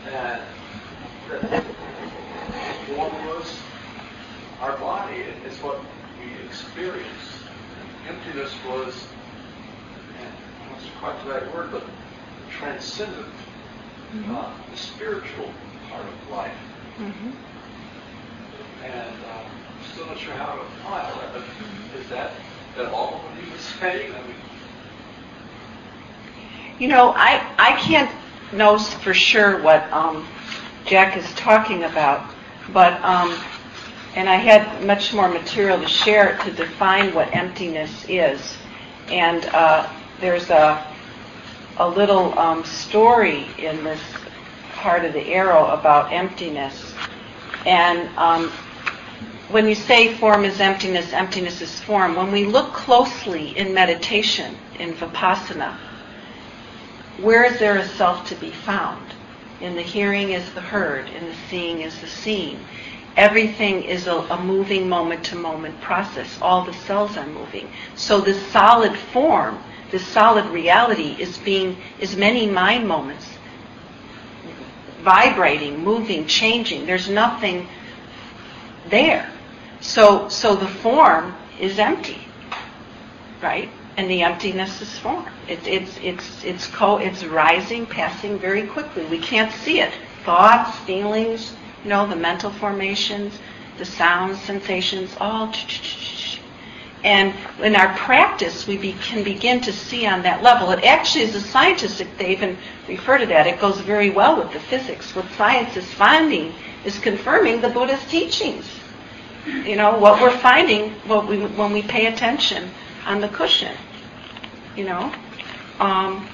and 0.07 0.41
that 1.29 1.65
form 2.87 3.27
was 3.27 3.59
our 4.63 4.79
body. 4.79 5.17
is 5.45 5.59
what 5.59 5.83
we 6.19 6.47
experience. 6.47 7.05
Emptiness 8.09 8.55
was, 8.67 9.07
and 10.19 10.33
know 10.71 10.91
quite 10.99 11.23
the 11.25 11.31
right 11.31 11.55
word, 11.55 11.73
but 11.73 11.85
transcendent, 12.59 13.35
uh, 14.31 14.51
the 14.71 14.77
spiritual 14.79 15.53
part 15.91 16.07
of 16.07 16.31
life. 16.31 16.57
Mm-hmm. 16.97 17.33
And 18.85 19.11
um, 19.25 19.45
I'm 19.47 19.93
still 19.93 20.07
not 20.07 20.19
sure 20.19 20.35
how 20.35 20.55
to 20.55 20.61
apply 20.61 21.11
that, 21.11 21.33
but 21.35 22.01
is 22.01 22.09
that 22.11 22.33
at 22.79 22.87
all 22.87 23.19
what 23.19 23.45
he 23.45 23.51
was 23.51 23.61
saying? 23.61 24.13
I 24.13 24.23
mean, 24.23 24.35
You 26.79 26.89
know, 26.89 27.13
I, 27.17 27.45
I 27.59 27.73
can't 27.81 28.11
know 28.53 28.79
for 28.79 29.13
sure 29.13 29.61
what 29.63 29.91
um, 29.93 30.27
Jack 30.87 31.17
is 31.17 31.31
talking 31.35 31.85
about, 31.85 32.31
but 32.73 33.03
um, 33.03 33.37
and 34.15 34.29
I 34.29 34.37
had 34.37 34.85
much 34.87 35.13
more 35.13 35.29
material 35.29 35.81
to 35.81 35.89
share 35.89 36.39
to 36.39 36.53
define 36.53 37.13
what 37.15 37.35
emptiness 37.35 38.05
is. 38.09 38.57
And 39.09 39.45
uh, 39.47 39.91
there's 40.21 40.51
a 40.51 40.85
a 41.79 41.89
little 41.89 42.37
um, 42.39 42.65
story 42.65 43.47
in 43.59 43.83
this 43.85 44.01
part 44.75 45.05
of 45.05 45.13
the 45.13 45.27
arrow 45.29 45.67
about 45.67 46.13
emptiness. 46.13 46.95
And 47.67 48.09
um, 48.19 48.53
when 49.51 49.67
you 49.67 49.75
say 49.75 50.15
form 50.15 50.45
is 50.45 50.61
emptiness, 50.61 51.13
emptiness 51.13 51.61
is 51.63 51.81
form, 51.81 52.17
when 52.17 52.31
we 52.31 52.45
look 52.45 52.73
closely 52.73 53.57
in 53.57 53.73
meditation, 53.73 54.57
in 54.79 54.93
vipassana, 54.93 55.75
where 57.21 57.45
is 57.45 57.59
there 57.59 57.79
a 57.79 57.89
self 57.89 58.29
to 58.29 58.35
be 58.37 58.51
found? 58.51 59.15
In 59.61 59.75
the 59.75 59.83
hearing 59.83 60.31
is 60.31 60.53
the 60.53 60.61
heard, 60.61 61.09
in 61.09 61.25
the 61.25 61.35
seeing 61.49 61.81
is 61.81 61.99
the 62.01 62.07
seen. 62.07 62.61
Everything 63.17 63.83
is 63.83 64.07
a, 64.07 64.15
a 64.15 64.41
moving 64.41 64.89
moment 64.89 65.25
to 65.25 65.35
moment 65.35 65.81
process. 65.81 66.39
All 66.41 66.65
the 66.65 66.75
cells 66.75 67.17
are 67.17 67.27
moving. 67.27 67.69
So 67.97 68.21
the 68.21 68.35
solid 68.35 68.97
form, 68.97 69.59
the 69.91 69.99
solid 69.99 70.47
reality 70.47 71.17
is 71.19 71.39
being, 71.39 71.77
is 71.99 72.17
many 72.17 72.47
mind 72.47 72.87
moments 72.87 73.27
vibrating, 75.01 75.83
moving, 75.83 76.27
changing. 76.27 76.87
There's 76.87 77.09
nothing 77.09 77.67
there. 78.91 79.33
So, 79.89 80.29
so 80.29 80.55
the 80.55 80.69
form 80.69 81.35
is 81.59 81.79
empty, 81.79 82.19
right? 83.41 83.71
And 83.97 84.09
the 84.11 84.21
emptiness 84.21 84.83
is 84.83 84.99
form. 84.99 85.27
It, 85.49 85.67
it's, 85.67 85.97
it's, 86.03 86.45
it's, 86.45 86.67
co, 86.67 86.99
it's 86.99 87.25
rising, 87.25 87.87
passing 87.87 88.39
very 88.39 88.67
quickly. 88.67 89.07
We 89.07 89.19
can't 89.19 89.51
see 89.51 89.81
it. 89.81 89.91
Thoughts, 90.27 90.77
feelings, 90.81 91.55
you 91.83 91.89
know, 91.89 92.07
the 92.07 92.17
mental 92.17 92.51
formations, 92.51 93.39
the 93.79 93.87
sounds, 93.87 94.39
sensations, 94.43 95.17
all. 95.19 95.55
And 97.03 97.33
in 97.63 97.75
our 97.75 97.97
practice, 97.97 98.67
we 98.67 98.77
be, 98.77 98.93
can 98.93 99.25
begin 99.25 99.63
to 99.63 99.73
see 99.73 100.07
on 100.07 100.21
that 100.25 100.43
level. 100.43 100.71
It 100.71 100.85
actually, 100.85 101.25
as 101.25 101.35
a 101.35 101.41
scientist, 101.41 102.05
they 102.19 102.31
even 102.31 102.59
refer 102.87 103.17
to 103.17 103.27
that. 103.27 103.47
It 103.47 103.59
goes 103.59 103.81
very 103.81 104.11
well 104.11 104.37
with 104.37 104.53
the 104.53 104.61
physics. 104.61 105.17
What 105.17 105.25
science 105.39 105.79
is 105.79 105.91
finding 105.95 106.53
is 106.85 106.99
confirming 106.99 107.63
the 107.63 107.71
Buddha's 107.71 108.05
teachings. 108.11 108.67
You 109.67 109.77
know, 109.77 109.99
what 109.99 110.21
we're 110.21 110.37
finding 110.37 110.91
what 111.07 111.27
we, 111.27 111.39
when 111.39 111.73
we 111.73 111.83
pay 111.83 112.07
attention 112.07 112.71
on 113.07 113.21
the 113.21 113.29
cushion. 113.29 113.75
You 114.77 114.85
know, 114.85 115.13
um, 115.81 116.29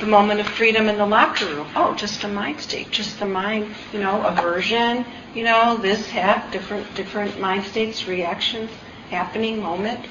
the 0.00 0.06
moment 0.06 0.40
of 0.40 0.46
freedom 0.46 0.88
in 0.88 0.98
the 0.98 1.06
locker 1.06 1.46
room. 1.46 1.66
Oh, 1.74 1.94
just 1.94 2.22
a 2.24 2.28
mind 2.28 2.60
state, 2.60 2.90
just 2.90 3.18
the 3.18 3.26
mind. 3.26 3.74
You 3.92 4.00
know, 4.00 4.24
aversion. 4.26 5.04
You 5.34 5.44
know, 5.44 5.76
this 5.76 6.08
have 6.10 6.50
different 6.52 6.94
different 6.94 7.40
mind 7.40 7.64
states, 7.64 8.06
reactions 8.06 8.70
happening, 9.10 9.60
moment, 9.60 10.06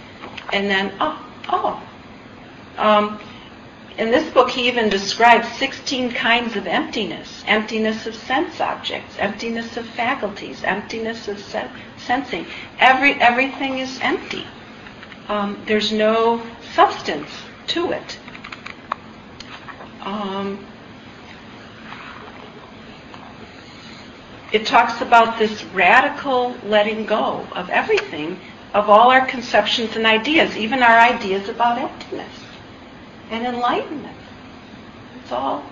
and 0.54 0.70
then 0.70 0.94
oh, 1.00 1.26
oh. 1.50 1.84
Um, 2.78 3.20
in 3.98 4.10
this 4.10 4.32
book, 4.34 4.50
he 4.50 4.68
even 4.68 4.90
describes 4.90 5.48
16 5.58 6.12
kinds 6.12 6.56
of 6.56 6.66
emptiness 6.66 7.44
emptiness 7.46 8.08
of 8.08 8.16
sense 8.16 8.62
objects, 8.62 9.16
emptiness 9.18 9.76
of 9.78 9.86
faculties, 9.86 10.64
emptiness 10.64 11.28
of 11.28 11.40
se- 11.40 11.70
sensing. 11.98 12.46
Every, 12.80 13.14
everything 13.16 13.80
is 13.80 14.00
empty. 14.02 14.48
Um, 15.28 15.62
there's 15.66 15.92
no 15.92 16.42
substance 16.74 17.30
to 17.68 17.92
it. 17.92 18.18
Um, 20.02 20.66
it 24.52 24.66
talks 24.66 25.02
about 25.02 25.38
this 25.38 25.64
radical 25.66 26.56
letting 26.66 27.06
go 27.06 27.46
of 27.54 27.70
everything, 27.70 28.40
of 28.74 28.90
all 28.90 29.12
our 29.12 29.26
conceptions 29.26 29.96
and 29.96 30.06
ideas, 30.06 30.56
even 30.58 30.82
our 30.82 30.98
ideas 30.98 31.50
about 31.50 31.78
emptiness 31.78 32.41
and 33.32 33.48
enlightenment. 33.48 34.18
It's 35.24 35.32
all. 35.32 35.64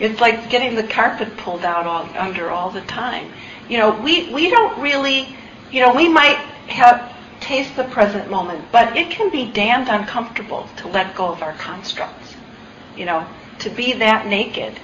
It's 0.00 0.20
like 0.20 0.50
getting 0.50 0.74
the 0.74 0.82
carpet 0.82 1.36
pulled 1.36 1.64
out 1.64 1.86
all, 1.86 2.08
under 2.16 2.50
all 2.50 2.70
the 2.70 2.82
time. 2.82 3.30
You 3.68 3.78
know, 3.78 4.00
we, 4.00 4.32
we 4.32 4.50
don't 4.50 4.78
really, 4.80 5.34
you 5.70 5.80
know, 5.80 5.94
we 5.94 6.08
might 6.08 6.36
have 6.66 7.12
taste 7.40 7.76
the 7.76 7.84
present 7.84 8.30
moment, 8.30 8.64
but 8.72 8.96
it 8.96 9.10
can 9.10 9.30
be 9.30 9.50
damned 9.50 9.88
uncomfortable 9.88 10.68
to 10.76 10.88
let 10.88 11.14
go 11.14 11.28
of 11.28 11.42
our 11.42 11.54
constructs. 11.54 12.34
You 12.96 13.06
know, 13.06 13.26
to 13.60 13.70
be 13.70 13.92
that 13.94 14.26
naked. 14.26 14.74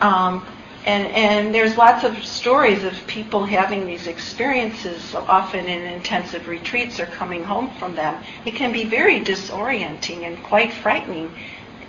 Um, 0.00 0.46
And, 0.86 1.08
and 1.08 1.54
there's 1.54 1.76
lots 1.76 2.04
of 2.04 2.24
stories 2.24 2.84
of 2.84 3.06
people 3.06 3.44
having 3.44 3.86
these 3.86 4.06
experiences, 4.06 5.14
often 5.14 5.66
in 5.66 5.82
intensive 5.82 6.48
retreats 6.48 6.98
or 6.98 7.06
coming 7.06 7.44
home 7.44 7.70
from 7.78 7.94
them. 7.94 8.22
It 8.46 8.54
can 8.54 8.72
be 8.72 8.84
very 8.84 9.20
disorienting 9.20 10.26
and 10.26 10.42
quite 10.42 10.72
frightening. 10.72 11.34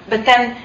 But 0.10 0.26
then 0.26 0.62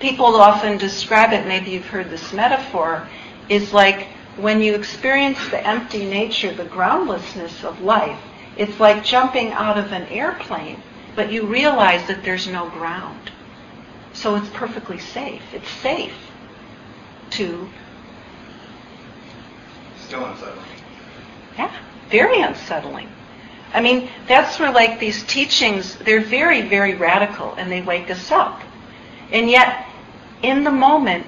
people 0.00 0.26
often 0.26 0.78
describe 0.78 1.32
it, 1.32 1.46
maybe 1.46 1.70
you've 1.70 1.86
heard 1.86 2.10
this 2.10 2.32
metaphor, 2.32 3.06
is 3.48 3.72
like 3.72 4.08
when 4.36 4.60
you 4.60 4.74
experience 4.74 5.38
the 5.50 5.64
empty 5.64 6.04
nature, 6.04 6.52
the 6.52 6.64
groundlessness 6.64 7.62
of 7.62 7.80
life, 7.82 8.20
it's 8.56 8.80
like 8.80 9.04
jumping 9.04 9.52
out 9.52 9.78
of 9.78 9.92
an 9.92 10.08
airplane, 10.08 10.82
but 11.14 11.30
you 11.30 11.46
realize 11.46 12.04
that 12.08 12.24
there's 12.24 12.48
no 12.48 12.68
ground. 12.70 13.30
So 14.12 14.34
it's 14.34 14.48
perfectly 14.48 14.98
safe. 14.98 15.42
It's 15.54 15.70
safe 15.70 16.31
to. 17.32 17.68
Still 20.06 20.24
unsettling. 20.24 20.66
Yeah, 21.56 21.72
very 22.10 22.40
unsettling. 22.40 23.08
I 23.72 23.80
mean, 23.80 24.10
that's 24.28 24.58
where 24.58 24.72
like 24.72 25.00
these 25.00 25.22
teachings, 25.24 25.96
they're 25.96 26.20
very, 26.20 26.62
very 26.62 26.94
radical 26.94 27.54
and 27.54 27.72
they 27.72 27.80
wake 27.80 28.10
us 28.10 28.30
up. 28.30 28.60
And 29.30 29.48
yet, 29.48 29.86
in 30.42 30.64
the 30.64 30.70
moment, 30.70 31.26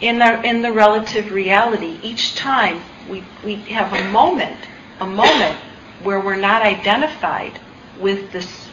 in 0.00 0.18
the, 0.18 0.42
in 0.42 0.60
the 0.60 0.72
relative 0.72 1.32
reality, 1.32 1.98
each 2.02 2.34
time 2.34 2.82
we, 3.08 3.24
we 3.44 3.56
have 3.56 3.92
a 3.94 4.10
moment, 4.12 4.58
a 5.00 5.06
moment 5.06 5.56
where 6.02 6.20
we're 6.20 6.36
not 6.36 6.60
identified 6.62 7.58
with 7.98 8.30
this 8.30 8.68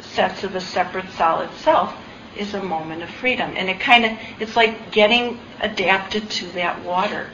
sense 0.00 0.42
of 0.42 0.54
a 0.54 0.60
separate 0.60 1.10
solid 1.10 1.50
self 1.58 1.94
is 2.38 2.54
a 2.54 2.62
moment 2.62 3.02
of 3.02 3.10
freedom. 3.10 3.52
And 3.56 3.68
it 3.68 3.80
kind 3.80 4.04
of, 4.04 4.12
it's 4.40 4.56
like 4.56 4.92
getting 4.92 5.38
adapted 5.60 6.30
to 6.30 6.46
that 6.52 6.82
water, 6.84 7.28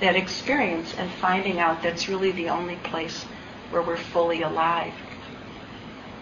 that 0.00 0.16
experience, 0.16 0.94
and 0.98 1.10
finding 1.10 1.58
out 1.58 1.82
that's 1.82 2.08
really 2.08 2.32
the 2.32 2.48
only 2.48 2.76
place 2.76 3.24
where 3.70 3.82
we're 3.82 3.96
fully 3.96 4.42
alive. 4.42 4.94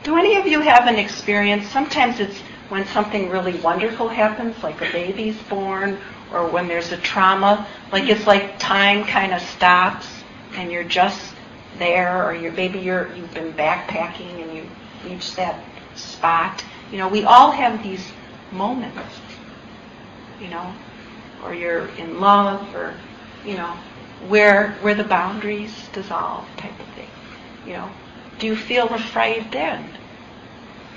Do 0.03 0.17
any 0.17 0.37
of 0.37 0.47
you 0.47 0.61
have 0.61 0.87
an 0.87 0.97
experience? 0.97 1.69
Sometimes 1.69 2.21
it's 2.21 2.39
when 2.69 2.87
something 2.87 3.29
really 3.29 3.59
wonderful 3.59 4.09
happens, 4.09 4.63
like 4.63 4.81
a 4.81 4.93
baby's 4.93 5.37
born, 5.43 5.99
or 6.33 6.49
when 6.49 6.69
there's 6.69 6.93
a 6.93 6.97
trauma, 6.97 7.67
like 7.93 8.09
it's 8.09 8.27
like 8.27 8.59
time 8.59 9.05
kind 9.05 9.33
of 9.33 9.41
stops 9.41 10.09
and 10.57 10.71
you're 10.71 10.85
just 10.85 11.35
there, 11.79 12.27
or 12.27 12.35
you're, 12.35 12.53
maybe 12.53 12.79
you're, 12.79 13.15
you've 13.15 13.33
been 13.35 13.53
backpacking 13.53 14.43
and 14.43 14.57
you 14.57 14.67
reach 15.05 15.37
that 15.37 15.63
spot. 15.95 16.65
You 16.91 16.99
know, 16.99 17.09
we 17.09 17.25
all 17.25 17.51
have 17.51 17.83
these 17.83 18.13
moments, 18.57 19.21
you 20.41 20.49
know, 20.49 20.75
or 21.45 21.55
you're 21.55 21.87
in 21.97 22.21
love, 22.21 22.75
or, 22.75 22.95
you 23.45 23.57
know, 23.57 23.77
where, 24.29 24.73
where 24.81 24.95
the 24.95 25.05
boundaries 25.05 25.89
dissolve 25.93 26.47
type 26.57 26.79
of 26.81 26.87
thing. 26.95 27.09
You 27.67 27.75
know, 27.75 27.91
do 28.39 28.47
you 28.47 28.57
feel 28.57 28.89
afraid 28.89 29.53
then? 29.53 29.89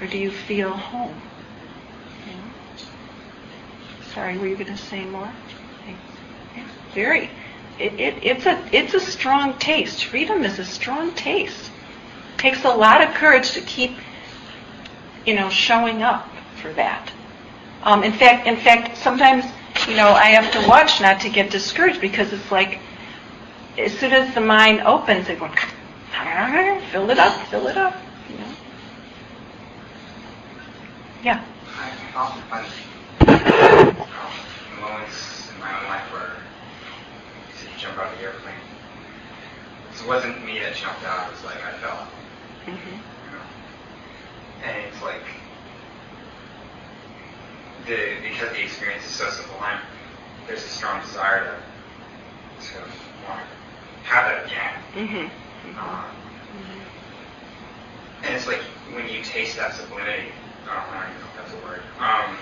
Or 0.01 0.07
do 0.07 0.17
you 0.17 0.31
feel 0.31 0.71
home? 0.71 1.15
You 2.25 2.33
know? 2.33 2.83
Sorry, 4.13 4.37
were 4.37 4.47
you 4.47 4.55
going 4.55 4.67
to 4.67 4.77
say 4.77 5.05
more? 5.05 5.31
Very. 6.93 7.29
It, 7.77 7.93
it, 7.93 8.15
it's 8.23 8.45
a 8.45 8.61
it's 8.71 8.93
a 8.93 8.99
strong 8.99 9.57
taste. 9.57 10.05
Freedom 10.05 10.43
is 10.43 10.59
a 10.59 10.65
strong 10.65 11.13
taste. 11.13 11.71
It 12.33 12.39
takes 12.39 12.65
a 12.65 12.69
lot 12.69 13.01
of 13.01 13.13
courage 13.13 13.51
to 13.51 13.61
keep, 13.61 13.91
you 15.25 15.35
know, 15.35 15.49
showing 15.49 16.01
up 16.03 16.27
for 16.61 16.73
that. 16.73 17.11
Um, 17.83 18.03
in 18.03 18.11
fact, 18.11 18.47
in 18.47 18.57
fact, 18.57 18.97
sometimes 18.97 19.45
you 19.87 19.95
know 19.95 20.09
I 20.09 20.25
have 20.25 20.51
to 20.53 20.67
watch 20.67 20.99
not 21.01 21.21
to 21.21 21.29
get 21.29 21.49
discouraged 21.49 22.01
because 22.01 22.33
it's 22.33 22.51
like 22.51 22.79
as 23.77 23.97
soon 23.97 24.11
as 24.11 24.33
the 24.35 24.41
mind 24.41 24.81
opens, 24.81 25.29
it 25.29 25.39
goes 25.39 25.51
fill 26.91 27.09
it 27.09 27.19
up, 27.19 27.33
fill 27.47 27.67
it 27.67 27.77
up. 27.77 27.95
You 28.29 28.37
know? 28.37 28.53
Yeah. 31.23 31.45
I 31.77 31.91
often 32.15 32.41
find 32.43 32.65
moments 34.81 35.51
in 35.53 35.59
my 35.59 35.79
own 35.79 35.87
life 35.87 36.11
where 36.11 36.35
you 37.47 37.55
said 37.55 37.69
you 37.73 37.77
jump 37.77 37.97
out 37.97 38.11
of 38.11 38.19
the 38.19 38.25
airplane. 38.25 38.55
It 39.93 40.07
wasn't 40.07 40.45
me 40.45 40.59
that 40.59 40.75
jumped 40.75 41.03
out, 41.03 41.27
it 41.27 41.31
was 41.31 41.43
like 41.45 41.63
I 41.63 41.71
fell. 41.77 42.07
Mm-hmm. 42.65 42.91
You 42.91 43.31
know? 43.31 43.43
And 44.65 44.85
it's 44.85 45.01
like 45.01 45.23
the 47.89 48.21
because 48.21 48.51
the 48.53 48.63
experience 48.63 49.03
is 49.05 49.11
so 49.11 49.29
sublime, 49.29 49.79
there's 50.47 50.63
a 50.63 50.67
strong 50.67 51.01
desire 51.01 51.43
to 52.59 52.67
to 52.67 52.79
want 53.27 53.41
to 53.41 54.07
have 54.07 54.25
that 54.25 54.45
again. 54.45 54.73
Mm-hmm. 54.93 55.79
Um, 55.79 56.05
and 58.23 58.35
it's 58.35 58.47
like 58.47 58.61
when 58.93 59.09
you 59.09 59.23
taste 59.23 59.57
that 59.57 59.73
sublimity, 59.73 60.29
I 60.69 60.75
don't 60.75 60.93
know 60.93 61.27
if 61.27 61.35
that's 61.35 61.53
a 61.53 61.65
word. 61.65 61.81
Um, 61.99 62.37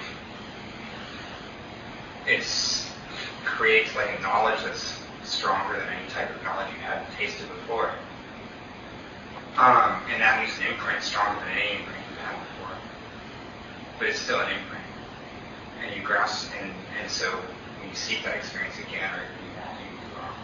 it's 2.26 2.92
creates 3.46 3.96
like 3.96 4.20
a 4.20 4.22
knowledge 4.22 4.60
that's 4.64 5.02
stronger 5.24 5.80
than 5.80 5.88
any 5.88 6.10
type 6.10 6.30
of 6.30 6.44
knowledge 6.44 6.68
you 6.74 6.80
hadn't 6.80 7.08
tasted 7.18 7.48
before. 7.48 7.92
Um, 9.58 10.04
and 10.12 10.22
that 10.22 10.42
leaves 10.42 10.60
an 10.60 10.68
imprint 10.68 11.02
stronger 11.02 11.40
than 11.40 11.58
any 11.58 11.80
imprint 11.80 11.98
you've 12.10 12.20
had 12.20 12.38
before. 12.38 12.78
But 13.98 14.10
it's 14.10 14.20
still 14.20 14.40
an 14.40 14.52
imprint. 14.52 14.77
And 15.88 15.96
you 15.96 16.04
grasp, 16.04 16.52
and, 16.62 16.74
and 17.02 17.10
so 17.10 17.32
when 17.80 17.90
you 17.90 17.96
seek 17.96 18.24
that 18.26 18.36
experience 18.36 18.76
again, 18.78 19.08
or 19.16 19.24
you, 19.24 19.48
you 19.48 20.20
um, 20.20 20.36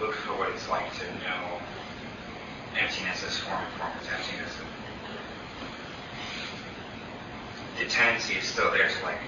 look 0.00 0.14
for 0.14 0.36
what 0.36 0.50
it's 0.50 0.68
like 0.68 0.92
to 1.00 1.04
know 1.24 1.56
emptiness 2.78 3.24
as 3.24 3.38
form 3.38 3.56
and 3.56 3.72
form 3.80 3.90
as 4.02 4.06
emptiness. 4.12 4.52
The 7.78 7.88
tendency 7.88 8.34
is 8.34 8.44
still 8.44 8.70
there 8.70 8.88
to 8.88 9.04
like 9.04 9.24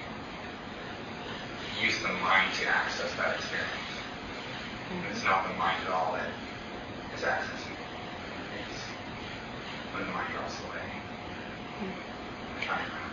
use 1.81 1.97
the 2.01 2.13
mind 2.21 2.53
to 2.61 2.67
access 2.67 3.09
that 3.17 3.35
experience. 3.35 3.89
And 4.91 5.03
it's 5.11 5.23
not 5.23 5.47
the 5.47 5.53
mind 5.55 5.77
at 5.85 5.91
all 5.91 6.13
that 6.13 6.29
is 7.17 7.23
accessing 7.25 7.73
it. 7.73 7.89
It's 8.69 8.81
when 9.93 10.05
the 10.05 10.11
mind 10.11 10.29
drops 10.31 10.61
away. 10.61 10.85
To 12.61 13.06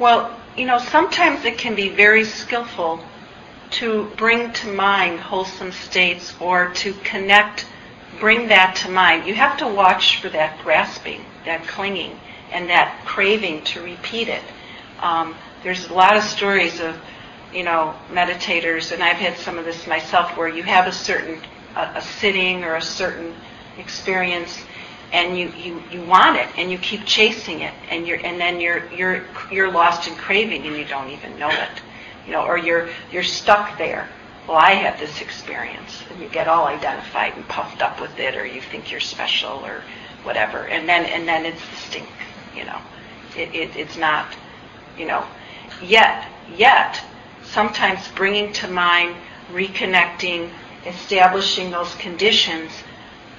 Well, 0.00 0.34
you 0.56 0.64
know, 0.64 0.78
sometimes 0.78 1.44
it 1.44 1.58
can 1.58 1.74
be 1.74 1.90
very 1.90 2.24
skillful 2.24 3.04
to 3.72 4.10
bring 4.16 4.50
to 4.54 4.72
mind 4.72 5.20
wholesome 5.20 5.72
states 5.72 6.34
or 6.40 6.70
to 6.76 6.94
connect, 7.04 7.66
bring 8.18 8.48
that 8.48 8.76
to 8.76 8.90
mind. 8.90 9.26
You 9.26 9.34
have 9.34 9.58
to 9.58 9.68
watch 9.68 10.22
for 10.22 10.30
that 10.30 10.58
grasping, 10.62 11.22
that 11.44 11.66
clinging, 11.66 12.18
and 12.50 12.70
that 12.70 13.02
craving 13.04 13.62
to 13.64 13.82
repeat 13.82 14.28
it. 14.28 14.42
Um, 15.00 15.34
there's 15.62 15.90
a 15.90 15.92
lot 15.92 16.16
of 16.16 16.22
stories 16.22 16.80
of, 16.80 16.98
you 17.52 17.62
know, 17.62 17.94
meditators, 18.10 18.92
and 18.92 19.02
I've 19.02 19.18
had 19.18 19.36
some 19.36 19.58
of 19.58 19.66
this 19.66 19.86
myself, 19.86 20.34
where 20.34 20.48
you 20.48 20.62
have 20.62 20.86
a 20.86 20.92
certain 20.92 21.42
a, 21.76 21.92
a 21.96 22.00
sitting 22.00 22.64
or 22.64 22.76
a 22.76 22.82
certain 22.82 23.34
experience, 23.76 24.58
and 25.12 25.36
you, 25.36 25.48
you, 25.56 25.82
you 25.90 26.02
want 26.02 26.36
it 26.36 26.48
and 26.56 26.70
you 26.70 26.78
keep 26.78 27.04
chasing 27.04 27.60
it 27.60 27.74
and 27.90 28.06
you're 28.06 28.24
and 28.24 28.40
then 28.40 28.60
you're 28.60 28.86
you're 28.92 29.24
you're 29.50 29.70
lost 29.70 30.08
in 30.08 30.14
craving 30.14 30.66
and 30.66 30.76
you 30.76 30.84
don't 30.84 31.10
even 31.10 31.38
know 31.38 31.50
it. 31.50 31.82
You 32.26 32.32
know 32.32 32.44
or 32.44 32.58
you're 32.58 32.88
you're 33.10 33.22
stuck 33.22 33.76
there. 33.78 34.08
Well 34.46 34.56
i 34.56 34.72
had 34.72 34.98
this 34.98 35.20
experience 35.20 36.02
and 36.10 36.20
you 36.20 36.28
get 36.28 36.48
all 36.48 36.66
identified 36.66 37.34
and 37.34 37.46
puffed 37.48 37.82
up 37.82 38.00
with 38.00 38.18
it 38.18 38.36
or 38.36 38.46
you 38.46 38.60
think 38.60 38.90
you're 38.90 39.00
special 39.00 39.64
or 39.64 39.82
whatever. 40.22 40.66
And 40.66 40.88
then 40.88 41.04
and 41.06 41.26
then 41.26 41.44
it's 41.44 41.60
the 41.60 41.76
stink 41.76 42.08
you 42.56 42.64
know. 42.64 42.80
It, 43.36 43.54
it 43.54 43.76
it's 43.76 43.96
not 43.96 44.34
you 44.96 45.06
know. 45.06 45.24
Yet 45.82 46.26
yet 46.56 47.02
sometimes 47.42 48.06
bringing 48.08 48.52
to 48.54 48.68
mind 48.68 49.16
reconnecting 49.50 50.50
establishing 50.86 51.70
those 51.70 51.94
conditions 51.96 52.70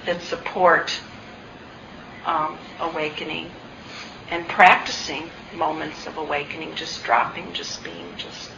that 0.06 0.22
support 0.22 0.92
um, 2.26 2.58
awakening 2.80 3.52
and 4.30 4.48
practicing 4.48 5.30
moments 5.56 6.08
of 6.08 6.18
awakening, 6.18 6.74
just 6.76 7.04
dropping, 7.04 7.52
just 7.54 7.84
being, 7.84 8.16
just, 8.18 8.50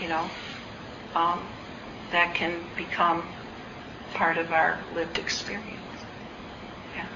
you 0.00 0.08
know, 0.08 0.30
um, 1.14 1.40
that 2.12 2.34
can 2.34 2.64
become 2.76 3.24
part 4.14 4.36
of 4.38 4.52
our 4.52 4.78
lived 4.94 5.18
experience. 5.18 5.64
Yeah. 6.94 7.06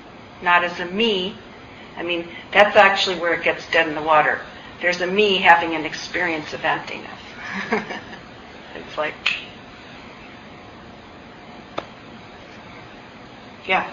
Not 0.42 0.64
as 0.64 0.80
a 0.80 0.86
me. 0.86 1.36
I 1.96 2.02
mean, 2.02 2.28
that's 2.52 2.76
actually 2.76 3.16
where 3.20 3.34
it 3.34 3.44
gets 3.44 3.70
dead 3.70 3.88
in 3.88 3.94
the 3.94 4.02
water. 4.02 4.40
There's 4.80 5.00
a 5.00 5.06
me 5.06 5.38
having 5.38 5.74
an 5.74 5.84
experience 5.84 6.52
of 6.54 6.64
emptiness. 6.64 7.20
it's 8.74 8.98
like, 8.98 9.14
yeah. 13.66 13.92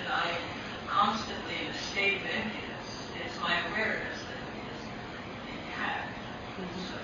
And 0.00 0.08
I 0.08 0.30
am 0.30 0.42
constantly 0.86 1.54
in 1.64 1.70
a 1.70 1.78
state 1.78 2.22
of 2.22 2.28
emptiness. 2.34 3.10
It's 3.24 3.38
my 3.40 3.54
awareness 3.70 4.18
that 4.26 4.42
is 4.74 4.80
intact. 5.54 6.10
So 6.90 6.98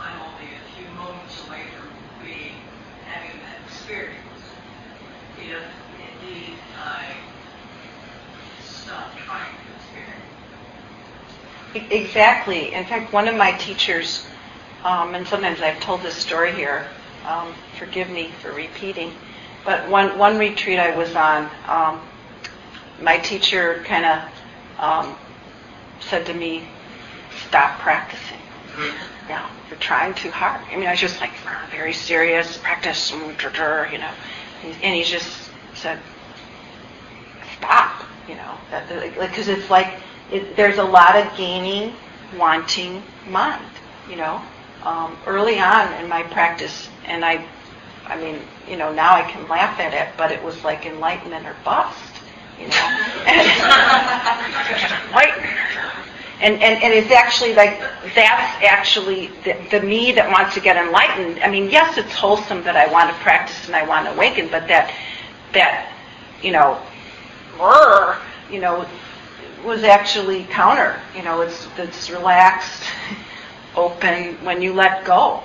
I'm 0.00 0.20
only 0.22 0.48
a 0.56 0.64
few 0.74 0.88
moments 0.96 1.36
away 1.46 1.62
from 1.76 1.90
being 2.24 2.54
having 3.04 3.40
that 3.42 3.58
experience. 3.66 4.42
If 5.36 5.62
indeed 5.92 6.58
I 6.76 7.04
stop 8.58 9.16
trying 9.18 9.52
to 9.66 9.74
experience. 9.74 10.32
E- 11.44 11.57
Exactly. 11.74 12.72
In 12.72 12.84
fact, 12.84 13.12
one 13.12 13.28
of 13.28 13.36
my 13.36 13.52
teachers, 13.52 14.26
um, 14.84 15.14
and 15.14 15.26
sometimes 15.26 15.60
I've 15.60 15.80
told 15.80 16.02
this 16.02 16.14
story 16.16 16.52
here, 16.52 16.88
um, 17.26 17.54
forgive 17.78 18.10
me 18.10 18.30
for 18.42 18.52
repeating, 18.52 19.12
but 19.64 19.88
one, 19.88 20.18
one 20.18 20.38
retreat 20.38 20.78
I 20.78 20.96
was 20.96 21.14
on, 21.14 21.50
um, 21.68 22.00
my 23.02 23.18
teacher 23.18 23.82
kind 23.86 24.04
of 24.04 24.22
um, 24.78 25.16
said 26.00 26.26
to 26.26 26.34
me, 26.34 26.64
stop 27.48 27.78
practicing. 27.80 28.38
Yeah, 29.28 29.48
you're 29.68 29.78
trying 29.78 30.14
too 30.14 30.30
hard. 30.30 30.62
I 30.70 30.76
mean, 30.76 30.86
I 30.86 30.92
was 30.92 31.00
just 31.00 31.20
like 31.20 31.32
very 31.70 31.92
serious, 31.92 32.56
practice, 32.58 33.10
mm, 33.12 33.92
you 33.92 33.98
know. 33.98 34.10
And 34.82 34.94
he 34.94 35.04
just 35.04 35.50
said, 35.74 36.00
stop, 37.58 38.04
you 38.28 38.36
know, 38.36 38.56
because 39.20 39.48
it's 39.48 39.70
like 39.70 40.00
it, 40.30 40.56
there's 40.56 40.78
a 40.78 40.84
lot 40.84 41.16
of 41.16 41.36
gaining, 41.36 41.94
wanting 42.36 43.02
mind, 43.28 43.64
you 44.08 44.16
know. 44.16 44.42
Um, 44.82 45.16
early 45.26 45.58
on 45.58 45.92
in 45.94 46.08
my 46.08 46.22
practice, 46.22 46.88
and 47.04 47.24
I, 47.24 47.44
I 48.06 48.20
mean, 48.20 48.40
you 48.68 48.76
know, 48.76 48.92
now 48.92 49.14
I 49.14 49.22
can 49.22 49.48
laugh 49.48 49.80
at 49.80 49.92
it, 49.92 50.16
but 50.16 50.30
it 50.30 50.42
was 50.42 50.62
like 50.64 50.86
enlightenment 50.86 51.46
or 51.46 51.56
bust, 51.64 51.98
you 52.58 52.68
know. 52.68 52.74
enlightenment. 55.08 55.54
And, 56.40 56.54
and, 56.62 56.80
and 56.84 56.94
it's 56.94 57.10
actually 57.10 57.54
like, 57.54 57.80
that's 58.14 58.64
actually 58.64 59.26
the, 59.42 59.56
the 59.72 59.84
me 59.84 60.12
that 60.12 60.30
wants 60.30 60.54
to 60.54 60.60
get 60.60 60.76
enlightened. 60.76 61.42
I 61.42 61.50
mean, 61.50 61.68
yes, 61.68 61.98
it's 61.98 62.14
wholesome 62.14 62.62
that 62.62 62.76
I 62.76 62.86
want 62.92 63.10
to 63.10 63.16
practice 63.22 63.66
and 63.66 63.74
I 63.74 63.84
want 63.84 64.06
to 64.06 64.12
awaken, 64.12 64.48
but 64.48 64.68
that, 64.68 64.94
that, 65.52 65.92
you 66.40 66.52
know, 66.52 66.80
you 68.52 68.60
know, 68.60 68.86
was 69.64 69.84
actually 69.84 70.44
counter. 70.44 71.00
You 71.14 71.22
know, 71.22 71.40
it's, 71.40 71.66
it's 71.76 72.10
relaxed, 72.10 72.84
open 73.76 74.34
when 74.44 74.60
you 74.62 74.72
let 74.72 75.04
go. 75.04 75.42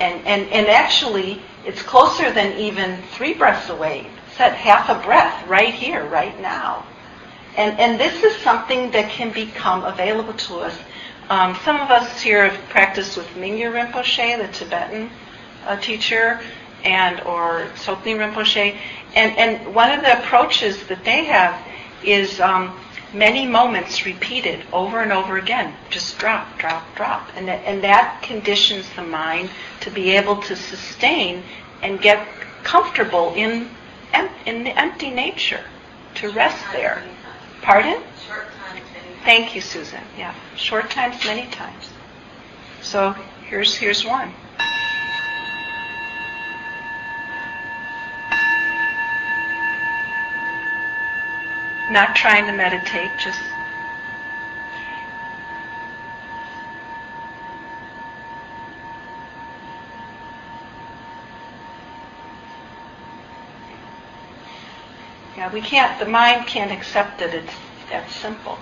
And, 0.00 0.24
and, 0.26 0.48
and 0.50 0.66
actually, 0.68 1.42
it's 1.64 1.82
closer 1.82 2.32
than 2.32 2.56
even 2.58 3.02
three 3.12 3.34
breaths 3.34 3.68
away. 3.68 4.08
Said 4.36 4.52
half 4.52 4.88
a 4.88 5.04
breath 5.04 5.46
right 5.48 5.74
here, 5.74 6.04
right 6.06 6.38
now. 6.40 6.86
And, 7.56 7.78
and 7.80 7.98
this 7.98 8.22
is 8.22 8.36
something 8.42 8.90
that 8.92 9.10
can 9.10 9.32
become 9.32 9.84
available 9.84 10.34
to 10.34 10.60
us. 10.60 10.78
Um, 11.28 11.56
some 11.64 11.80
of 11.80 11.90
us 11.90 12.20
here 12.20 12.48
have 12.48 12.68
practiced 12.68 13.16
with 13.16 13.26
Mingyur 13.30 13.72
Rinpoche, 13.72 14.38
the 14.38 14.52
Tibetan 14.52 15.10
uh, 15.66 15.76
teacher, 15.76 16.40
and 16.84 17.20
or 17.22 17.66
Tsoknyi 17.74 18.16
Rinpoche. 18.16 18.76
And, 19.14 19.36
and 19.36 19.74
one 19.74 19.90
of 19.90 20.02
the 20.02 20.18
approaches 20.20 20.86
that 20.86 21.04
they 21.04 21.24
have 21.24 21.60
is 22.04 22.40
um, 22.40 22.78
many 23.12 23.46
moments 23.46 24.04
repeated 24.04 24.64
over 24.72 25.00
and 25.00 25.12
over 25.12 25.38
again. 25.38 25.74
Just 25.90 26.18
drop, 26.18 26.58
drop, 26.58 26.84
drop. 26.94 27.28
And 27.36 27.48
that, 27.48 27.64
and 27.64 27.82
that 27.82 28.22
conditions 28.22 28.88
the 28.96 29.02
mind 29.02 29.50
to 29.80 29.90
be 29.90 30.10
able 30.10 30.36
to 30.42 30.56
sustain 30.56 31.42
and 31.82 32.00
get 32.00 32.26
comfortable 32.62 33.34
in, 33.34 33.68
em- 34.12 34.30
in 34.46 34.64
the 34.64 34.78
empty 34.78 35.10
nature, 35.10 35.64
to 36.16 36.30
rest 36.30 36.64
there. 36.72 37.02
Pardon? 37.62 38.02
Thank 39.24 39.54
you, 39.54 39.60
Susan. 39.60 40.00
Yeah, 40.16 40.34
short 40.56 40.90
times, 40.90 41.24
many 41.24 41.50
times. 41.50 41.90
So 42.82 43.14
here's 43.48 43.74
here's 43.74 44.04
one. 44.04 44.32
Not 51.90 52.14
trying 52.14 52.46
to 52.46 52.52
meditate, 52.52 53.10
just 53.18 53.40
yeah. 65.36 65.52
We 65.52 65.60
can't. 65.60 65.98
The 65.98 66.06
mind 66.06 66.46
can't 66.46 66.70
accept 66.70 67.20
that 67.20 67.34
it's 67.34 67.54
that 67.90 68.10
simple 68.10 68.58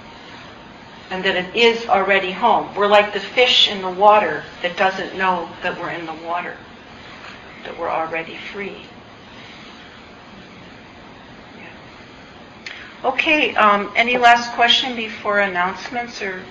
and 1.11 1.25
that 1.25 1.37
it 1.37 1.55
is 1.55 1.89
already 1.89 2.33
home. 2.33 2.75
We're 2.75 2.89
like 2.89 3.13
the 3.13 3.21
fish 3.21 3.69
in 3.69 3.83
the 3.83 3.91
water 3.91 4.45
that 4.63 4.77
doesn't 4.77 5.17
know 5.17 5.49
that 5.63 5.79
we're 5.81 5.91
in 5.91 6.07
the 6.07 6.15
water, 6.15 6.57
that 7.65 7.79
we're 7.79 7.91
already 7.91 8.37
free. 8.53 8.83
Okay, 13.07 13.55
um, 13.55 13.93
any 13.95 14.19
last 14.19 14.53
question 14.55 14.97
before 14.97 15.39
announcements 15.39 16.21
or 16.21 16.45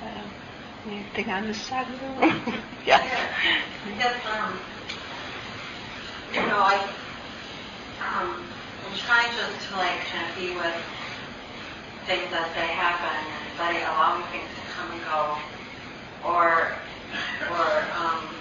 uh, 0.00 0.22
anything 0.86 1.28
on 1.28 1.44
this 1.48 1.60
side 1.60 1.92
of 1.92 1.98
the 2.00 2.06
room? 2.06 2.64
yes. 2.86 3.02
Yes, 3.98 4.24
um, 4.30 4.60
you 6.32 6.40
know, 6.42 6.62
I, 6.62 6.88
um, 8.00 8.46
I'm 8.86 8.96
trying 8.96 9.36
just 9.36 9.66
to 9.70 9.76
like 9.76 9.98
kind 10.12 10.30
of 10.30 10.36
be 10.36 10.54
with 10.54 10.84
things 12.06 12.30
as 12.32 12.54
they 12.54 12.68
happen 12.68 13.32
and 13.34 13.58
letting 13.58 13.82
allowing 13.82 14.22
things 14.30 14.50
to 14.54 14.62
come 14.72 14.92
and 14.92 15.02
go, 15.02 15.36
or 16.24 16.78
or 17.50 17.90
um, 17.92 18.36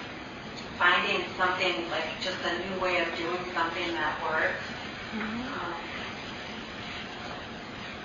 finding 0.78 1.26
something 1.36 1.90
like 1.90 2.22
just 2.22 2.38
a 2.46 2.70
new 2.70 2.80
way 2.80 3.00
of 3.00 3.18
doing 3.18 3.42
something 3.56 3.94
that 3.94 4.22
works. 4.24 4.62
Um, 5.56 5.74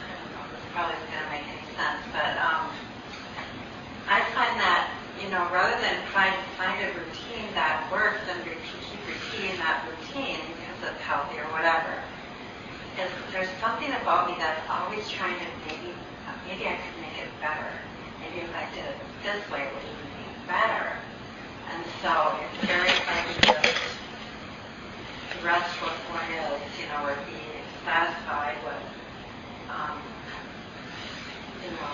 I 0.03 0.15
don't 0.19 0.33
know 0.33 0.43
if 0.47 0.53
this 0.53 0.62
probably 0.73 0.97
isn't 0.97 1.13
going 1.13 1.25
to 1.25 1.31
make 1.31 1.47
any 1.49 1.67
sense, 1.77 2.03
but 2.13 2.33
um, 2.41 2.69
I 4.09 4.25
find 4.33 4.57
that 4.61 4.93
you 5.21 5.29
know 5.29 5.45
rather 5.53 5.77
than 5.81 6.01
trying 6.13 6.33
to 6.33 6.45
find 6.57 6.77
a 6.81 6.91
routine 6.97 7.53
that 7.55 7.89
works 7.93 8.25
and 8.29 8.41
repeat, 8.45 8.81
keep 8.89 9.03
repeating 9.07 9.57
that 9.61 9.85
routine 9.87 10.41
because 10.57 10.93
it's 10.93 11.03
healthy 11.05 11.39
or 11.39 11.49
whatever 11.53 12.03
is 12.99 13.09
there's 13.33 13.49
something 13.61 13.89
about 14.03 14.29
me 14.29 14.37
that's 14.39 14.61
always 14.69 15.09
trying 15.09 15.39
to 15.39 15.47
maybe 15.65 15.97
maybe 16.47 16.67
I 16.69 16.77
could 16.77 16.97
make 17.01 17.17
it 17.17 17.31
better. 17.41 17.73
Maybe 18.21 18.45
if 18.45 18.53
I 18.55 18.69
did 18.75 18.85
it 18.85 18.99
this 19.25 19.41
way, 19.51 19.65
it 19.65 19.73
would 19.73 19.85
even 19.89 20.09
be 20.13 20.29
better. 20.47 21.01
And 21.73 21.83
so 22.03 22.37
it's 22.45 22.59
very 22.69 22.91
hard 23.09 23.25
to 23.25 23.35
just 23.41 23.73
rest 25.43 25.73
with 25.81 25.97
what 26.13 26.23
is, 26.29 26.61
you 26.79 26.87
know, 26.93 27.03
or 27.09 27.17
be 27.27 27.41
satisfied 27.85 28.59
with, 28.63 28.85
um, 29.73 29.97
you 31.65 31.71
know, 31.73 31.93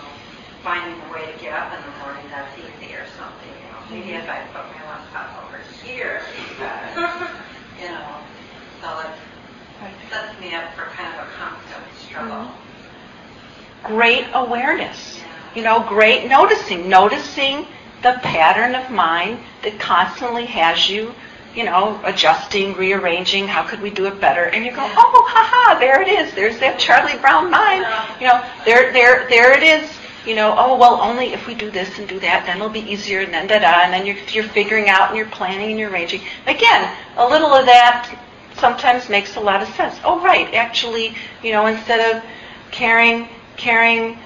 finding 0.62 1.00
a 1.00 1.12
way 1.12 1.30
to 1.32 1.38
get 1.38 1.52
up 1.52 1.72
in 1.72 1.80
the 1.80 1.98
morning 1.98 2.24
that's 2.30 2.52
easy 2.58 2.94
or 2.94 3.06
something. 3.16 3.48
You 3.48 3.68
know, 3.72 3.80
maybe 3.90 4.14
if 4.16 4.28
I 4.28 4.40
put 4.52 4.64
my 4.74 4.84
laptop 4.88 5.44
over 5.44 5.60
here, 5.82 6.22
better. 6.58 7.30
you 7.80 7.88
know, 7.88 8.20
so 8.80 8.98
it 9.00 10.10
sets 10.10 10.40
me 10.40 10.54
up 10.54 10.74
for 10.74 10.84
kind 10.96 11.14
of 11.14 11.26
a 11.26 11.30
constant 11.32 11.84
struggle. 11.98 12.50
Mm-hmm. 12.50 13.86
Great 13.86 14.26
awareness. 14.34 15.20
You 15.54 15.62
know, 15.62 15.84
great 15.88 16.28
noticing. 16.28 16.88
Noticing 16.88 17.66
the 18.02 18.18
pattern 18.22 18.74
of 18.74 18.90
mind 18.90 19.38
that 19.62 19.78
constantly 19.78 20.46
has 20.46 20.88
you, 20.88 21.14
you 21.58 21.64
know, 21.64 22.00
adjusting, 22.04 22.72
rearranging, 22.74 23.48
how 23.48 23.64
could 23.64 23.80
we 23.80 23.90
do 23.90 24.06
it 24.06 24.20
better? 24.20 24.44
And 24.44 24.64
you 24.64 24.70
go, 24.70 24.78
oh, 24.80 25.24
haha, 25.28 25.76
there 25.80 26.00
it 26.00 26.06
is. 26.06 26.32
There's 26.32 26.56
that 26.60 26.78
Charlie 26.78 27.18
Brown 27.18 27.50
mind. 27.50 27.84
You 28.20 28.28
know, 28.28 28.44
there, 28.64 28.92
there, 28.92 29.28
there 29.28 29.50
it 29.58 29.64
is. 29.64 29.90
You 30.24 30.36
know, 30.36 30.54
oh, 30.56 30.78
well, 30.78 31.00
only 31.00 31.32
if 31.32 31.48
we 31.48 31.56
do 31.56 31.68
this 31.68 31.98
and 31.98 32.08
do 32.08 32.20
that, 32.20 32.46
then 32.46 32.58
it'll 32.58 32.68
be 32.68 32.88
easier, 32.88 33.22
and 33.22 33.34
then 33.34 33.48
da-da, 33.48 33.82
and 33.82 33.92
then 33.92 34.06
you're, 34.06 34.14
you're 34.30 34.44
figuring 34.44 34.88
out 34.88 35.08
and 35.08 35.16
you're 35.16 35.26
planning 35.26 35.70
and 35.70 35.80
you're 35.80 35.90
arranging. 35.90 36.20
Again, 36.46 36.96
a 37.16 37.26
little 37.26 37.52
of 37.52 37.66
that 37.66 38.16
sometimes 38.56 39.08
makes 39.08 39.34
a 39.34 39.40
lot 39.40 39.60
of 39.60 39.68
sense. 39.74 39.98
Oh, 40.04 40.20
right, 40.20 40.54
actually, 40.54 41.16
you 41.42 41.50
know, 41.50 41.66
instead 41.66 42.14
of 42.14 42.22
carrying, 42.70 43.26
carrying 43.56 44.16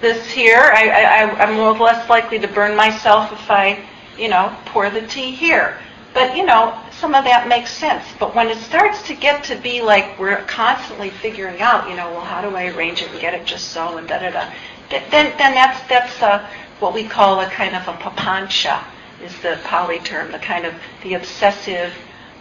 this 0.00 0.30
here, 0.30 0.70
I, 0.74 0.88
I, 0.88 1.42
I'm 1.42 1.78
less 1.78 2.08
likely 2.08 2.38
to 2.38 2.48
burn 2.48 2.74
myself 2.74 3.30
if 3.30 3.50
I, 3.50 3.84
you 4.16 4.28
know, 4.28 4.56
pour 4.64 4.88
the 4.88 5.06
tea 5.06 5.32
here. 5.32 5.76
But, 6.16 6.34
you 6.34 6.46
know, 6.46 6.74
some 6.98 7.14
of 7.14 7.24
that 7.24 7.46
makes 7.46 7.70
sense. 7.70 8.02
But 8.18 8.34
when 8.34 8.48
it 8.48 8.56
starts 8.58 9.02
to 9.08 9.14
get 9.14 9.44
to 9.44 9.56
be 9.56 9.82
like 9.82 10.18
we're 10.18 10.42
constantly 10.44 11.10
figuring 11.10 11.60
out, 11.60 11.90
you 11.90 11.94
know, 11.96 12.10
well, 12.10 12.22
how 12.24 12.40
do 12.40 12.56
I 12.56 12.68
arrange 12.68 13.02
it 13.02 13.10
and 13.12 13.20
get 13.20 13.34
it 13.34 13.46
just 13.46 13.68
so 13.68 13.98
and 13.98 14.08
da 14.08 14.20
da 14.20 14.30
da, 14.30 14.50
then, 14.88 15.36
then 15.36 15.54
that's, 15.54 15.86
that's, 15.88 16.22
uh, 16.22 16.48
what 16.80 16.94
we 16.94 17.04
call 17.06 17.40
a 17.40 17.50
kind 17.50 17.76
of 17.76 17.86
a 17.88 17.92
papancha 17.98 18.82
is 19.22 19.38
the 19.42 19.60
Pali 19.64 19.98
term, 20.00 20.32
the 20.32 20.38
kind 20.38 20.64
of 20.66 20.74
the 21.02 21.14
obsessive 21.14 21.92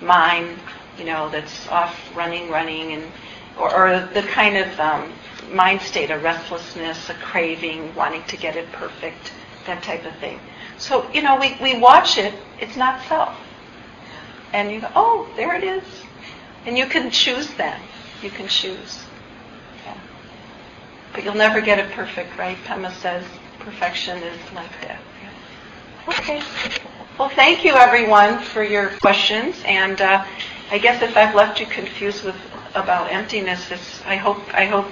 mind, 0.01 0.57
you 0.97 1.05
know, 1.05 1.29
that's 1.29 1.67
off 1.67 1.97
running, 2.15 2.49
running, 2.49 2.93
and 2.93 3.03
or, 3.59 3.75
or 3.75 4.09
the 4.13 4.23
kind 4.23 4.57
of 4.57 4.79
um, 4.79 5.11
mind 5.51 5.81
state, 5.81 6.11
a 6.11 6.19
restlessness, 6.19 7.09
a 7.09 7.13
craving, 7.15 7.93
wanting 7.95 8.23
to 8.25 8.37
get 8.37 8.55
it 8.55 8.71
perfect, 8.71 9.33
that 9.65 9.83
type 9.83 10.05
of 10.05 10.15
thing. 10.17 10.39
So, 10.77 11.11
you 11.11 11.21
know, 11.21 11.37
we, 11.39 11.57
we 11.61 11.79
watch 11.79 12.17
it, 12.17 12.33
it's 12.61 12.77
not 12.77 13.03
self. 13.07 13.35
And 14.55 14.71
you 14.71 14.79
go, 14.79 14.89
oh, 14.95 15.27
there 15.35 15.53
it 15.53 15.65
is. 15.65 15.83
And 16.65 16.77
you 16.77 16.85
can 16.85 17.11
choose 17.11 17.53
then. 17.55 17.77
You 18.23 18.29
can 18.29 18.47
choose. 18.47 19.03
Yeah. 19.85 19.97
But 21.11 21.25
you'll 21.25 21.35
never 21.35 21.59
get 21.59 21.77
it 21.77 21.91
perfect, 21.91 22.37
right? 22.37 22.55
Pema 22.63 22.89
says 22.93 23.25
perfection 23.59 24.23
is 24.23 24.39
like 24.53 24.71
that. 24.79 25.01
Yeah. 25.21 26.07
Okay. 26.07 26.41
Well, 27.19 27.27
thank 27.27 27.65
you 27.65 27.73
everyone 27.73 28.39
for 28.39 28.63
your 28.63 28.91
questions. 29.01 29.61
And 29.65 29.99
uh, 29.99 30.25
I 30.71 30.77
guess 30.77 31.03
if 31.03 31.17
I've 31.17 31.35
left 31.35 31.59
you 31.59 31.65
confused 31.65 32.23
with 32.23 32.37
about 32.75 33.11
emptiness, 33.11 33.69
it's, 33.71 34.01
I 34.05 34.15
hope 34.15 34.39
I 34.53 34.67
hope 34.67 34.87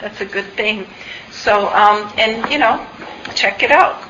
that's 0.00 0.20
a 0.20 0.26
good 0.26 0.52
thing. 0.54 0.86
So, 1.32 1.70
um, 1.74 2.12
and 2.18 2.48
you 2.52 2.58
know, 2.58 2.86
check 3.34 3.64
it 3.64 3.72
out. 3.72 4.07